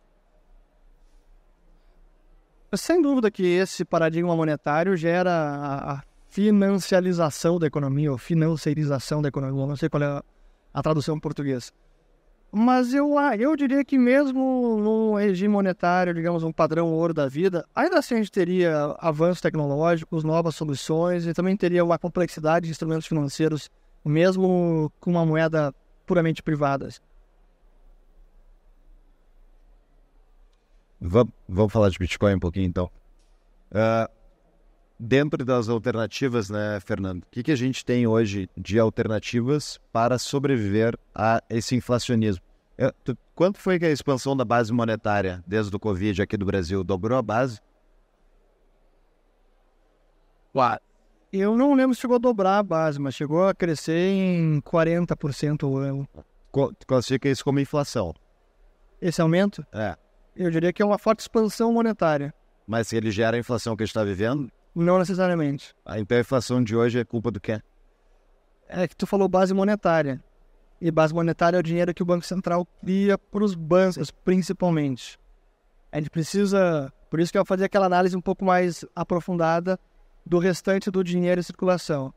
Sem 2.76 3.02
dúvida 3.02 3.32
que 3.32 3.44
esse 3.44 3.86
paradigma 3.86 4.36
monetário 4.36 4.96
gera 4.96 5.32
a, 5.32 6.04
financialização 6.30 7.58
da 7.58 7.66
economia, 7.66 8.12
ou 8.12 8.18
financiarização 8.18 9.22
da 9.22 9.30
economia, 9.30 9.66
não 9.66 9.76
sei 9.76 9.90
qual 9.90 10.04
é 10.04 10.22
a, 10.78 10.82
tradução 10.82 11.16
em 11.16 11.20
português. 11.20 11.74
Mas 12.52 12.94
eu, 12.94 13.18
ah, 13.18 13.36
eu 13.36 13.56
diria 13.56 13.84
que 13.84 13.98
mesmo 13.98 14.78
num 14.78 15.16
regime 15.16 15.54
monetário, 15.54 16.14
digamos, 16.14 16.44
um 16.44 16.52
padrão 16.52 16.94
ouro 16.94 17.14
da 17.14 17.28
vida, 17.28 17.66
ainda 17.76 18.00
assim 18.00 18.16
a 18.16 18.18
gente 18.18 18.32
teria 18.32 18.96
avanços 19.00 19.42
tecnológicos, 19.42 20.24
novas 20.24 20.56
soluções 20.56 21.26
e 21.26 21.34
também 21.34 21.58
teria 21.58 21.84
uma 21.84 22.00
complexidade 22.00 22.66
de 22.66 22.72
instrumentos 22.72 23.08
financeiros, 23.08 23.70
mesmo 24.06 24.92
com 25.00 25.12
uma 25.12 25.26
moeda 25.26 25.74
puramente 26.06 26.42
privada. 26.42 26.90
Vamos, 31.02 31.34
vamos 31.48 31.74
falar 31.74 31.90
de 31.90 32.00
Bitcoin 32.00 32.36
um 32.36 32.40
pouquinho 32.40 32.68
então. 32.68 32.90
Ah, 33.72 34.10
dentro 35.00 35.44
das 35.46 35.70
alternativas, 35.70 36.50
né, 36.50 36.80
Fernando? 36.80 37.24
O 37.24 37.28
que, 37.32 37.44
que 37.44 37.52
a 37.52 37.56
gente 37.56 37.86
tem 37.86 38.08
hoje 38.08 38.50
de 38.58 38.80
alternativas 38.80 39.80
para 39.92 40.18
sobreviver 40.18 40.98
a 41.14 41.42
esse 41.50 41.76
inflacionismo? 41.76 42.44
Eu- 42.78 42.92
tu- 43.04 43.18
quanto 43.36 43.60
foi 43.60 43.80
que 43.80 43.86
a 43.86 43.92
expansão 43.92 44.36
da 44.36 44.46
base 44.46 44.72
monetária 44.72 45.44
desde 45.48 45.76
o 45.76 45.80
Covid 45.80 46.22
aqui 46.22 46.38
do 46.38 46.46
Brasil 46.46 46.84
dobrou 46.84 47.18
a 47.18 47.22
base? 47.22 47.60
Eu 51.32 51.56
não 51.56 51.74
lembro 51.76 51.94
se 51.94 52.02
chegou 52.02 52.16
a 52.16 52.20
dobrar 52.20 52.58
a 52.58 52.64
base, 52.64 53.00
mas 53.00 53.14
chegou 53.14 53.48
a 53.48 53.54
crescer 53.54 54.10
em 54.12 54.60
40% 54.62 55.64
o 55.70 55.78
ano. 55.78 56.08
Classifica 56.88 57.30
isso 57.30 57.44
como 57.44 57.60
inflação? 57.60 58.14
Esse 59.00 59.22
aumento, 59.22 59.64
É. 59.72 59.96
eu 60.36 60.50
diria 60.50 60.74
que 60.74 60.82
é 60.82 60.86
uma 60.86 60.98
forte 60.98 61.20
expansão 61.20 61.72
monetária. 61.72 62.34
Mas 62.66 62.92
ele 62.92 63.12
gera 63.12 63.38
a 63.38 63.40
inflação 63.40 63.76
que 63.76 63.84
a 63.84 63.86
gente 63.86 63.92
está 63.92 64.04
vivendo? 64.04 64.52
Não 64.80 65.00
necessariamente. 65.00 65.74
A 65.84 66.00
inflação 66.00 66.64
de 66.64 66.76
hoje 66.76 67.00
é 67.00 67.04
culpa 67.04 67.32
do 67.32 67.42
quê? 67.42 67.60
É 68.68 68.88
que 68.88 68.96
tu 68.96 69.08
falou 69.08 69.28
base 69.28 69.52
monetária. 69.52 70.24
E 70.80 70.92
base 70.92 71.16
monetária 71.16 71.58
é 71.58 71.60
o 71.60 71.64
dinheiro 71.64 71.92
que 71.96 72.04
o 72.04 72.06
Banco 72.06 72.24
Central 72.24 72.64
cria 72.80 73.18
para 73.18 73.44
os 73.44 73.56
bancos, 73.56 74.12
principalmente. 74.12 75.20
A 75.92 75.98
gente 75.98 76.12
precisa. 76.12 76.94
Por 77.10 77.20
isso 77.20 77.32
que 77.32 77.40
eu 77.40 77.42
vou 77.42 77.48
fazer 77.48 77.66
aquela 77.66 77.88
análise 77.88 78.16
um 78.16 78.22
pouco 78.22 78.46
mais 78.46 78.86
aprofundada 78.96 79.80
do 80.24 80.38
restante 80.38 80.92
do 80.92 81.04
dinheiro 81.04 81.40
em 81.40 81.44
circulação. 81.44 82.14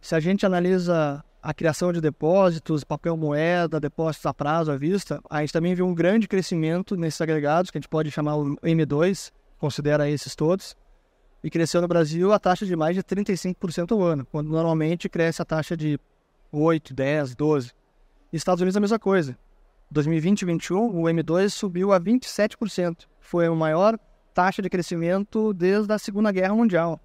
Se 0.00 0.14
a 0.14 0.20
gente 0.20 0.46
analisa 0.46 1.22
a 1.42 1.52
criação 1.52 1.92
de 1.92 2.00
depósitos, 2.00 2.84
papel 2.84 3.18
moeda, 3.18 3.78
depósitos 3.78 4.24
a 4.24 4.32
prazo, 4.32 4.72
à 4.72 4.78
vista, 4.78 5.20
a 5.28 5.42
gente 5.42 5.52
também 5.52 5.74
viu 5.74 5.86
um 5.86 5.94
grande 5.94 6.26
crescimento 6.26 6.96
nesses 6.96 7.20
agregados, 7.20 7.70
que 7.70 7.76
a 7.76 7.80
gente 7.80 7.90
pode 7.90 8.10
chamar 8.10 8.36
o 8.36 8.56
M2, 8.62 9.30
considera 9.58 10.08
esses 10.08 10.34
todos, 10.34 10.74
e 11.42 11.50
cresceu 11.50 11.80
no 11.80 11.88
Brasil 11.88 12.32
a 12.32 12.38
taxa 12.38 12.64
de 12.64 12.76
mais 12.76 12.94
de 12.94 13.02
35% 13.02 13.92
ao 13.92 14.02
ano, 14.02 14.26
quando 14.26 14.48
normalmente 14.48 15.08
cresce 15.08 15.42
a 15.42 15.44
taxa 15.44 15.76
de 15.76 15.98
8, 16.52 16.94
10, 16.94 17.34
12. 17.34 17.72
Estados 18.32 18.60
Unidos 18.60 18.76
a 18.76 18.80
mesma 18.80 18.98
coisa. 18.98 19.36
2020 19.90 20.42
e 20.42 20.46
2021, 20.46 21.00
o 21.00 21.02
M2 21.04 21.50
subiu 21.50 21.92
a 21.92 22.00
27%. 22.00 23.06
Foi 23.20 23.46
a 23.46 23.52
maior 23.52 23.98
taxa 24.32 24.62
de 24.62 24.70
crescimento 24.70 25.52
desde 25.52 25.92
a 25.92 25.98
Segunda 25.98 26.32
Guerra 26.32 26.54
Mundial. 26.54 27.00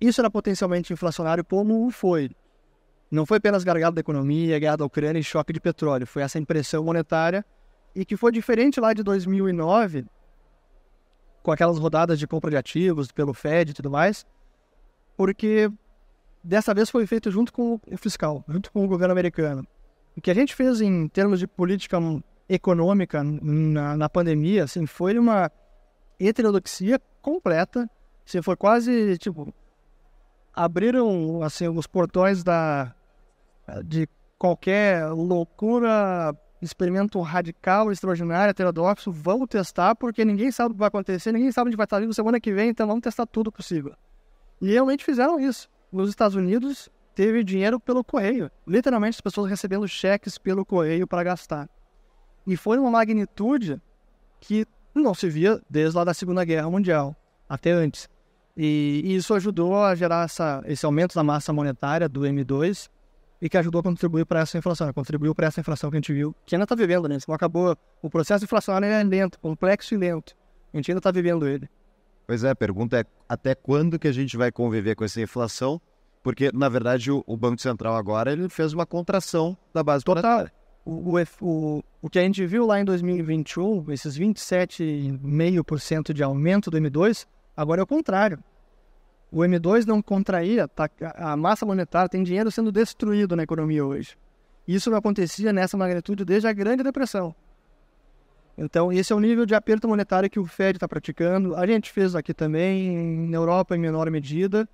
Isso 0.00 0.20
era 0.20 0.30
potencialmente 0.30 0.92
inflacionário 0.92 1.44
como 1.44 1.90
foi. 1.90 2.30
Não 3.10 3.24
foi 3.24 3.38
apenas 3.38 3.64
gargalo 3.64 3.94
da 3.94 4.00
economia, 4.00 4.58
guerra 4.58 4.76
da 4.76 4.84
Ucrânia 4.84 5.18
e 5.18 5.24
choque 5.24 5.52
de 5.52 5.60
petróleo. 5.60 6.06
Foi 6.06 6.22
essa 6.22 6.38
impressão 6.38 6.84
monetária 6.84 7.44
e 7.94 8.04
que 8.04 8.16
foi 8.16 8.30
diferente 8.32 8.80
lá 8.80 8.92
de 8.92 9.02
2009, 9.02 10.04
com 11.48 11.52
aquelas 11.52 11.78
rodadas 11.78 12.18
de 12.18 12.26
compra 12.26 12.50
de 12.50 12.58
ativos 12.58 13.10
pelo 13.10 13.32
Fed 13.32 13.70
e 13.70 13.74
tudo 13.74 13.90
mais, 13.90 14.26
porque 15.16 15.72
dessa 16.44 16.74
vez 16.74 16.90
foi 16.90 17.06
feito 17.06 17.30
junto 17.30 17.54
com 17.54 17.80
o 17.90 17.96
fiscal, 17.96 18.44
junto 18.46 18.70
com 18.70 18.84
o 18.84 18.86
governo 18.86 19.12
americano. 19.12 19.66
O 20.14 20.20
que 20.20 20.30
a 20.30 20.34
gente 20.34 20.54
fez 20.54 20.82
em 20.82 21.08
termos 21.08 21.38
de 21.38 21.46
política 21.46 21.96
econômica 22.50 23.24
na, 23.24 23.96
na 23.96 24.10
pandemia, 24.10 24.64
assim, 24.64 24.84
foi 24.84 25.18
uma 25.18 25.50
heterodoxia 26.20 27.00
completa. 27.22 27.88
Assim, 28.26 28.42
foi 28.42 28.54
quase, 28.54 29.16
tipo, 29.16 29.50
abriram, 30.52 31.42
assim, 31.42 31.66
os 31.66 31.86
portões 31.86 32.44
da, 32.44 32.94
de 33.86 34.06
qualquer 34.38 35.06
loucura, 35.06 36.36
experimento 36.60 37.20
radical, 37.20 37.90
extraordinário, 37.92 38.50
heterodoxo, 38.50 39.12
vamos 39.12 39.48
testar, 39.48 39.94
porque 39.94 40.24
ninguém 40.24 40.50
sabe 40.50 40.70
o 40.70 40.74
que 40.74 40.78
vai 40.78 40.88
acontecer, 40.88 41.32
ninguém 41.32 41.52
sabe 41.52 41.68
onde 41.68 41.76
vai 41.76 41.84
estar 41.84 42.00
vivo 42.00 42.12
semana 42.12 42.40
que 42.40 42.52
vem, 42.52 42.70
então 42.70 42.86
vamos 42.86 43.02
testar 43.02 43.26
tudo 43.26 43.52
possível. 43.52 43.94
E 44.60 44.72
realmente 44.72 45.04
fizeram 45.04 45.38
isso. 45.38 45.68
Nos 45.92 46.10
Estados 46.10 46.36
Unidos, 46.36 46.90
teve 47.14 47.44
dinheiro 47.44 47.78
pelo 47.78 48.04
correio. 48.04 48.50
Literalmente, 48.66 49.16
as 49.16 49.20
pessoas 49.20 49.48
recebendo 49.48 49.86
cheques 49.86 50.36
pelo 50.36 50.64
correio 50.64 51.06
para 51.06 51.22
gastar. 51.22 51.68
E 52.46 52.56
foi 52.56 52.78
uma 52.78 52.90
magnitude 52.90 53.80
que 54.40 54.66
não 54.94 55.14
se 55.14 55.28
via 55.28 55.60
desde 55.68 55.96
lá 55.96 56.04
da 56.04 56.14
Segunda 56.14 56.44
Guerra 56.44 56.70
Mundial, 56.70 57.16
até 57.48 57.70
antes. 57.70 58.08
E, 58.56 59.02
e 59.04 59.14
isso 59.14 59.32
ajudou 59.34 59.76
a 59.76 59.94
gerar 59.94 60.24
essa, 60.24 60.62
esse 60.66 60.84
aumento 60.84 61.14
da 61.14 61.22
massa 61.22 61.52
monetária 61.52 62.08
do 62.08 62.22
M2 62.22 62.90
e 63.40 63.48
que 63.48 63.56
ajudou 63.56 63.80
a 63.80 63.82
contribuir 63.82 64.26
para 64.26 64.40
essa 64.40 64.58
inflação, 64.58 64.92
contribuiu 64.92 65.34
para 65.34 65.46
essa 65.46 65.60
inflação 65.60 65.90
que 65.90 65.96
a 65.96 66.00
gente 66.00 66.12
viu, 66.12 66.34
que 66.44 66.54
ainda 66.54 66.64
está 66.64 66.74
vivendo, 66.74 67.08
né? 67.08 67.16
Não 67.26 67.34
acabou. 67.34 67.76
O 68.02 68.10
processo 68.10 68.44
inflacionário 68.44 68.86
é 68.88 69.02
lento, 69.02 69.38
complexo 69.38 69.94
e 69.94 69.96
lento. 69.96 70.36
A 70.72 70.76
gente 70.76 70.90
ainda 70.90 70.98
está 70.98 71.10
vivendo 71.10 71.46
ele. 71.46 71.68
Pois 72.26 72.44
é, 72.44 72.50
a 72.50 72.54
pergunta 72.54 73.00
é 73.00 73.04
até 73.28 73.54
quando 73.54 73.98
que 73.98 74.06
a 74.08 74.12
gente 74.12 74.36
vai 74.36 74.52
conviver 74.52 74.94
com 74.94 75.04
essa 75.04 75.20
inflação? 75.20 75.80
Porque, 76.22 76.50
na 76.52 76.68
verdade, 76.68 77.10
o, 77.10 77.24
o 77.26 77.36
Banco 77.36 77.62
Central 77.62 77.96
agora 77.96 78.32
ele 78.32 78.48
fez 78.48 78.72
uma 78.74 78.84
contração 78.84 79.56
da 79.72 79.82
base 79.82 80.04
Total. 80.04 80.22
monetária. 80.22 80.52
O, 80.84 81.14
o, 81.40 81.82
o 82.02 82.10
que 82.10 82.18
a 82.18 82.22
gente 82.22 82.44
viu 82.46 82.66
lá 82.66 82.80
em 82.80 82.84
2021, 82.84 83.90
esses 83.92 84.18
27,5% 84.18 86.12
de 86.12 86.22
aumento 86.22 86.70
do 86.70 86.78
M2, 86.78 87.26
agora 87.56 87.80
é 87.80 87.84
o 87.84 87.86
contrário. 87.86 88.38
O 89.30 89.38
M2 89.40 89.84
não 89.84 90.00
contraía, 90.00 90.66
tá, 90.66 90.88
a 91.14 91.36
massa 91.36 91.66
monetária 91.66 92.08
tem 92.08 92.22
dinheiro 92.22 92.50
sendo 92.50 92.72
destruído 92.72 93.36
na 93.36 93.42
economia 93.42 93.84
hoje. 93.84 94.16
Isso 94.66 94.90
não 94.90 94.98
acontecia 94.98 95.52
nessa 95.52 95.76
magnitude 95.76 96.24
desde 96.24 96.48
a 96.48 96.52
Grande 96.52 96.82
Depressão. 96.82 97.34
Então, 98.56 98.92
esse 98.92 99.12
é 99.12 99.16
o 99.16 99.20
nível 99.20 99.46
de 99.46 99.54
aperto 99.54 99.86
monetário 99.86 100.28
que 100.28 100.40
o 100.40 100.46
Fed 100.46 100.76
está 100.76 100.88
praticando. 100.88 101.54
A 101.54 101.66
gente 101.66 101.92
fez 101.92 102.14
aqui 102.14 102.34
também, 102.34 103.28
na 103.28 103.36
Europa 103.36 103.76
em 103.76 103.78
menor 103.78 104.10
medida. 104.10 104.68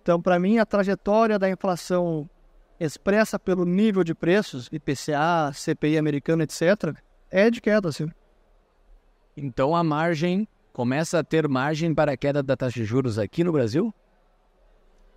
Então, 0.00 0.20
para 0.22 0.38
mim, 0.38 0.58
a 0.58 0.64
trajetória 0.64 1.38
da 1.38 1.50
inflação 1.50 2.28
expressa 2.78 3.38
pelo 3.38 3.66
nível 3.66 4.02
de 4.02 4.14
preços, 4.14 4.68
IPCA, 4.72 5.52
CPI 5.52 5.98
americano, 5.98 6.42
etc., 6.42 6.94
é 7.30 7.50
de 7.50 7.60
queda, 7.60 7.90
assim. 7.90 8.10
Então 9.36 9.76
a 9.76 9.84
margem 9.84 10.48
começa 10.72 11.18
a 11.18 11.24
ter 11.24 11.48
margem 11.48 11.94
para 11.94 12.12
a 12.12 12.16
queda 12.16 12.42
da 12.42 12.56
taxa 12.56 12.80
de 12.80 12.84
juros 12.84 13.18
aqui 13.18 13.44
no 13.44 13.52
Brasil? 13.52 13.94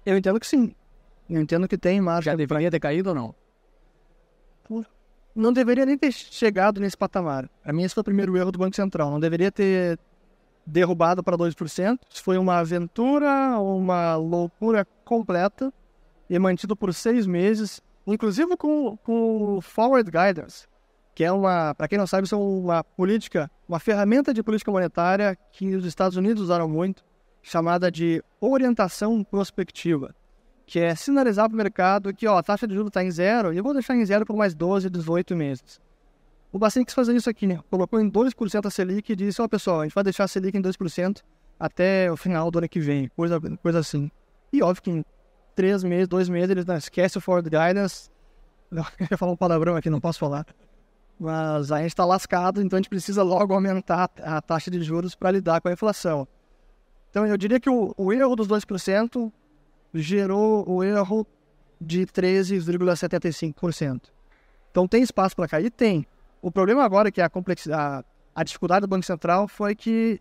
Eu 0.05 0.17
entendo 0.17 0.39
que 0.39 0.47
sim. 0.47 0.75
Eu 1.29 1.41
entendo 1.41 1.67
que 1.67 1.77
tem 1.77 2.01
margem. 2.01 2.31
Já 2.31 2.35
deveria 2.35 2.69
ter 2.69 2.79
caído 2.79 3.09
ou 3.09 3.15
não? 3.15 3.35
Não 5.35 5.51
deveria 5.51 5.85
nem 5.85 5.97
ter 5.97 6.11
chegado 6.11 6.79
nesse 6.79 6.97
patamar. 6.97 7.49
Para 7.63 7.73
mim, 7.73 7.83
esse 7.83 7.95
foi 7.95 8.01
o 8.01 8.05
primeiro 8.05 8.37
erro 8.37 8.51
do 8.51 8.59
Banco 8.59 8.75
Central. 8.75 9.09
Não 9.09 9.19
deveria 9.19 9.51
ter 9.51 9.99
derrubado 10.65 11.23
para 11.23 11.37
2%. 11.37 11.99
Isso 12.09 12.23
foi 12.23 12.37
uma 12.37 12.57
aventura, 12.59 13.59
uma 13.59 14.15
loucura 14.15 14.85
completa 15.03 15.73
e 16.29 16.37
mantido 16.39 16.75
por 16.75 16.93
seis 16.93 17.25
meses, 17.25 17.81
inclusive 18.07 18.55
com, 18.57 18.97
com 18.97 19.57
o 19.57 19.61
Forward 19.61 20.09
Guidance, 20.09 20.67
que 21.15 21.23
é 21.23 21.31
uma, 21.31 21.73
para 21.75 21.87
quem 21.87 21.97
não 21.97 22.07
sabe, 22.07 22.27
são 22.27 22.41
uma 22.59 22.83
política, 22.83 23.49
uma 23.67 23.79
ferramenta 23.79 24.33
de 24.33 24.41
política 24.41 24.71
monetária 24.71 25.37
que 25.51 25.75
os 25.75 25.85
Estados 25.85 26.17
Unidos 26.17 26.43
usaram 26.43 26.67
muito, 26.67 27.03
chamada 27.41 27.91
de 27.91 28.23
orientação 28.39 29.23
prospectiva, 29.23 30.15
que 30.65 30.79
é 30.79 30.95
sinalizar 30.95 31.47
para 31.49 31.55
o 31.55 31.57
mercado 31.57 32.13
que 32.13 32.25
ó, 32.27 32.37
a 32.37 32.43
taxa 32.43 32.67
de 32.67 32.73
juros 32.73 32.89
está 32.89 33.03
em 33.03 33.11
zero 33.11 33.53
e 33.53 33.57
eu 33.57 33.63
vou 33.63 33.73
deixar 33.73 33.95
em 33.95 34.05
zero 34.05 34.25
por 34.25 34.35
mais 34.35 34.55
12, 34.55 34.89
18 34.89 35.35
meses. 35.35 35.79
O 36.51 36.59
Bacen 36.59 36.85
quis 36.85 36.93
fazer 36.93 37.15
isso 37.15 37.29
aqui, 37.29 37.47
né? 37.47 37.59
Colocou 37.69 37.99
em 37.99 38.09
2% 38.09 38.65
a 38.65 38.69
Selic 38.69 39.11
e 39.11 39.15
disse, 39.15 39.41
ó 39.41 39.47
pessoal, 39.47 39.81
a 39.81 39.83
gente 39.83 39.95
vai 39.95 40.03
deixar 40.03 40.23
a 40.23 40.27
Selic 40.27 40.55
em 40.55 40.61
2% 40.61 41.21
até 41.59 42.11
o 42.11 42.17
final 42.17 42.49
do 42.51 42.59
ano 42.59 42.69
que 42.69 42.79
vem, 42.79 43.07
coisa, 43.09 43.39
coisa 43.61 43.79
assim. 43.79 44.11
E 44.51 44.61
óbvio 44.61 44.83
que 44.83 44.91
em 44.91 45.05
três 45.55 45.83
meses, 45.83 46.07
dois 46.07 46.29
meses, 46.29 46.51
eles 46.51 46.65
não 46.65 46.77
esquecem 46.77 47.19
o 47.19 47.21
forward 47.21 47.49
guidance. 47.49 48.09
Eu 48.71 48.83
ia 49.09 49.17
falar 49.17 49.31
um 49.31 49.37
palavrão 49.37 49.75
aqui, 49.75 49.89
não 49.89 49.99
posso 49.99 50.19
falar. 50.19 50.45
Mas 51.23 51.71
a 51.71 51.77
gente 51.77 51.87
está 51.87 52.03
lascado, 52.03 52.61
então 52.61 52.75
a 52.75 52.81
gente 52.81 52.89
precisa 52.89 53.23
logo 53.23 53.53
aumentar 53.53 54.11
a 54.21 54.41
taxa 54.41 54.69
de 54.69 54.83
juros 54.83 55.15
para 55.15 55.31
lidar 55.31 55.61
com 55.61 55.69
a 55.69 55.71
inflação. 55.71 56.27
Então 57.09 57.25
eu 57.25 57.37
diria 57.37 57.61
que 57.61 57.69
o, 57.69 57.93
o 57.95 58.11
erro 58.11 58.35
dos 58.35 58.45
2% 58.45 59.31
gerou 59.93 60.69
o 60.69 60.83
erro 60.83 61.25
de 61.79 62.05
13,75%. 62.05 64.01
Então 64.69 64.85
tem 64.85 65.01
espaço 65.01 65.33
para 65.33 65.47
cair? 65.47 65.71
Tem. 65.71 66.05
O 66.41 66.51
problema 66.51 66.83
agora 66.83 67.07
é 67.07 67.11
que 67.11 67.21
a 67.21 67.31
a, 67.71 68.03
a 68.35 68.43
dificuldade 68.43 68.81
do 68.81 68.89
Banco 68.89 69.05
Central 69.05 69.47
foi 69.47 69.75
que 69.75 70.19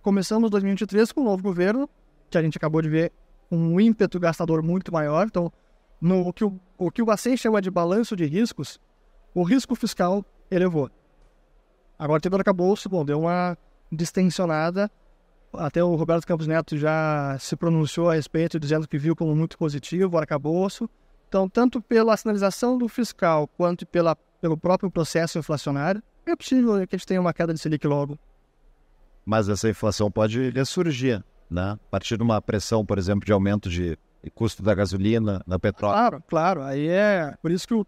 começamos 0.00 0.48
2023 0.48 1.10
com 1.10 1.22
um 1.22 1.24
novo 1.24 1.42
governo, 1.42 1.90
que 2.30 2.38
a 2.38 2.42
gente 2.42 2.56
acabou 2.56 2.80
de 2.80 2.88
ver 2.88 3.12
um 3.50 3.80
ímpeto 3.80 4.20
gastador 4.20 4.62
muito 4.62 4.92
maior. 4.92 5.26
Então, 5.26 5.52
no 6.00 6.28
o 6.28 6.32
que 6.32 6.44
o, 6.44 6.60
o 6.78 6.88
que 6.88 7.02
o 7.02 7.06
Bacen 7.06 7.36
chama 7.36 7.60
de 7.60 7.68
balanço 7.68 8.14
de 8.14 8.26
riscos, 8.26 8.78
o 9.34 9.42
risco 9.42 9.74
fiscal 9.74 10.24
elevou. 10.50 10.90
Agora 11.98 12.20
o 12.30 12.36
arcabouço, 12.36 12.88
bom, 12.88 13.04
deu 13.04 13.20
uma 13.20 13.56
distensionada. 13.90 14.90
Até 15.54 15.82
o 15.82 15.94
Roberto 15.94 16.26
Campos 16.26 16.46
Neto 16.46 16.76
já 16.76 17.36
se 17.38 17.56
pronunciou 17.56 18.10
a 18.10 18.14
respeito, 18.14 18.60
dizendo 18.60 18.86
que 18.86 18.98
viu 18.98 19.16
como 19.16 19.34
muito 19.34 19.56
positivo 19.56 20.14
o 20.14 20.18
arcabouço. 20.18 20.88
Então, 21.28 21.48
tanto 21.48 21.80
pela 21.80 22.16
sinalização 22.16 22.76
do 22.76 22.88
fiscal 22.88 23.48
quanto 23.48 23.86
pela, 23.86 24.14
pelo 24.40 24.56
próprio 24.56 24.90
processo 24.90 25.38
inflacionário, 25.38 26.02
é 26.26 26.36
possível 26.36 26.74
que 26.86 26.94
a 26.94 26.98
gente 26.98 27.06
tenha 27.06 27.20
uma 27.20 27.32
queda 27.32 27.54
de 27.54 27.60
Selic 27.60 27.86
logo. 27.86 28.18
Mas 29.24 29.48
essa 29.48 29.68
inflação 29.68 30.10
pode 30.10 30.50
ressurgir, 30.50 31.22
né? 31.50 31.72
A 31.72 31.90
partir 31.90 32.16
de 32.16 32.22
uma 32.22 32.40
pressão, 32.40 32.84
por 32.84 32.98
exemplo, 32.98 33.24
de 33.24 33.32
aumento 33.32 33.68
de 33.68 33.98
custo 34.34 34.62
da 34.62 34.74
gasolina, 34.74 35.42
da 35.46 35.58
petróleo. 35.58 35.94
Claro, 35.94 36.24
claro. 36.26 36.62
Aí 36.62 36.88
é 36.88 37.34
por 37.40 37.50
isso 37.50 37.66
que 37.66 37.74
o, 37.74 37.86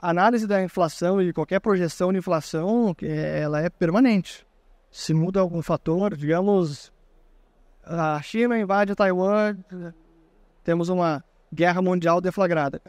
análise 0.00 0.46
da 0.46 0.62
inflação 0.62 1.20
e 1.20 1.32
qualquer 1.32 1.60
projeção 1.60 2.12
de 2.12 2.18
inflação, 2.18 2.94
é, 3.02 3.40
ela 3.40 3.60
é 3.60 3.68
permanente. 3.68 4.46
Se 4.90 5.12
muda 5.12 5.40
algum 5.40 5.62
fator, 5.62 6.16
digamos, 6.16 6.92
a 7.84 8.20
China 8.22 8.58
invade 8.58 8.94
Taiwan, 8.94 9.56
temos 10.64 10.88
uma 10.88 11.22
guerra 11.52 11.82
mundial 11.82 12.20
deflagrada. 12.20 12.80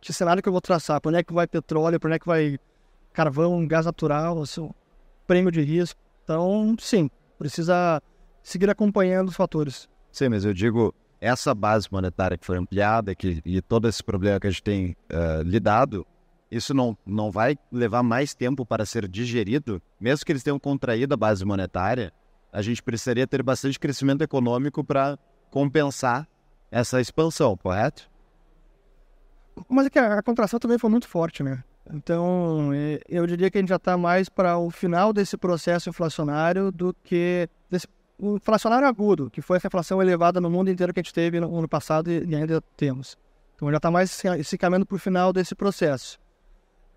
Que 0.00 0.12
cenário 0.12 0.42
que 0.42 0.48
eu 0.48 0.52
vou 0.52 0.60
traçar? 0.60 1.00
Para 1.00 1.08
onde 1.10 1.18
é 1.18 1.22
que 1.22 1.32
vai 1.32 1.46
petróleo? 1.46 1.98
Para 1.98 2.08
onde 2.08 2.16
é 2.16 2.18
que 2.18 2.26
vai 2.26 2.58
carvão, 3.12 3.66
gás 3.66 3.86
natural, 3.86 4.42
assim, 4.42 4.70
prêmio 5.26 5.50
de 5.50 5.62
risco? 5.62 5.98
Então, 6.22 6.76
sim, 6.78 7.10
precisa 7.38 8.02
seguir 8.42 8.68
acompanhando 8.70 9.28
os 9.28 9.36
fatores. 9.36 9.88
Sim, 10.12 10.28
mas 10.28 10.44
eu 10.44 10.54
digo, 10.54 10.94
essa 11.20 11.54
base 11.54 11.88
monetária 11.90 12.36
que 12.36 12.44
foi 12.44 12.58
ampliada 12.58 13.14
que, 13.14 13.40
e 13.44 13.60
todo 13.62 13.88
esse 13.88 14.02
problema 14.02 14.38
que 14.38 14.46
a 14.46 14.50
gente 14.50 14.62
tem 14.62 14.96
uh, 15.10 15.42
lidado, 15.42 16.06
isso 16.56 16.72
não, 16.72 16.96
não 17.04 17.30
vai 17.30 17.56
levar 17.70 18.02
mais 18.02 18.34
tempo 18.34 18.64
para 18.64 18.86
ser 18.86 19.08
digerido? 19.08 19.82
Mesmo 20.00 20.24
que 20.24 20.32
eles 20.32 20.42
tenham 20.42 20.58
contraído 20.58 21.14
a 21.14 21.16
base 21.16 21.44
monetária, 21.44 22.12
a 22.52 22.62
gente 22.62 22.82
precisaria 22.82 23.26
ter 23.26 23.42
bastante 23.42 23.78
crescimento 23.78 24.22
econômico 24.22 24.84
para 24.84 25.18
compensar 25.50 26.28
essa 26.70 27.00
expansão, 27.00 27.56
correto? 27.56 28.10
Mas 29.68 29.86
é 29.86 29.90
que 29.90 29.98
a, 29.98 30.18
a 30.18 30.22
contração 30.22 30.58
também 30.58 30.78
foi 30.78 30.90
muito 30.90 31.08
forte, 31.08 31.42
né? 31.42 31.62
Então, 31.92 32.70
é, 32.72 33.00
eu 33.08 33.26
diria 33.26 33.50
que 33.50 33.58
a 33.58 33.60
gente 33.60 33.68
já 33.68 33.76
está 33.76 33.96
mais 33.96 34.28
para 34.28 34.56
o 34.56 34.70
final 34.70 35.12
desse 35.12 35.36
processo 35.36 35.90
inflacionário 35.90 36.72
do 36.72 36.94
que 37.04 37.48
desse 37.70 37.86
o 38.18 38.36
inflacionário 38.36 38.86
agudo, 38.86 39.28
que 39.28 39.42
foi 39.42 39.56
essa 39.56 39.66
inflação 39.66 40.00
elevada 40.00 40.40
no 40.40 40.48
mundo 40.48 40.70
inteiro 40.70 40.94
que 40.94 41.00
a 41.00 41.02
gente 41.02 41.12
teve 41.12 41.40
no 41.40 41.58
ano 41.58 41.68
passado 41.68 42.10
e, 42.10 42.34
ainda 42.34 42.60
temos. 42.76 43.18
Então, 43.56 43.70
já 43.70 43.76
está 43.76 43.90
mais 43.90 44.22
se 44.44 44.58
caminhando 44.58 44.86
para 44.86 44.96
o 44.96 44.98
final 44.98 45.32
desse 45.32 45.54
processo. 45.54 46.18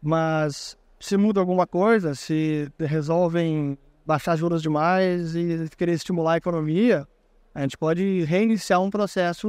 Mas 0.01 0.77
se 0.99 1.17
muda 1.17 1.39
alguma 1.39 1.67
coisa, 1.67 2.15
se 2.15 2.71
resolvem 2.79 3.77
baixar 4.05 4.35
juros 4.35 4.61
demais 4.61 5.35
e 5.35 5.69
querer 5.77 5.93
estimular 5.93 6.33
a 6.33 6.37
economia, 6.37 7.07
a 7.53 7.61
gente 7.61 7.77
pode 7.77 8.23
reiniciar 8.23 8.81
um 8.81 8.89
processo 8.89 9.47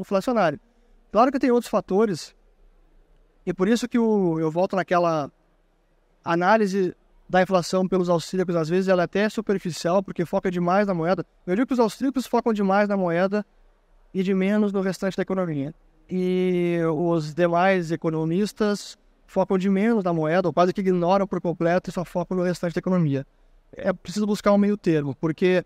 inflacionário. 0.00 0.60
Claro 1.10 1.32
que 1.32 1.38
tem 1.38 1.50
outros 1.50 1.70
fatores, 1.70 2.34
e 3.46 3.52
por 3.54 3.66
isso 3.66 3.88
que 3.88 3.96
eu 3.96 4.50
volto 4.50 4.76
naquela 4.76 5.32
análise 6.22 6.94
da 7.28 7.42
inflação 7.42 7.88
pelos 7.88 8.08
austríacos, 8.08 8.54
às 8.56 8.68
vezes 8.68 8.88
ela 8.88 9.02
é 9.02 9.04
até 9.04 9.28
superficial, 9.28 10.02
porque 10.02 10.24
foca 10.24 10.50
demais 10.50 10.86
na 10.86 10.94
moeda. 10.94 11.24
Eu 11.46 11.56
digo 11.56 11.66
que 11.66 11.72
os 11.72 11.80
austríacos 11.80 12.26
focam 12.26 12.52
demais 12.52 12.88
na 12.88 12.96
moeda 12.96 13.44
e 14.14 14.22
de 14.22 14.32
menos 14.32 14.72
no 14.72 14.80
restante 14.80 15.16
da 15.16 15.22
economia. 15.22 15.74
E 16.10 16.78
os 16.94 17.34
demais 17.34 17.90
economistas 17.90 18.96
focam 19.28 19.58
de 19.58 19.68
menos 19.68 20.02
na 20.02 20.12
moeda, 20.12 20.48
ou 20.48 20.54
quase 20.54 20.72
que 20.72 20.80
ignoram 20.80 21.26
por 21.26 21.40
completo 21.40 21.90
e 21.90 21.92
só 21.92 22.04
focam 22.04 22.36
no 22.36 22.42
restante 22.42 22.74
da 22.74 22.78
economia. 22.78 23.26
É 23.76 23.92
preciso 23.92 24.26
buscar 24.26 24.52
um 24.52 24.58
meio 24.58 24.76
termo, 24.76 25.14
porque 25.14 25.62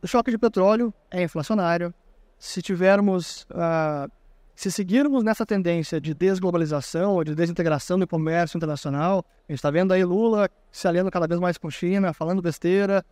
o 0.00 0.06
choque 0.06 0.30
de 0.30 0.38
petróleo 0.38 0.94
é 1.10 1.20
inflacionário. 1.24 1.92
Se 2.38 2.62
tivermos, 2.62 3.42
uh, 3.50 4.08
se 4.54 4.70
seguirmos 4.70 5.24
nessa 5.24 5.44
tendência 5.44 6.00
de 6.00 6.14
desglobalização 6.14 7.14
ou 7.14 7.24
de 7.24 7.34
desintegração 7.34 7.98
do 7.98 8.06
comércio 8.06 8.56
internacional, 8.56 9.24
a 9.48 9.52
gente 9.52 9.58
está 9.58 9.72
vendo 9.72 9.92
aí 9.92 10.04
Lula 10.04 10.48
se 10.70 10.86
aliando 10.86 11.10
cada 11.10 11.26
vez 11.26 11.40
mais 11.40 11.58
com 11.58 11.68
China, 11.68 12.12
falando 12.12 12.40
besteira, 12.40 13.04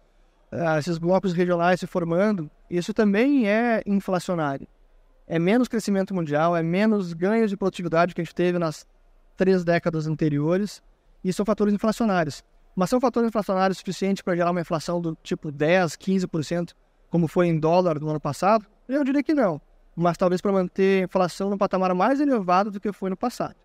uh, 0.52 0.78
esses 0.78 0.96
blocos 0.96 1.32
regionais 1.32 1.80
se 1.80 1.88
formando, 1.88 2.48
isso 2.70 2.94
também 2.94 3.48
é 3.48 3.82
inflacionário. 3.84 4.68
É 5.26 5.40
menos 5.40 5.66
crescimento 5.66 6.14
mundial, 6.14 6.56
é 6.56 6.62
menos 6.62 7.12
ganhos 7.12 7.50
de 7.50 7.56
produtividade 7.56 8.14
que 8.14 8.20
a 8.20 8.24
gente 8.24 8.32
teve 8.34 8.60
nas 8.60 8.86
três 9.36 9.64
décadas 9.64 10.06
anteriores, 10.06 10.82
e 11.22 11.32
são 11.32 11.44
fatores 11.44 11.74
inflacionários. 11.74 12.42
Mas 12.74 12.90
são 12.90 13.00
fatores 13.00 13.28
inflacionários 13.28 13.78
suficientes 13.78 14.22
para 14.22 14.36
gerar 14.36 14.50
uma 14.50 14.60
inflação 14.60 15.00
do 15.00 15.16
tipo 15.22 15.50
10, 15.50 15.96
15%, 15.96 16.72
como 17.10 17.26
foi 17.26 17.46
em 17.46 17.58
dólar 17.58 17.98
no 18.00 18.10
ano 18.10 18.20
passado? 18.20 18.66
Eu 18.88 19.02
diria 19.02 19.22
que 19.22 19.34
não. 19.34 19.60
Mas 19.94 20.18
talvez 20.18 20.40
para 20.40 20.52
manter 20.52 21.02
a 21.02 21.04
inflação 21.04 21.48
no 21.48 21.56
patamar 21.56 21.94
mais 21.94 22.20
elevado 22.20 22.70
do 22.70 22.78
que 22.78 22.92
foi 22.92 23.08
no 23.08 23.16
passado. 23.16 23.56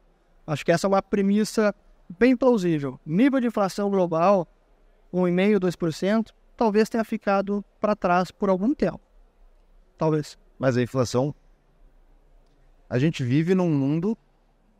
Acho 0.47 0.65
que 0.65 0.72
essa 0.72 0.88
é 0.88 0.89
uma 0.89 1.01
premissa 1.01 1.76
bem 2.17 2.36
plausível. 2.36 2.99
Nível 3.05 3.39
de 3.39 3.47
inflação 3.47 3.89
global, 3.89 4.47
1,5%, 5.13 5.59
2%, 5.59 6.28
talvez 6.55 6.89
tenha 6.89 7.03
ficado 7.03 7.63
para 7.80 7.95
trás 7.95 8.32
por 8.32 8.49
algum 8.49 8.74
tempo. 8.74 9.01
Talvez. 9.97 10.38
Mas 10.57 10.78
a 10.78 10.82
inflação. 10.82 11.36
A 12.89 12.97
gente 12.97 13.24
vive 13.24 13.53
num 13.53 13.69
mundo 13.69 14.17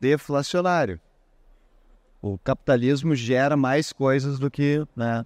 deflacionário. 0.02 1.00
O 2.20 2.36
capitalismo 2.36 3.14
gera 3.14 3.56
mais 3.56 3.92
coisas 3.92 4.36
do 4.36 4.50
que, 4.50 4.84
né, 4.96 5.24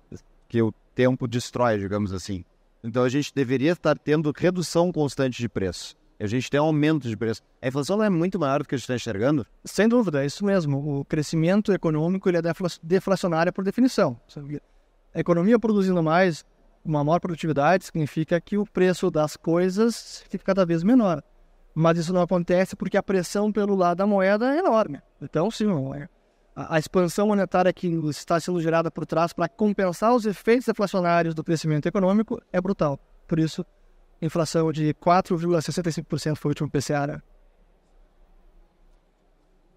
que 0.48 0.60
o 0.60 0.70
tempo 0.94 1.26
destrói, 1.26 1.78
digamos 1.78 2.12
assim. 2.12 2.44
Então 2.84 3.02
a 3.02 3.08
gente 3.08 3.34
deveria 3.34 3.72
estar 3.72 3.98
tendo 3.98 4.32
redução 4.36 4.92
constante 4.92 5.38
de 5.38 5.48
preço. 5.48 5.96
A 6.20 6.26
gente 6.26 6.50
tem 6.50 6.60
um 6.60 6.64
aumento 6.64 7.08
de 7.08 7.16
preço. 7.16 7.42
A 7.60 7.68
inflação 7.68 8.02
é 8.02 8.08
muito 8.08 8.38
maior 8.38 8.60
do 8.60 8.68
que 8.68 8.74
a 8.74 8.78
gente 8.78 8.84
está 8.84 8.94
enxergando. 8.94 9.46
Sem 9.64 9.88
dúvida, 9.88 10.22
é 10.22 10.26
isso 10.26 10.44
mesmo. 10.44 11.00
O 11.00 11.04
crescimento 11.04 11.72
econômico 11.72 12.28
ele 12.28 12.38
é 12.38 12.42
deflacionário 12.82 13.52
por 13.52 13.64
definição. 13.64 14.18
A 15.14 15.20
economia 15.20 15.58
produzindo 15.58 16.02
mais, 16.02 16.44
uma 16.84 17.02
maior 17.02 17.18
produtividade, 17.18 17.86
significa 17.86 18.40
que 18.40 18.56
o 18.56 18.66
preço 18.66 19.10
das 19.10 19.36
coisas 19.36 20.24
fica 20.30 20.44
cada 20.44 20.64
vez 20.64 20.82
menor. 20.82 21.22
Mas 21.78 21.98
isso 21.98 22.10
não 22.10 22.22
acontece 22.22 22.74
porque 22.74 22.96
a 22.96 23.02
pressão 23.02 23.52
pelo 23.52 23.74
lado 23.74 23.98
da 23.98 24.06
moeda 24.06 24.54
é 24.54 24.60
enorme. 24.60 24.98
Então, 25.20 25.50
sim, 25.50 25.66
é. 25.94 26.08
a, 26.56 26.76
a 26.76 26.78
expansão 26.78 27.26
monetária 27.26 27.70
que 27.70 27.86
está 28.08 28.40
sendo 28.40 28.62
gerada 28.62 28.90
por 28.90 29.04
trás 29.04 29.34
para 29.34 29.46
compensar 29.46 30.14
os 30.14 30.24
efeitos 30.24 30.64
deflacionários 30.64 31.34
do 31.34 31.44
crescimento 31.44 31.84
econômico 31.84 32.40
é 32.50 32.62
brutal. 32.62 32.98
Por 33.28 33.38
isso, 33.38 33.62
inflação 34.22 34.72
de 34.72 34.94
4,65% 34.94 36.36
foi 36.36 36.48
o 36.48 36.52
último 36.52 36.70
PCA, 36.70 37.06
né? 37.06 37.22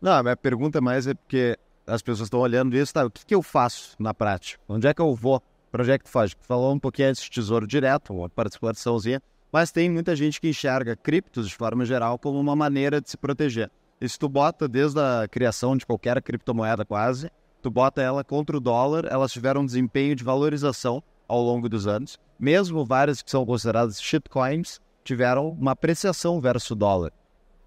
Não, 0.01 0.13
a 0.13 0.23
minha 0.23 0.37
pergunta 0.37 0.79
mais 0.79 1.05
é 1.05 1.13
porque 1.13 1.59
as 1.85 2.01
pessoas 2.01 2.27
estão 2.27 2.39
olhando 2.39 2.77
isso, 2.77 2.93
tá? 2.93 3.05
O 3.05 3.11
que, 3.11 3.25
que 3.25 3.35
eu 3.35 3.43
faço 3.43 3.97
na 3.99 4.13
prática? 4.13 4.63
Onde 4.69 4.87
é 4.87 4.93
que 4.93 5.01
eu 5.01 5.13
vou? 5.13 5.43
Projeto 5.69 6.07
Foge. 6.07 6.33
Falou 6.39 6.73
um 6.73 6.79
pouquinho 6.79 7.09
antes 7.09 7.23
de 7.23 7.29
Tesouro 7.29 7.67
Direto, 7.67 8.13
uma 8.13 8.29
participaçãozinha, 8.29 9.21
mas 9.51 9.71
tem 9.71 9.89
muita 9.89 10.15
gente 10.15 10.39
que 10.39 10.49
enxerga 10.49 10.95
criptos, 10.95 11.47
de 11.47 11.55
forma 11.55 11.85
geral, 11.85 12.17
como 12.19 12.39
uma 12.39 12.55
maneira 12.55 13.01
de 13.01 13.09
se 13.09 13.17
proteger. 13.17 13.71
E 13.99 14.07
se 14.07 14.17
tu 14.17 14.29
bota 14.29 14.67
desde 14.67 14.99
a 14.99 15.27
criação 15.29 15.75
de 15.75 15.85
qualquer 15.85 16.21
criptomoeda 16.21 16.85
quase, 16.85 17.29
tu 17.61 17.69
bota 17.69 18.01
ela 18.01 18.23
contra 18.23 18.55
o 18.55 18.59
dólar, 18.59 19.05
elas 19.09 19.31
tiveram 19.31 19.61
um 19.61 19.65
desempenho 19.65 20.15
de 20.15 20.23
valorização 20.23 21.03
ao 21.27 21.41
longo 21.41 21.67
dos 21.67 21.87
anos. 21.87 22.17
Mesmo 22.39 22.85
várias 22.85 23.21
que 23.21 23.29
são 23.29 23.45
consideradas 23.45 24.01
shitcoins 24.01 24.79
tiveram 25.03 25.49
uma 25.49 25.71
apreciação 25.71 26.39
versus 26.39 26.71
o 26.71 26.75
dólar. 26.75 27.11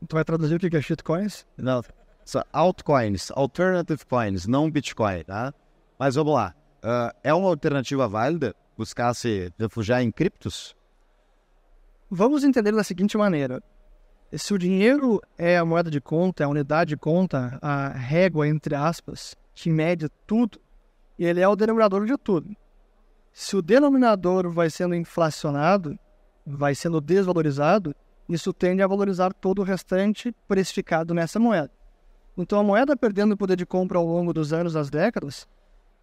Tu 0.08 0.14
vai 0.14 0.24
traduzir 0.24 0.56
o 0.56 0.58
que 0.58 0.76
é 0.76 0.80
shitcoins? 0.80 1.46
Não, 1.56 1.82
são 2.24 2.42
altcoins, 2.52 3.30
alternative 3.32 4.04
coins, 4.06 4.46
não 4.46 4.70
Bitcoin, 4.70 5.24
tá? 5.24 5.52
Mas 5.98 6.14
vamos 6.14 6.34
lá. 6.34 6.54
Uh, 6.82 7.14
é 7.22 7.34
uma 7.34 7.48
alternativa 7.48 8.08
válida 8.08 8.54
buscar 8.76 9.14
se 9.14 9.52
refugiar 9.58 10.02
em 10.02 10.10
criptos? 10.10 10.74
Vamos 12.14 12.44
entender 12.44 12.72
da 12.72 12.84
seguinte 12.84 13.16
maneira. 13.16 13.62
Se 14.36 14.52
o 14.52 14.58
dinheiro 14.58 15.18
é 15.38 15.56
a 15.56 15.64
moeda 15.64 15.90
de 15.90 15.98
conta, 15.98 16.42
é 16.42 16.44
a 16.44 16.48
unidade 16.50 16.90
de 16.90 16.96
conta, 16.98 17.58
a 17.62 17.88
régua, 17.88 18.46
entre 18.46 18.74
aspas, 18.74 19.34
que 19.54 19.70
mede 19.70 20.10
tudo, 20.26 20.60
ele 21.18 21.40
é 21.40 21.48
o 21.48 21.56
denominador 21.56 22.04
de 22.04 22.14
tudo. 22.18 22.54
Se 23.32 23.56
o 23.56 23.62
denominador 23.62 24.50
vai 24.50 24.68
sendo 24.68 24.94
inflacionado, 24.94 25.98
vai 26.44 26.74
sendo 26.74 27.00
desvalorizado, 27.00 27.96
isso 28.28 28.52
tende 28.52 28.82
a 28.82 28.86
valorizar 28.86 29.32
todo 29.32 29.60
o 29.60 29.64
restante 29.64 30.36
precificado 30.46 31.14
nessa 31.14 31.40
moeda. 31.40 31.70
Então, 32.36 32.60
a 32.60 32.62
moeda 32.62 32.94
perdendo 32.94 33.32
o 33.32 33.38
poder 33.38 33.56
de 33.56 33.64
compra 33.64 33.96
ao 33.96 34.04
longo 34.04 34.34
dos 34.34 34.52
anos, 34.52 34.74
das 34.74 34.90
décadas, 34.90 35.48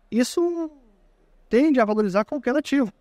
isso 0.10 0.72
tende 1.48 1.80
a 1.80 1.86
valorizar 1.86 2.26
qualquer 2.26 2.56
ativo. 2.56 2.92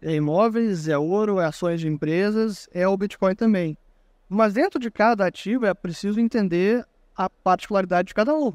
É 0.00 0.14
imóveis, 0.14 0.88
é 0.88 0.96
ouro, 0.96 1.40
é 1.40 1.44
ações 1.46 1.80
de 1.80 1.88
empresas, 1.88 2.68
é 2.72 2.86
o 2.86 2.96
Bitcoin 2.96 3.34
também. 3.34 3.76
Mas 4.28 4.54
dentro 4.54 4.78
de 4.78 4.90
cada 4.90 5.26
ativo 5.26 5.66
é 5.66 5.74
preciso 5.74 6.20
entender 6.20 6.86
a 7.16 7.28
particularidade 7.28 8.08
de 8.08 8.14
cada 8.14 8.34
um. 8.34 8.52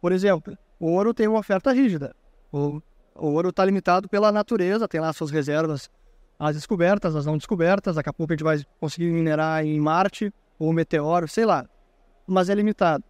Por 0.00 0.12
exemplo, 0.12 0.56
o 0.78 0.90
ouro 0.90 1.14
tem 1.14 1.28
uma 1.28 1.38
oferta 1.38 1.72
rígida. 1.72 2.14
O, 2.52 2.82
ouro 3.14 3.48
está 3.48 3.64
limitado 3.64 4.08
pela 4.08 4.32
natureza, 4.32 4.88
tem 4.88 5.00
lá 5.00 5.12
suas 5.12 5.30
reservas, 5.30 5.88
as 6.38 6.56
descobertas, 6.56 7.14
as 7.14 7.24
não 7.24 7.38
descobertas. 7.38 7.94
Daqui 7.94 8.10
a 8.10 8.12
pouco 8.12 8.32
a 8.32 8.34
gente 8.34 8.44
vai 8.44 8.60
conseguir 8.80 9.10
minerar 9.10 9.64
em 9.64 9.80
Marte 9.80 10.32
ou 10.58 10.72
meteoro, 10.72 11.28
sei 11.28 11.46
lá. 11.46 11.66
Mas 12.26 12.50
é 12.50 12.54
limitado. 12.54 13.04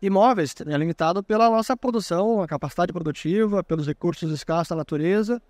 Imóveis 0.00 0.54
é 0.66 0.76
limitado 0.76 1.22
pela 1.22 1.48
nossa 1.48 1.76
produção, 1.76 2.42
a 2.42 2.46
capacidade 2.46 2.92
produtiva, 2.92 3.64
pelos 3.64 3.86
recursos 3.86 4.30
escassos 4.30 4.68
da 4.68 4.76
natureza. 4.76 5.40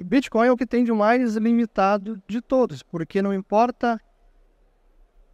Bitcoin 0.00 0.48
é 0.48 0.52
o 0.52 0.56
que 0.56 0.66
tem 0.66 0.84
de 0.84 0.92
mais 0.92 1.36
limitado 1.36 2.22
de 2.26 2.40
todos, 2.40 2.82
porque 2.82 3.20
não 3.20 3.32
importa 3.32 4.00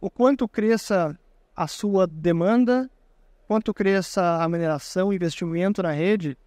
o 0.01 0.09
quanto 0.09 0.47
cresça 0.47 1.17
a 1.55 1.67
sua 1.67 2.07
demanda, 2.07 2.89
quanto 3.47 3.73
cresça 3.73 4.41
a 4.41 4.47
mineração, 4.47 5.11
investimento 5.11 5.83
na 5.83 5.91
rede, 5.91 6.37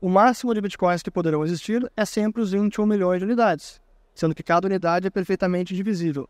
o 0.00 0.08
máximo 0.08 0.54
de 0.54 0.60
bitcoins 0.60 1.02
que 1.02 1.10
poderão 1.10 1.44
existir 1.44 1.90
é 1.96 2.04
sempre 2.04 2.42
os 2.42 2.50
21 2.52 2.86
milhões 2.86 3.18
de 3.18 3.24
unidades, 3.24 3.80
sendo 4.14 4.34
que 4.34 4.42
cada 4.42 4.66
unidade 4.66 5.06
é 5.06 5.10
perfeitamente 5.10 5.74
divisível. 5.74 6.28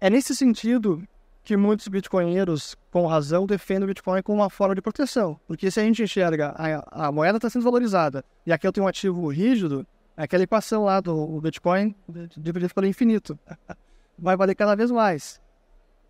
É 0.00 0.08
nesse 0.08 0.34
sentido 0.34 1.02
que 1.42 1.56
muitos 1.56 1.88
bitcoinheiros, 1.88 2.76
com 2.90 3.06
razão, 3.06 3.46
defendem 3.46 3.84
o 3.84 3.86
Bitcoin 3.86 4.22
como 4.22 4.42
uma 4.42 4.50
forma 4.50 4.74
de 4.74 4.82
proteção. 4.82 5.40
Porque 5.46 5.70
se 5.70 5.80
a 5.80 5.82
gente 5.82 6.02
enxerga 6.02 6.54
a, 6.54 7.06
a 7.06 7.10
moeda 7.10 7.38
está 7.38 7.48
sendo 7.48 7.62
valorizada 7.62 8.22
e 8.44 8.52
aqui 8.52 8.66
eu 8.66 8.72
tenho 8.72 8.84
um 8.84 8.88
ativo 8.88 9.26
rígido, 9.28 9.86
aquela 10.18 10.42
equação 10.42 10.84
lá 10.84 11.00
do 11.00 11.40
Bitcoin 11.40 11.94
dividido 12.36 12.74
pelo 12.74 12.86
infinito. 12.86 13.38
Vai 14.18 14.36
valer 14.36 14.56
cada 14.56 14.74
vez 14.74 14.90
mais. 14.90 15.40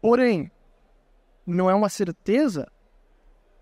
Porém, 0.01 0.51
não 1.47 1.69
é 1.69 1.75
uma 1.75 1.91
certeza 1.91 2.67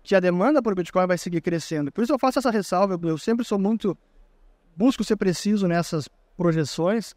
que 0.01 0.15
a 0.15 0.21
demanda 0.21 0.61
por 0.61 0.73
Bitcoin 0.73 1.05
vai 1.05 1.17
seguir 1.17 1.41
crescendo. 1.41 1.91
Por 1.91 2.01
isso 2.01 2.13
eu 2.13 2.19
faço 2.19 2.39
essa 2.39 2.49
ressalva, 2.49 2.97
eu 3.03 3.17
sempre 3.17 3.43
sou 3.43 3.59
muito 3.59 3.97
busco 4.73 5.03
ser 5.03 5.17
preciso 5.17 5.67
nessas 5.67 6.07
projeções, 6.37 7.13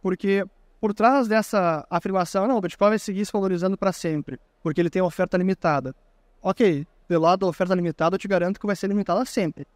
porque 0.00 0.44
por 0.80 0.94
trás 0.94 1.26
dessa 1.26 1.84
afirmação, 1.90 2.46
não, 2.46 2.58
o 2.58 2.60
Bitcoin 2.60 2.90
vai 2.90 2.98
seguir 3.00 3.26
se 3.26 3.32
valorizando 3.32 3.76
para 3.76 3.92
sempre, 3.92 4.38
porque 4.62 4.80
ele 4.80 4.90
tem 4.90 5.02
oferta 5.02 5.36
limitada. 5.36 5.96
Ok, 6.40 6.86
pelo 7.08 7.24
lado 7.24 7.40
da 7.40 7.46
oferta 7.48 7.74
limitada, 7.74 8.14
eu 8.14 8.18
te 8.20 8.28
garanto 8.28 8.60
que 8.60 8.66
vai 8.66 8.76
ser 8.76 8.86
limitada 8.86 9.24
sempre. 9.24 9.66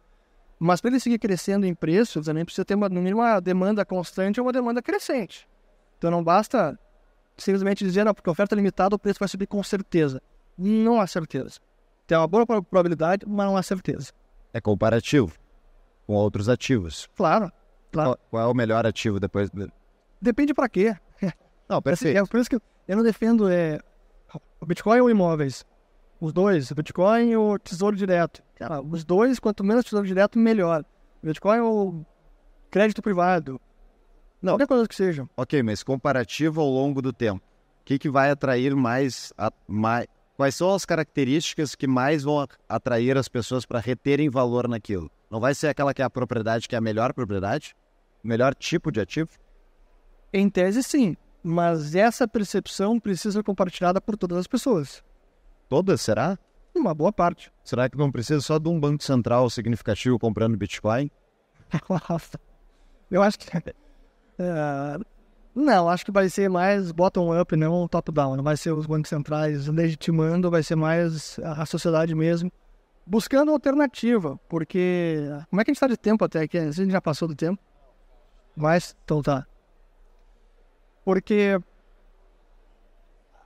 Mas 0.63 0.79
para 0.79 0.91
ele 0.91 0.99
seguir 1.01 1.19
crescendo 1.19 1.65
em 1.65 1.75
preço, 1.75 2.23
você 2.23 2.31
nem 2.31 2.45
precisa 2.45 2.63
ter 2.63 2.75
uma, 2.75 2.87
no 2.87 3.01
mínimo 3.01 3.19
uma 3.19 3.41
demanda 3.41 3.83
constante 3.83 4.39
ou 4.39 4.45
uma 4.45 4.53
demanda 4.53 4.81
crescente. 4.81 5.45
Então 5.97 6.09
não 6.09 6.23
basta 6.23 6.79
simplesmente 7.37 7.83
dizer, 7.83 8.05
não, 8.05 8.13
porque 8.13 8.29
oferta 8.29 8.55
limitada, 8.55 8.95
o 8.95 8.99
preço 8.99 9.19
vai 9.19 9.27
subir 9.27 9.45
com 9.45 9.61
certeza. 9.61 10.21
Não 10.57 11.01
há 11.01 11.07
certeza. 11.07 11.59
Tem 12.07 12.17
uma 12.17 12.27
boa 12.27 12.45
probabilidade, 12.45 13.25
mas 13.27 13.45
não 13.45 13.57
há 13.57 13.61
certeza. 13.61 14.13
É 14.53 14.61
comparativo 14.61 15.33
com 16.07 16.13
outros 16.13 16.47
ativos. 16.47 17.09
Claro. 17.13 17.51
claro. 17.91 18.17
Qual, 18.29 18.43
é 18.43 18.47
o 18.47 18.53
melhor 18.53 18.85
ativo 18.85 19.19
depois 19.19 19.49
Depende 20.21 20.53
para 20.53 20.69
quê. 20.69 20.95
Não, 21.67 21.81
perfeito. 21.83 22.17
É 22.17 22.25
por 22.25 22.39
isso 22.39 22.49
que 22.49 22.55
eu 22.87 22.95
não 22.95 23.03
defendo 23.03 23.49
é, 23.49 23.79
o 24.61 24.65
Bitcoin 24.65 25.01
ou 25.01 25.09
imóveis. 25.09 25.65
Os 26.23 26.31
dois, 26.31 26.71
o 26.71 26.75
Bitcoin 26.75 27.31
e 27.31 27.35
o 27.35 27.59
Tesouro 27.59 27.97
Direto. 27.97 28.41
Cara, 28.55 28.81
os 28.81 29.03
dois, 29.03 29.39
quanto 29.39 29.61
menos 29.61 29.83
Tesouro 29.83 30.07
Direto, 30.07 30.39
melhor. 30.39 30.85
Bitcoin 31.21 31.59
ou 31.59 32.05
crédito 32.71 33.01
privado. 33.01 33.59
Não. 34.41 34.53
Qualquer 34.53 34.67
coisa 34.67 34.87
que 34.87 34.95
seja. 34.95 35.27
Ok, 35.35 35.61
mas 35.61 35.83
comparativo 35.83 36.61
ao 36.61 36.69
longo 36.69 37.01
do 37.01 37.11
tempo. 37.11 37.43
O 37.81 37.83
que, 37.83 37.99
que 37.99 38.09
vai 38.09 38.31
atrair 38.31 38.73
mais, 38.73 39.33
a, 39.37 39.51
mais... 39.67 40.07
Quais 40.37 40.55
são 40.55 40.73
as 40.73 40.85
características 40.85 41.75
que 41.75 41.87
mais 41.87 42.23
vão 42.23 42.47
atrair 42.69 43.17
as 43.17 43.27
pessoas 43.27 43.65
para 43.65 43.81
reterem 43.81 44.29
valor 44.29 44.65
naquilo? 44.69 45.11
Não 45.29 45.41
vai 45.41 45.53
ser 45.53 45.67
aquela 45.67 45.93
que 45.93 46.01
é 46.01 46.05
a 46.05 46.09
propriedade 46.09 46.69
que 46.69 46.75
é 46.75 46.77
a 46.77 46.81
melhor 46.81 47.11
propriedade? 47.11 47.75
O 48.23 48.27
melhor 48.29 48.55
tipo 48.55 48.93
de 48.93 49.01
ativo? 49.01 49.31
Em 50.31 50.49
tese, 50.49 50.83
sim. 50.83 51.17
Mas 51.43 51.95
essa 51.95 52.25
percepção 52.25 52.97
precisa 52.97 53.39
ser 53.39 53.43
compartilhada 53.43 53.99
por 53.99 54.15
todas 54.15 54.37
as 54.37 54.47
pessoas. 54.47 55.03
Todas, 55.69 56.01
será? 56.01 56.37
Uma 56.75 56.93
boa 56.93 57.11
parte. 57.11 57.51
Será 57.63 57.87
que 57.87 57.97
não 57.97 58.11
precisa 58.11 58.41
só 58.41 58.57
de 58.57 58.67
um 58.67 58.79
banco 58.79 59.03
central 59.03 59.49
significativo 59.49 60.17
comprando 60.17 60.57
Bitcoin? 60.57 61.09
Eu 63.09 63.21
acho 63.21 63.39
que. 63.39 63.57
Uh, 63.57 65.05
não, 65.53 65.87
acho 65.87 66.03
que 66.03 66.11
vai 66.11 66.29
ser 66.29 66.49
mais 66.49 66.91
bottom-up, 66.91 67.55
não 67.55 67.87
top-down. 67.87 68.35
Não 68.35 68.43
vai 68.43 68.57
ser 68.57 68.71
os 68.71 68.87
bancos 68.87 69.09
centrais 69.09 69.67
legitimando, 69.67 70.49
vai 70.49 70.63
ser 70.63 70.75
mais 70.75 71.39
a 71.39 71.65
sociedade 71.65 72.15
mesmo 72.15 72.51
buscando 73.05 73.51
alternativa. 73.51 74.39
Porque. 74.49 75.17
Como 75.49 75.61
é 75.61 75.63
que 75.63 75.71
a 75.71 75.73
gente 75.73 75.77
está 75.77 75.87
de 75.87 75.97
tempo 75.97 76.25
até 76.25 76.41
aqui? 76.41 76.57
A 76.57 76.71
gente 76.71 76.91
já 76.91 77.01
passou 77.01 77.27
do 77.27 77.35
tempo. 77.35 77.61
Mas, 78.55 78.95
então 79.03 79.21
tá. 79.21 79.45
Porque 81.03 81.59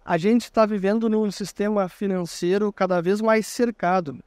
a 0.08 0.18
gente 0.18 0.44
está 0.44 0.66
vivendo 0.66 1.10
num 1.10 1.30
sistema 1.30 1.90
financeiro 1.90 2.72
cada 2.72 3.02
vez 3.02 3.20
mais 3.20 3.46
cercado, 3.46 4.18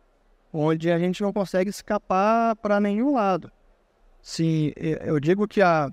onde 0.53 0.91
a 0.91 0.99
gente 0.99 1.22
não 1.22 1.33
consegue 1.33 1.70
escapar 1.70 2.55
para 2.57 2.78
nenhum 2.78 3.14
lado. 3.14 3.51
Sim, 4.20 4.72
eu 4.76 5.18
digo 5.18 5.49
que 5.49 5.62
a 5.62 5.91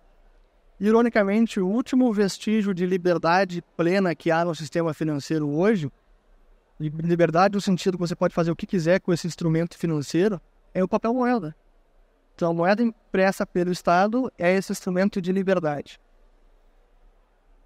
ironicamente 0.78 1.62
o 1.62 1.66
último 1.66 2.12
vestígio 2.12 2.74
de 2.74 2.86
liberdade 2.86 3.64
plena 3.78 4.14
que 4.14 4.30
há 4.30 4.44
no 4.44 4.54
sistema 4.54 4.94
financeiro 4.94 5.48
hoje, 5.50 5.90
liberdade 6.78 7.56
no 7.56 7.62
sentido 7.62 7.98
que 7.98 8.04
você 8.06 8.16
pode 8.16 8.36
fazer 8.36 8.52
o 8.52 8.58
que 8.58 8.68
quiser 8.68 9.00
com 9.00 9.14
esse 9.14 9.26
instrumento 9.26 9.78
financeiro, 9.78 10.42
é 10.74 10.84
o 10.84 10.88
papel 10.88 11.14
moeda. 11.14 11.56
Então, 12.36 12.52
a 12.52 12.54
moeda 12.54 12.84
impressa 12.84 13.46
pelo 13.46 13.72
Estado 13.72 14.30
é 14.38 14.54
esse 14.54 14.74
instrumento 14.74 15.22
de 15.22 15.32
liberdade. 15.32 15.98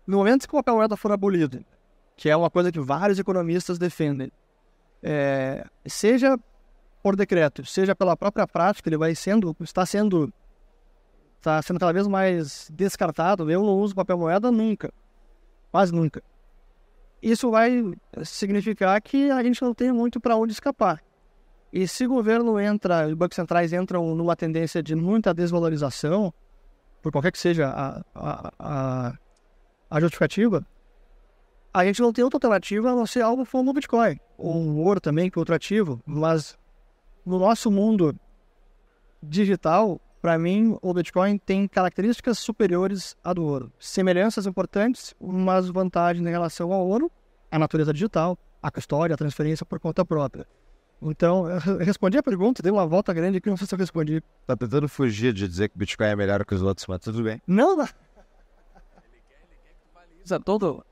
No 0.05 0.17
momento 0.17 0.47
que 0.47 0.53
o 0.53 0.59
papel 0.59 0.75
moeda 0.75 0.95
for 0.95 1.11
abolido, 1.11 1.65
que 2.21 2.29
é 2.29 2.37
uma 2.37 2.51
coisa 2.51 2.71
que 2.71 2.79
vários 2.79 3.17
economistas 3.17 3.79
defendem, 3.79 4.31
é, 5.01 5.65
seja 5.87 6.37
por 7.01 7.15
decreto, 7.15 7.65
seja 7.65 7.95
pela 7.95 8.15
própria 8.15 8.45
prática, 8.45 8.87
ele 8.87 8.95
vai 8.95 9.15
sendo, 9.15 9.57
está 9.59 9.83
sendo, 9.87 10.31
está 11.39 11.59
sendo 11.63 11.79
cada 11.79 11.91
vez 11.91 12.05
mais 12.05 12.69
descartado. 12.71 13.49
Eu 13.49 13.63
não 13.63 13.73
uso 13.79 13.95
papel 13.95 14.19
moeda 14.19 14.51
nunca, 14.51 14.93
quase 15.71 15.91
nunca. 15.91 16.21
Isso 17.23 17.49
vai 17.49 17.91
significar 18.23 19.01
que 19.01 19.31
a 19.31 19.41
gente 19.41 19.59
não 19.59 19.73
tem 19.73 19.91
muito 19.91 20.19
para 20.19 20.35
onde 20.35 20.53
escapar. 20.53 21.03
E 21.73 21.87
se 21.87 22.05
o 22.05 22.09
governo 22.09 22.59
entra, 22.59 23.07
os 23.07 23.15
bancos 23.15 23.35
centrais 23.35 23.73
entram 23.73 24.13
numa 24.13 24.35
tendência 24.35 24.83
de 24.83 24.93
muita 24.95 25.33
desvalorização, 25.33 26.31
por 27.01 27.11
qualquer 27.11 27.31
que 27.31 27.39
seja 27.39 27.67
a, 27.67 28.01
a, 28.13 28.53
a, 28.59 29.13
a 29.89 29.99
justificativa, 29.99 30.63
a 31.73 31.85
gente 31.85 32.01
não 32.01 32.11
tem 32.11 32.23
outra 32.23 32.37
alternativa 32.37 32.91
a 32.91 32.95
não 32.95 33.05
ser 33.05 33.21
algo 33.21 33.45
como 33.45 33.71
o 33.71 33.73
Bitcoin, 33.73 34.19
ou 34.37 34.55
o 34.55 34.77
ouro 34.83 34.99
também, 34.99 35.29
que 35.29 35.37
é 35.37 35.39
outro 35.39 35.55
ativo, 35.55 36.01
mas 36.05 36.57
no 37.25 37.39
nosso 37.39 37.71
mundo 37.71 38.15
digital, 39.23 40.01
para 40.21 40.37
mim, 40.37 40.77
o 40.81 40.93
Bitcoin 40.93 41.37
tem 41.37 41.67
características 41.67 42.39
superiores 42.39 43.15
à 43.23 43.33
do 43.33 43.43
ouro. 43.43 43.71
Semelhanças 43.79 44.45
importantes, 44.45 45.15
mas 45.19 45.69
vantagens 45.69 46.25
em 46.25 46.29
relação 46.29 46.73
ao 46.73 46.85
ouro, 46.85 47.11
a 47.49 47.57
natureza 47.57 47.93
digital, 47.93 48.37
a 48.61 48.69
custódia, 48.69 49.13
a 49.13 49.17
transferência 49.17 49.65
por 49.65 49.79
conta 49.79 50.05
própria. 50.05 50.45
Então, 51.01 51.49
eu 51.49 51.77
respondi 51.79 52.17
a 52.17 52.23
pergunta, 52.23 52.61
dei 52.61 52.71
uma 52.71 52.85
volta 52.85 53.11
grande 53.13 53.37
aqui, 53.37 53.49
não 53.49 53.57
sei 53.57 53.65
se 53.65 53.73
eu 53.73 53.79
respondi. 53.79 54.21
Tá 54.45 54.55
tentando 54.55 54.87
fugir 54.87 55.33
de 55.33 55.47
dizer 55.47 55.69
que 55.69 55.75
o 55.75 55.79
Bitcoin 55.79 56.07
é 56.07 56.15
melhor 56.15 56.45
que 56.45 56.53
os 56.53 56.61
outros, 56.61 56.85
mas 56.85 56.99
tudo 56.99 57.23
bem. 57.23 57.41
Não, 57.47 57.75
não. 57.75 57.87
Isso 60.23 60.35
é 60.35 60.39
todo. 60.39 60.85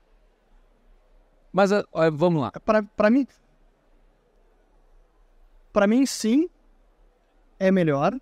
Mas 1.52 1.72
uh, 1.72 1.84
vamos 2.12 2.42
lá. 2.42 2.52
Para 2.96 3.10
mim. 3.10 3.26
Para 5.72 5.86
mim, 5.86 6.04
sim, 6.06 6.48
é 7.58 7.70
melhor. 7.70 8.18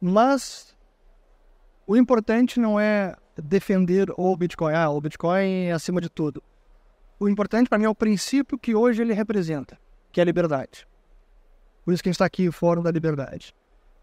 Mas 0.00 0.76
o 1.86 1.96
importante 1.96 2.58
não 2.58 2.78
é 2.78 3.14
defender 3.36 4.08
o 4.16 4.36
Bitcoin. 4.36 4.74
Ah, 4.74 4.90
o 4.90 5.00
Bitcoin 5.00 5.66
é 5.66 5.72
acima 5.72 6.00
de 6.00 6.08
tudo. 6.08 6.42
O 7.18 7.28
importante 7.28 7.68
para 7.68 7.78
mim 7.78 7.84
é 7.84 7.88
o 7.88 7.94
princípio 7.94 8.58
que 8.58 8.74
hoje 8.74 9.02
ele 9.02 9.12
representa 9.12 9.78
que 10.14 10.20
é 10.20 10.22
a 10.22 10.24
liberdade. 10.24 10.86
Por 11.84 11.92
isso 11.92 12.02
que 12.02 12.08
a 12.08 12.10
gente 12.10 12.16
está 12.16 12.24
aqui, 12.24 12.48
o 12.48 12.52
Fórum 12.52 12.82
da 12.82 12.90
Liberdade. 12.90 13.52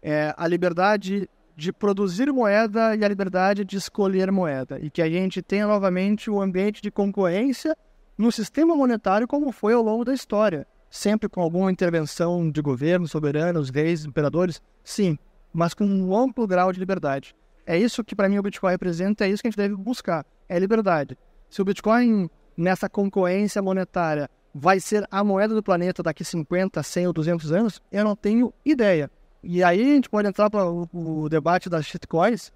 É 0.02 0.34
a 0.36 0.46
liberdade 0.46 1.28
de 1.56 1.72
produzir 1.72 2.30
moeda 2.30 2.94
e 2.94 3.04
a 3.04 3.08
liberdade 3.08 3.64
de 3.64 3.76
escolher 3.76 4.30
moeda. 4.30 4.78
E 4.78 4.90
que 4.90 5.00
a 5.00 5.08
gente 5.08 5.40
tenha 5.40 5.66
novamente 5.66 6.30
o 6.30 6.40
ambiente 6.40 6.82
de 6.82 6.90
concorrência 6.90 7.76
no 8.16 8.30
sistema 8.30 8.74
monetário 8.74 9.26
como 9.26 9.52
foi 9.52 9.74
ao 9.74 9.82
longo 9.82 10.04
da 10.04 10.14
história. 10.14 10.66
Sempre 10.90 11.28
com 11.28 11.40
alguma 11.40 11.72
intervenção 11.72 12.50
de 12.50 12.60
governo, 12.60 13.08
soberanos, 13.08 13.70
reis, 13.70 14.04
imperadores, 14.04 14.60
sim, 14.84 15.18
mas 15.52 15.72
com 15.72 15.84
um 15.84 16.14
amplo 16.16 16.46
grau 16.46 16.72
de 16.72 16.78
liberdade. 16.78 17.34
É 17.64 17.78
isso 17.78 18.04
que 18.04 18.14
para 18.14 18.28
mim 18.28 18.38
o 18.38 18.42
Bitcoin 18.42 18.72
representa, 18.72 19.24
é 19.24 19.30
isso 19.30 19.42
que 19.42 19.48
a 19.48 19.50
gente 19.50 19.56
deve 19.56 19.74
buscar, 19.74 20.26
é 20.48 20.58
liberdade. 20.58 21.16
Se 21.48 21.62
o 21.62 21.64
Bitcoin, 21.64 22.28
nessa 22.56 22.88
concorrência 22.88 23.62
monetária, 23.62 24.28
vai 24.54 24.80
ser 24.80 25.06
a 25.10 25.24
moeda 25.24 25.54
do 25.54 25.62
planeta 25.62 26.02
daqui 26.02 26.24
50, 26.24 26.82
100 26.82 27.06
ou 27.06 27.12
200 27.12 27.52
anos, 27.52 27.82
eu 27.90 28.04
não 28.04 28.14
tenho 28.14 28.52
ideia. 28.64 29.10
E 29.42 29.62
aí 29.64 29.80
a 29.80 29.94
gente 29.94 30.10
pode 30.10 30.28
entrar 30.28 30.50
para 30.50 30.70
o, 30.70 30.88
o, 30.92 31.28
debate 31.28 31.68
das 31.68 31.86
shitcoins, 31.86 32.52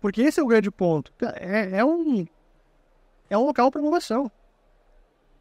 porque 0.00 0.22
esse 0.22 0.40
é 0.40 0.42
o 0.42 0.46
grande 0.46 0.70
ponto. 0.70 1.12
É, 1.36 1.78
é 1.78 1.84
um, 1.84 2.26
é 3.32 3.38
um 3.38 3.46
local 3.46 3.70
para 3.70 3.80
inovação. 3.80 4.30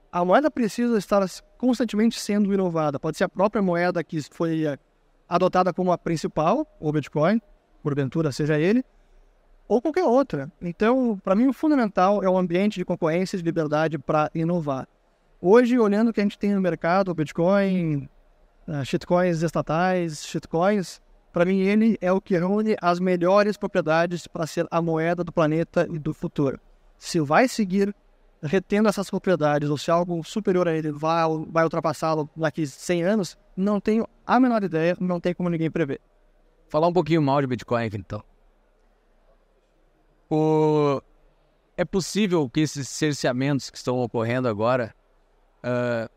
A 0.10 0.24
moeda 0.24 0.50
precisa 0.50 0.98
estar 0.98 1.28
constantemente 1.58 2.18
sendo 2.18 2.54
inovada. 2.54 2.98
Pode 2.98 3.18
ser 3.18 3.26
a 3.26 3.30
própria 3.30 3.62
moeda 3.62 4.02
que 4.02 4.22
foi 4.32 4.66
eh, 4.66 4.80
adotada 5.28 5.74
como 5.74 5.92
a 5.92 5.98
principal, 5.98 6.66
o 6.80 6.89
Bitcoin, 6.89 7.42
porventura 7.84 8.32
seja 8.32 8.58
ele, 8.58 8.84
ou 9.68 9.82
qualquer 9.82 10.06
outra. 10.06 10.50
Então, 10.62 11.20
para 11.22 11.36
mim, 11.36 11.48
o 11.48 11.54
fundamental 11.54 12.24
é 12.24 12.30
o 12.30 12.38
ambiente 12.38 12.76
de 12.76 12.86
concorrência 12.86 13.36
e 13.36 13.39
de 13.39 13.44
liberdade 13.44 13.98
para 13.98 14.32
inovar. 14.34 14.88
Hoje, 15.42 15.78
olhando 15.78 16.10
o 16.10 16.14
que 16.14 16.22
a 16.22 16.24
gente 16.24 16.39
tem 16.39 16.54
no 16.54 16.62
mercado, 16.62 17.14
Bitcoin, 17.14 18.08
uh, 18.70 18.86
shitcoins 18.86 19.42
estatais, 19.42 20.26
shitcoins, 20.26 21.02
para 21.34 21.44
mim 21.44 21.60
ele 21.60 21.98
é 22.00 22.12
o 22.12 22.22
que 22.22 22.38
reúne 22.38 22.78
as 22.82 23.02
melhores 23.02 23.58
propriedades 23.58 24.28
para 24.28 24.48
ser 24.48 24.66
a 24.72 24.82
moeda 24.82 25.26
do 25.26 25.32
planeta 25.32 25.86
e 25.92 26.00
do 26.00 26.14
futuro. 26.14 26.58
Se 27.02 27.20
vai 27.20 27.47
seguir 27.47 27.95
retendo 28.43 28.88
essas 28.88 29.10
propriedades 29.10 29.72
ou 29.72 29.76
se 29.76 29.89
algo 29.89 30.24
superior 30.24 30.68
a 30.68 30.78
ele 30.78 30.91
vai, 30.91 31.24
vai 31.49 31.64
ultrapassá-lo 31.64 32.30
daqui 32.36 32.68
100 32.68 33.04
anos, 33.04 33.38
não 33.58 33.82
tenho 33.82 34.08
a 34.24 34.39
menor 34.39 34.64
ideia, 34.64 34.95
não 34.99 35.20
tem 35.20 35.34
como 35.34 35.49
ninguém 35.49 35.72
prever. 35.72 35.99
Falar 36.70 36.88
um 36.88 36.93
pouquinho 36.93 37.20
mal 37.20 37.41
de 37.41 37.47
Bitcoin 37.47 37.89
então. 37.91 38.24
O... 40.30 41.02
É 41.76 41.84
possível 41.84 42.47
que 42.47 42.60
esses 42.60 42.88
cerceamentos 42.88 43.72
que 43.72 43.78
estão 43.78 43.99
ocorrendo 43.99 44.47
agora 44.47 44.93
uh, 45.66 46.08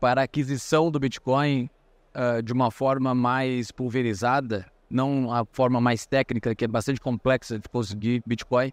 para 0.00 0.22
a 0.22 0.24
aquisição 0.24 0.90
do 0.90 0.98
Bitcoin 0.98 1.70
uh, 2.12 2.42
de 2.42 2.52
uma 2.52 2.72
forma 2.72 3.14
mais 3.14 3.70
pulverizada, 3.70 4.66
não 4.90 5.32
a 5.32 5.46
forma 5.52 5.80
mais 5.80 6.06
técnica, 6.06 6.56
que 6.56 6.64
é 6.64 6.68
bastante 6.68 7.00
complexa 7.00 7.56
de 7.56 7.68
conseguir 7.68 8.20
Bitcoin, 8.26 8.72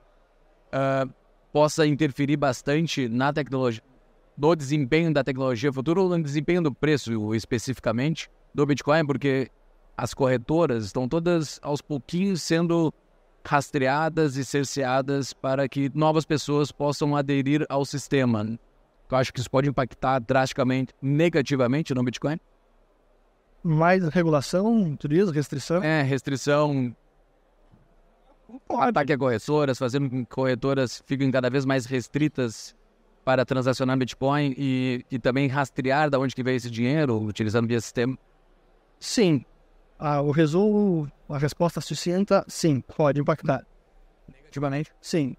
uh, 0.73 1.20
possa 1.51 1.85
interferir 1.85 2.37
bastante 2.37 3.07
na 3.07 3.31
tecnologia, 3.31 3.83
no 4.37 4.55
desempenho 4.55 5.13
da 5.13 5.23
tecnologia 5.23 5.71
futura 5.71 6.01
ou 6.01 6.09
no 6.09 6.23
desempenho 6.23 6.61
do 6.61 6.73
preço 6.73 7.35
especificamente 7.35 8.29
do 8.53 8.65
Bitcoin, 8.65 9.05
porque 9.05 9.49
as 9.97 10.13
corretoras 10.13 10.85
estão 10.85 11.07
todas 11.07 11.59
aos 11.61 11.81
pouquinhos 11.81 12.41
sendo 12.41 12.93
rastreadas 13.45 14.35
e 14.35 14.45
cerceadas 14.45 15.33
para 15.33 15.67
que 15.67 15.91
novas 15.93 16.25
pessoas 16.25 16.71
possam 16.71 17.15
aderir 17.15 17.65
ao 17.69 17.85
sistema. 17.85 18.57
Tu 19.07 19.15
acha 19.15 19.31
que 19.31 19.39
isso 19.39 19.51
pode 19.51 19.69
impactar 19.69 20.19
drasticamente, 20.19 20.93
negativamente 21.01 21.93
no 21.93 22.03
Bitcoin? 22.03 22.39
Mais 23.63 24.07
regulação, 24.07 24.95
tu 24.95 25.07
diz, 25.07 25.29
restrição? 25.29 25.83
É, 25.83 26.01
restrição. 26.01 26.95
Ataque 28.69 29.13
a 29.13 29.17
corretoras, 29.17 29.77
fazendo 29.77 30.09
com 30.09 30.25
que 30.25 30.33
corretoras 30.33 31.03
fiquem 31.05 31.29
cada 31.31 31.49
vez 31.49 31.65
mais 31.65 31.85
restritas 31.85 32.75
para 33.23 33.45
transacionar 33.45 33.97
Bitcoin 33.97 34.53
e, 34.57 35.05
e 35.11 35.19
também 35.19 35.47
rastrear 35.47 36.09
de 36.09 36.17
onde 36.17 36.33
que 36.33 36.43
veio 36.43 36.57
esse 36.57 36.69
dinheiro, 36.69 37.21
utilizando 37.21 37.67
via 37.67 37.79
sistema? 37.79 38.17
Sim. 38.99 39.45
Ah, 39.99 40.21
o 40.21 40.31
resumo, 40.31 41.11
a 41.29 41.37
resposta 41.37 41.79
sucinta, 41.79 42.43
sim, 42.47 42.81
pode 42.81 43.19
impactar. 43.19 43.65
Negativamente? 44.27 44.91
Sim 44.99 45.35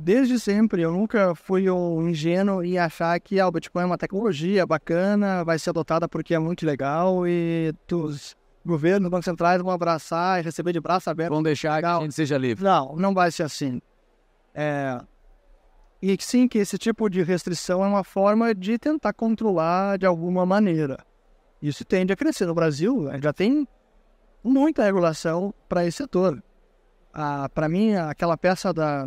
desde 0.00 0.40
sempre, 0.40 0.82
eu 0.82 0.90
nunca 0.90 1.34
fui 1.34 1.68
um 1.70 2.08
ingênuo 2.08 2.64
em 2.64 2.78
achar 2.78 3.20
que 3.20 3.38
ah, 3.38 3.46
o 3.46 3.52
Bitcoin 3.52 3.82
é 3.82 3.86
uma 3.86 3.98
tecnologia 3.98 4.66
bacana, 4.66 5.44
vai 5.44 5.58
ser 5.58 5.70
adotada 5.70 6.08
porque 6.08 6.34
é 6.34 6.38
muito 6.38 6.64
legal 6.64 7.26
e 7.26 7.74
os 7.92 8.34
governos, 8.64 9.10
bancos 9.10 9.24
centrais 9.24 9.62
vão 9.62 9.70
abraçar 9.70 10.40
e 10.40 10.42
receber 10.42 10.72
de 10.72 10.80
braço 10.80 11.08
aberto. 11.08 11.30
Vão 11.30 11.42
deixar 11.42 11.80
que 11.80 11.86
a 11.86 12.00
gente 12.00 12.14
seja 12.14 12.36
livre. 12.36 12.64
Não, 12.64 12.94
não 12.96 13.14
vai 13.14 13.30
ser 13.30 13.44
assim. 13.44 13.80
É... 14.54 15.00
E 16.02 16.16
sim, 16.20 16.48
que 16.48 16.58
esse 16.58 16.78
tipo 16.78 17.08
de 17.10 17.22
restrição 17.22 17.84
é 17.84 17.86
uma 17.86 18.02
forma 18.02 18.54
de 18.54 18.78
tentar 18.78 19.12
controlar 19.12 19.98
de 19.98 20.06
alguma 20.06 20.46
maneira. 20.46 20.98
Isso 21.60 21.84
tende 21.84 22.12
a 22.12 22.16
crescer. 22.16 22.46
No 22.46 22.54
Brasil, 22.54 23.08
já 23.22 23.32
tem 23.32 23.68
muita 24.42 24.82
regulação 24.82 25.52
para 25.68 25.84
esse 25.84 25.98
setor. 25.98 26.42
Ah, 27.12 27.50
para 27.52 27.68
mim, 27.68 27.94
aquela 27.94 28.36
peça 28.36 28.72
da 28.72 29.06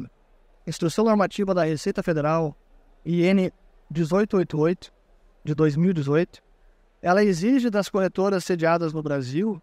Instrução 0.68 1.06
Normativa 1.06 1.54
da 1.54 1.64
Receita 1.64 2.04
Federal, 2.04 2.56
IN 3.04 3.52
1888, 3.90 4.94
de 5.44 5.56
2018, 5.56 6.44
ela 7.04 7.22
exige 7.22 7.70
das 7.70 7.90
corretoras 7.90 8.46
sediadas 8.46 8.94
no 8.94 9.04
Brasil 9.04 9.62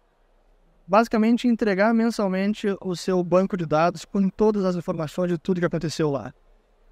basicamente 0.85 1.47
entregar 1.47 1.91
mensalmente 1.91 2.67
o 2.81 2.95
seu 2.95 3.23
banco 3.23 3.57
de 3.57 3.65
dados 3.65 4.05
com 4.05 4.29
todas 4.29 4.63
as 4.63 4.75
informações 4.75 5.31
de 5.31 5.37
tudo 5.39 5.59
que 5.59 5.65
aconteceu 5.65 6.11
lá. 6.11 6.31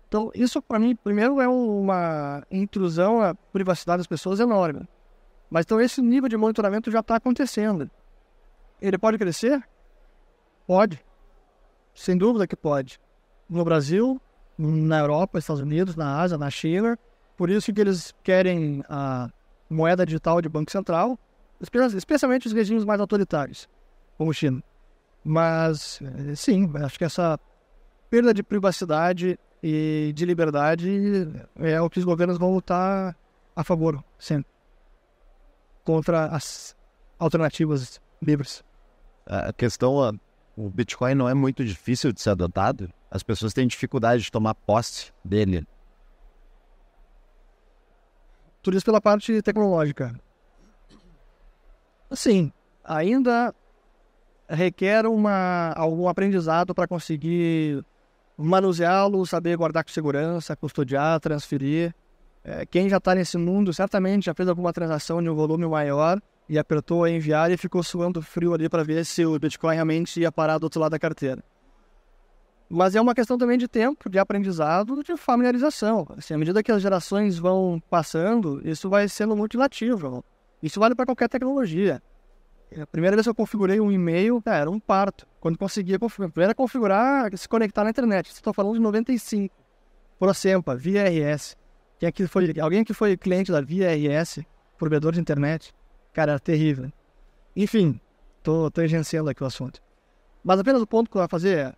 Então, 0.08 0.32
isso 0.34 0.60
para 0.60 0.80
mim, 0.80 0.96
primeiro, 0.96 1.40
é 1.40 1.48
uma 1.48 2.44
intrusão 2.50 3.22
à 3.22 3.36
privacidade 3.36 4.00
das 4.00 4.08
pessoas 4.08 4.40
enorme. 4.40 4.88
Mas 5.52 5.66
então 5.66 5.80
esse 5.80 6.02
nível 6.02 6.28
de 6.28 6.36
monitoramento 6.36 6.90
já 6.90 7.02
está 7.02 7.18
acontecendo. 7.18 7.90
Ele 8.82 8.98
pode 8.98 9.20
crescer? 9.20 9.62
Pode. 10.66 11.04
Sem 11.94 12.18
dúvida 12.18 12.48
que 12.48 12.56
pode. 12.56 13.00
No 13.48 13.64
Brasil, 13.64 14.20
na 14.58 15.00
Europa, 15.00 15.38
Estados 15.38 15.62
Unidos, 15.62 15.96
na 15.96 16.20
Ásia, 16.20 16.40
na 16.40 16.50
China. 16.50 16.98
Por 17.38 17.52
isso 17.52 17.72
que 17.72 17.82
eles 17.82 18.16
querem 18.24 18.84
a 18.90 19.30
moeda 19.70 20.06
digital 20.06 20.42
de 20.42 20.50
Banco 20.50 20.72
Central, 20.72 21.18
especialmente 21.96 22.48
os 22.48 22.54
regimes 22.54 22.86
mais 22.86 23.00
autoritários, 23.00 23.70
como 24.18 24.34
China. 24.34 24.64
Mas, 25.24 26.00
eh, 26.02 26.36
sim, 26.36 26.72
acho 26.76 26.98
que 26.98 27.04
essa 27.04 27.40
perda 28.10 28.34
de 28.34 28.42
privacidade 28.42 29.38
e 29.62 30.12
de 30.16 30.26
liberdade 30.26 30.90
é 31.58 31.80
o 31.82 31.90
que 31.90 32.00
os 32.00 32.06
governos 32.06 32.38
vão 32.38 32.54
lutar 32.54 33.16
a 33.56 33.64
favor, 33.64 34.04
sempre. 34.18 34.50
Contra 35.84 36.28
as 36.28 36.76
alternativas 37.18 38.02
livres. 38.22 38.64
A 39.26 39.52
questão, 39.54 40.18
o 40.56 40.70
Bitcoin 40.70 41.14
não 41.14 41.28
é 41.28 41.34
muito 41.34 41.64
difícil 41.64 42.12
de 42.12 42.22
ser 42.22 42.32
adotado. 42.32 42.92
As 43.12 43.22
pessoas 43.22 43.54
têm 43.54 43.68
dificuldade 43.68 44.24
de 44.24 44.32
tomar 44.32 44.56
posse 44.56 45.12
dele. 45.24 45.68
Tudo 48.62 48.78
isso 48.78 48.86
pela 48.86 49.02
parte 49.02 49.42
tecnológica. 49.42 50.14
Assim, 52.10 52.52
ainda 52.84 53.54
requer 54.50 55.06
uma, 55.06 55.72
algum 55.76 56.08
aprendizado 56.08 56.74
para 56.74 56.88
conseguir 56.88 57.84
manuseá-lo, 58.36 59.26
saber 59.26 59.56
guardar 59.56 59.84
com 59.84 59.92
segurança, 59.92 60.56
custodiar, 60.56 61.20
transferir. 61.20 61.94
É, 62.44 62.66
quem 62.66 62.90
já 62.90 62.98
está 62.98 63.14
nesse 63.14 63.38
mundo 63.38 63.74
certamente 63.74 64.26
já 64.26 64.34
fez 64.34 64.48
alguma 64.50 64.74
transação 64.74 65.22
de 65.22 65.30
um 65.30 65.36
volume 65.36 65.68
maior 65.68 66.20
e 66.48 66.58
apertou 66.58 67.04
a 67.04 67.10
enviar 67.12 67.52
e 67.52 67.58
ficou 67.58 67.84
suando 67.84 68.22
frio 68.22 68.54
ali 68.54 68.68
para 68.68 68.84
ver 68.84 69.06
se 69.06 69.26
o 69.26 69.38
Bitcoin 69.38 69.76
realmente 69.76 70.20
ia 70.20 70.32
parar 70.32 70.58
do 70.58 70.64
outro 70.64 70.82
lado 70.82 70.92
da 70.92 71.00
carteira. 71.00 71.44
Mas 72.70 72.96
é 72.96 73.02
uma 73.02 73.16
questão 73.16 73.36
também 73.36 73.58
de 73.58 73.68
tempo, 73.68 74.08
de 74.08 74.20
aprendizado, 74.20 75.04
de 75.04 75.18
familiarização. 75.18 76.06
Assim, 76.16 76.36
à 76.36 76.38
medida 76.38 76.62
que 76.62 76.72
as 76.72 76.82
gerações 76.82 77.40
vão 77.40 77.82
passando, 77.90 78.62
isso 78.64 78.88
vai 78.88 79.10
sendo 79.10 79.36
multilativo. 79.36 80.24
Isso 80.62 80.80
vale 80.80 80.94
para 80.94 81.08
qualquer 81.08 81.28
tecnologia. 81.28 82.00
A 82.80 82.86
primeira 82.86 83.16
vez 83.16 83.26
que 83.26 83.30
eu 83.30 83.36
configurei 83.36 83.80
um 83.80 83.92
e-mail, 83.92 84.40
cara, 84.40 84.58
era 84.58 84.70
um 84.70 84.80
parto. 84.80 85.28
Quando 85.40 85.58
conseguia 85.58 85.98
configurar, 85.98 86.32
primeiro 86.32 86.56
configurar, 86.56 87.36
se 87.36 87.50
conectar 87.50 87.84
na 87.84 87.90
internet. 87.90 88.28
Estou 88.28 88.54
falando 88.54 88.76
de 88.76 88.80
95. 88.80 89.56
ProSempa, 90.20 90.76
VRS. 90.76 91.58
Quem 91.98 92.08
aqui 92.08 92.28
foi, 92.28 92.54
alguém 92.60 92.84
que 92.84 92.94
foi 92.94 93.18
cliente 93.18 93.52
da 93.52 93.62
VRS, 93.62 94.46
provedor 94.78 95.14
de 95.14 95.20
internet, 95.20 95.74
cara, 96.14 96.34
era 96.34 96.40
terrível. 96.40 96.92
Enfim, 97.56 98.00
tô 98.44 98.70
tangenciando 98.70 99.30
aqui 99.30 99.44
o 99.44 99.48
assunto. 99.48 99.82
Mas 100.44 100.60
apenas 100.60 100.82
o 100.82 100.88
ponto 100.88 101.10
que 101.10 101.18
eu 101.18 101.22
vou 101.22 101.30
fazer 101.30 101.58
é, 101.58 101.74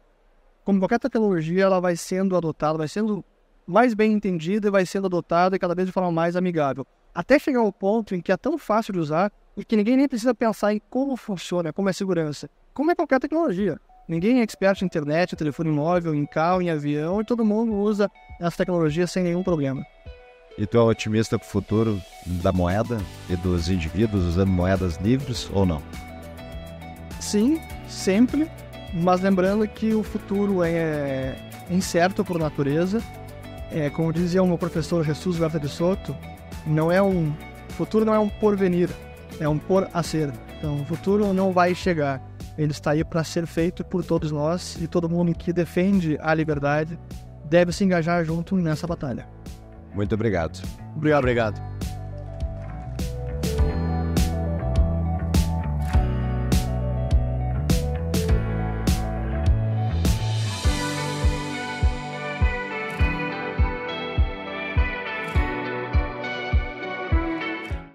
como 0.72 0.80
qualquer 0.80 1.00
tecnologia, 1.00 1.64
ela 1.64 1.82
vai 1.82 1.98
sendo 1.98 2.34
adotada, 2.34 2.78
vai 2.78 2.88
sendo 2.88 3.26
mais 3.68 3.94
bem 3.94 4.14
entendida 4.14 4.70
e 4.70 4.72
vai 4.72 4.86
sendo 4.86 5.08
adotada 5.08 5.54
e 5.54 5.60
cada 5.60 5.76
vez 5.76 5.86
de 5.86 5.92
forma 5.92 6.10
mais 6.10 6.38
amigável. 6.38 6.88
Até 7.14 7.38
chegar 7.38 7.60
ao 7.60 7.74
ponto 7.74 8.16
em 8.16 8.22
que 8.22 8.32
é 8.32 8.38
tão 8.38 8.58
fácil 8.58 8.94
de 8.94 9.00
usar 9.00 9.34
e 9.58 9.66
que 9.66 9.76
ninguém 9.76 9.98
nem 9.98 10.08
precisa 10.08 10.34
pensar 10.34 10.74
em 10.74 10.82
como 10.90 11.18
funciona, 11.18 11.74
como 11.74 11.90
é 11.90 11.94
segurança. 11.94 12.50
Como 12.74 12.90
é 12.90 12.96
qualquer 12.96 13.20
tecnologia. 13.20 13.78
Ninguém 14.08 14.40
é 14.40 14.44
expert 14.44 14.82
em 14.82 14.86
internet, 14.86 15.36
telefone 15.36 15.70
móvel, 15.70 16.16
em 16.16 16.26
carro, 16.26 16.62
em 16.62 16.70
avião, 16.70 17.20
e 17.20 17.26
todo 17.26 17.44
mundo 17.44 17.74
usa 17.74 18.10
essa 18.40 18.56
tecnologia 18.56 19.06
sem 19.06 19.24
nenhum 19.24 19.44
problema. 19.44 19.86
E 20.58 20.66
tu 20.66 20.78
é 20.78 20.82
otimista 20.82 21.38
para 21.38 21.46
o 21.46 21.50
futuro 21.50 22.02
da 22.26 22.54
moeda 22.54 22.98
e 23.30 23.36
dos 23.36 23.68
indivíduos 23.68 24.24
usando 24.24 24.50
moedas 24.50 24.96
livres 24.98 25.50
ou 25.52 25.66
não? 25.66 25.82
Sim, 27.20 27.60
sempre, 27.90 28.50
mas 28.94 29.22
lembrando 29.22 29.68
que 29.68 29.94
o 29.94 30.04
futuro 30.04 30.64
é 30.64 31.36
incerto 31.70 32.24
por 32.24 32.38
natureza. 32.38 33.02
É, 33.72 33.90
como 33.90 34.12
dizia 34.12 34.44
o 34.44 34.48
meu 34.48 34.58
professor 34.58 35.04
Jesus 35.04 35.38
Verta 35.38 35.60
de 35.60 35.70
Soto, 35.70 36.16
não 36.66 36.92
é 36.92 37.02
um 37.02 37.34
futuro 37.70 38.04
não 38.04 38.14
é 38.14 38.20
um 38.20 38.28
porvenir, 38.28 38.90
é 39.40 39.48
um 39.48 39.58
por 39.58 39.88
a 39.94 40.04
ser. 40.04 40.32
Então, 40.58 40.82
o 40.82 40.86
futuro 40.86 41.34
não 41.34 41.52
vai 41.52 41.74
chegar. 41.74 42.22
Ele 42.58 42.72
está 42.72 42.92
aí 42.92 43.04
para 43.04 43.24
ser 43.24 43.48
feito 43.48 43.84
por 43.84 44.04
todos 44.04 44.32
nós 44.32 44.78
e 44.82 44.88
todo 44.88 45.10
mundo 45.10 45.34
que 45.34 45.54
defende 45.54 46.18
a 46.22 46.34
liberdade 46.34 47.00
deve 47.46 47.72
se 47.72 47.84
engajar 47.84 48.24
junto 48.26 48.56
nessa 48.56 48.86
batalha. 48.86 49.28
Muito 49.94 50.14
obrigado. 50.14 50.62
Obrigado. 50.96 51.20
Obrigado. 51.20 51.62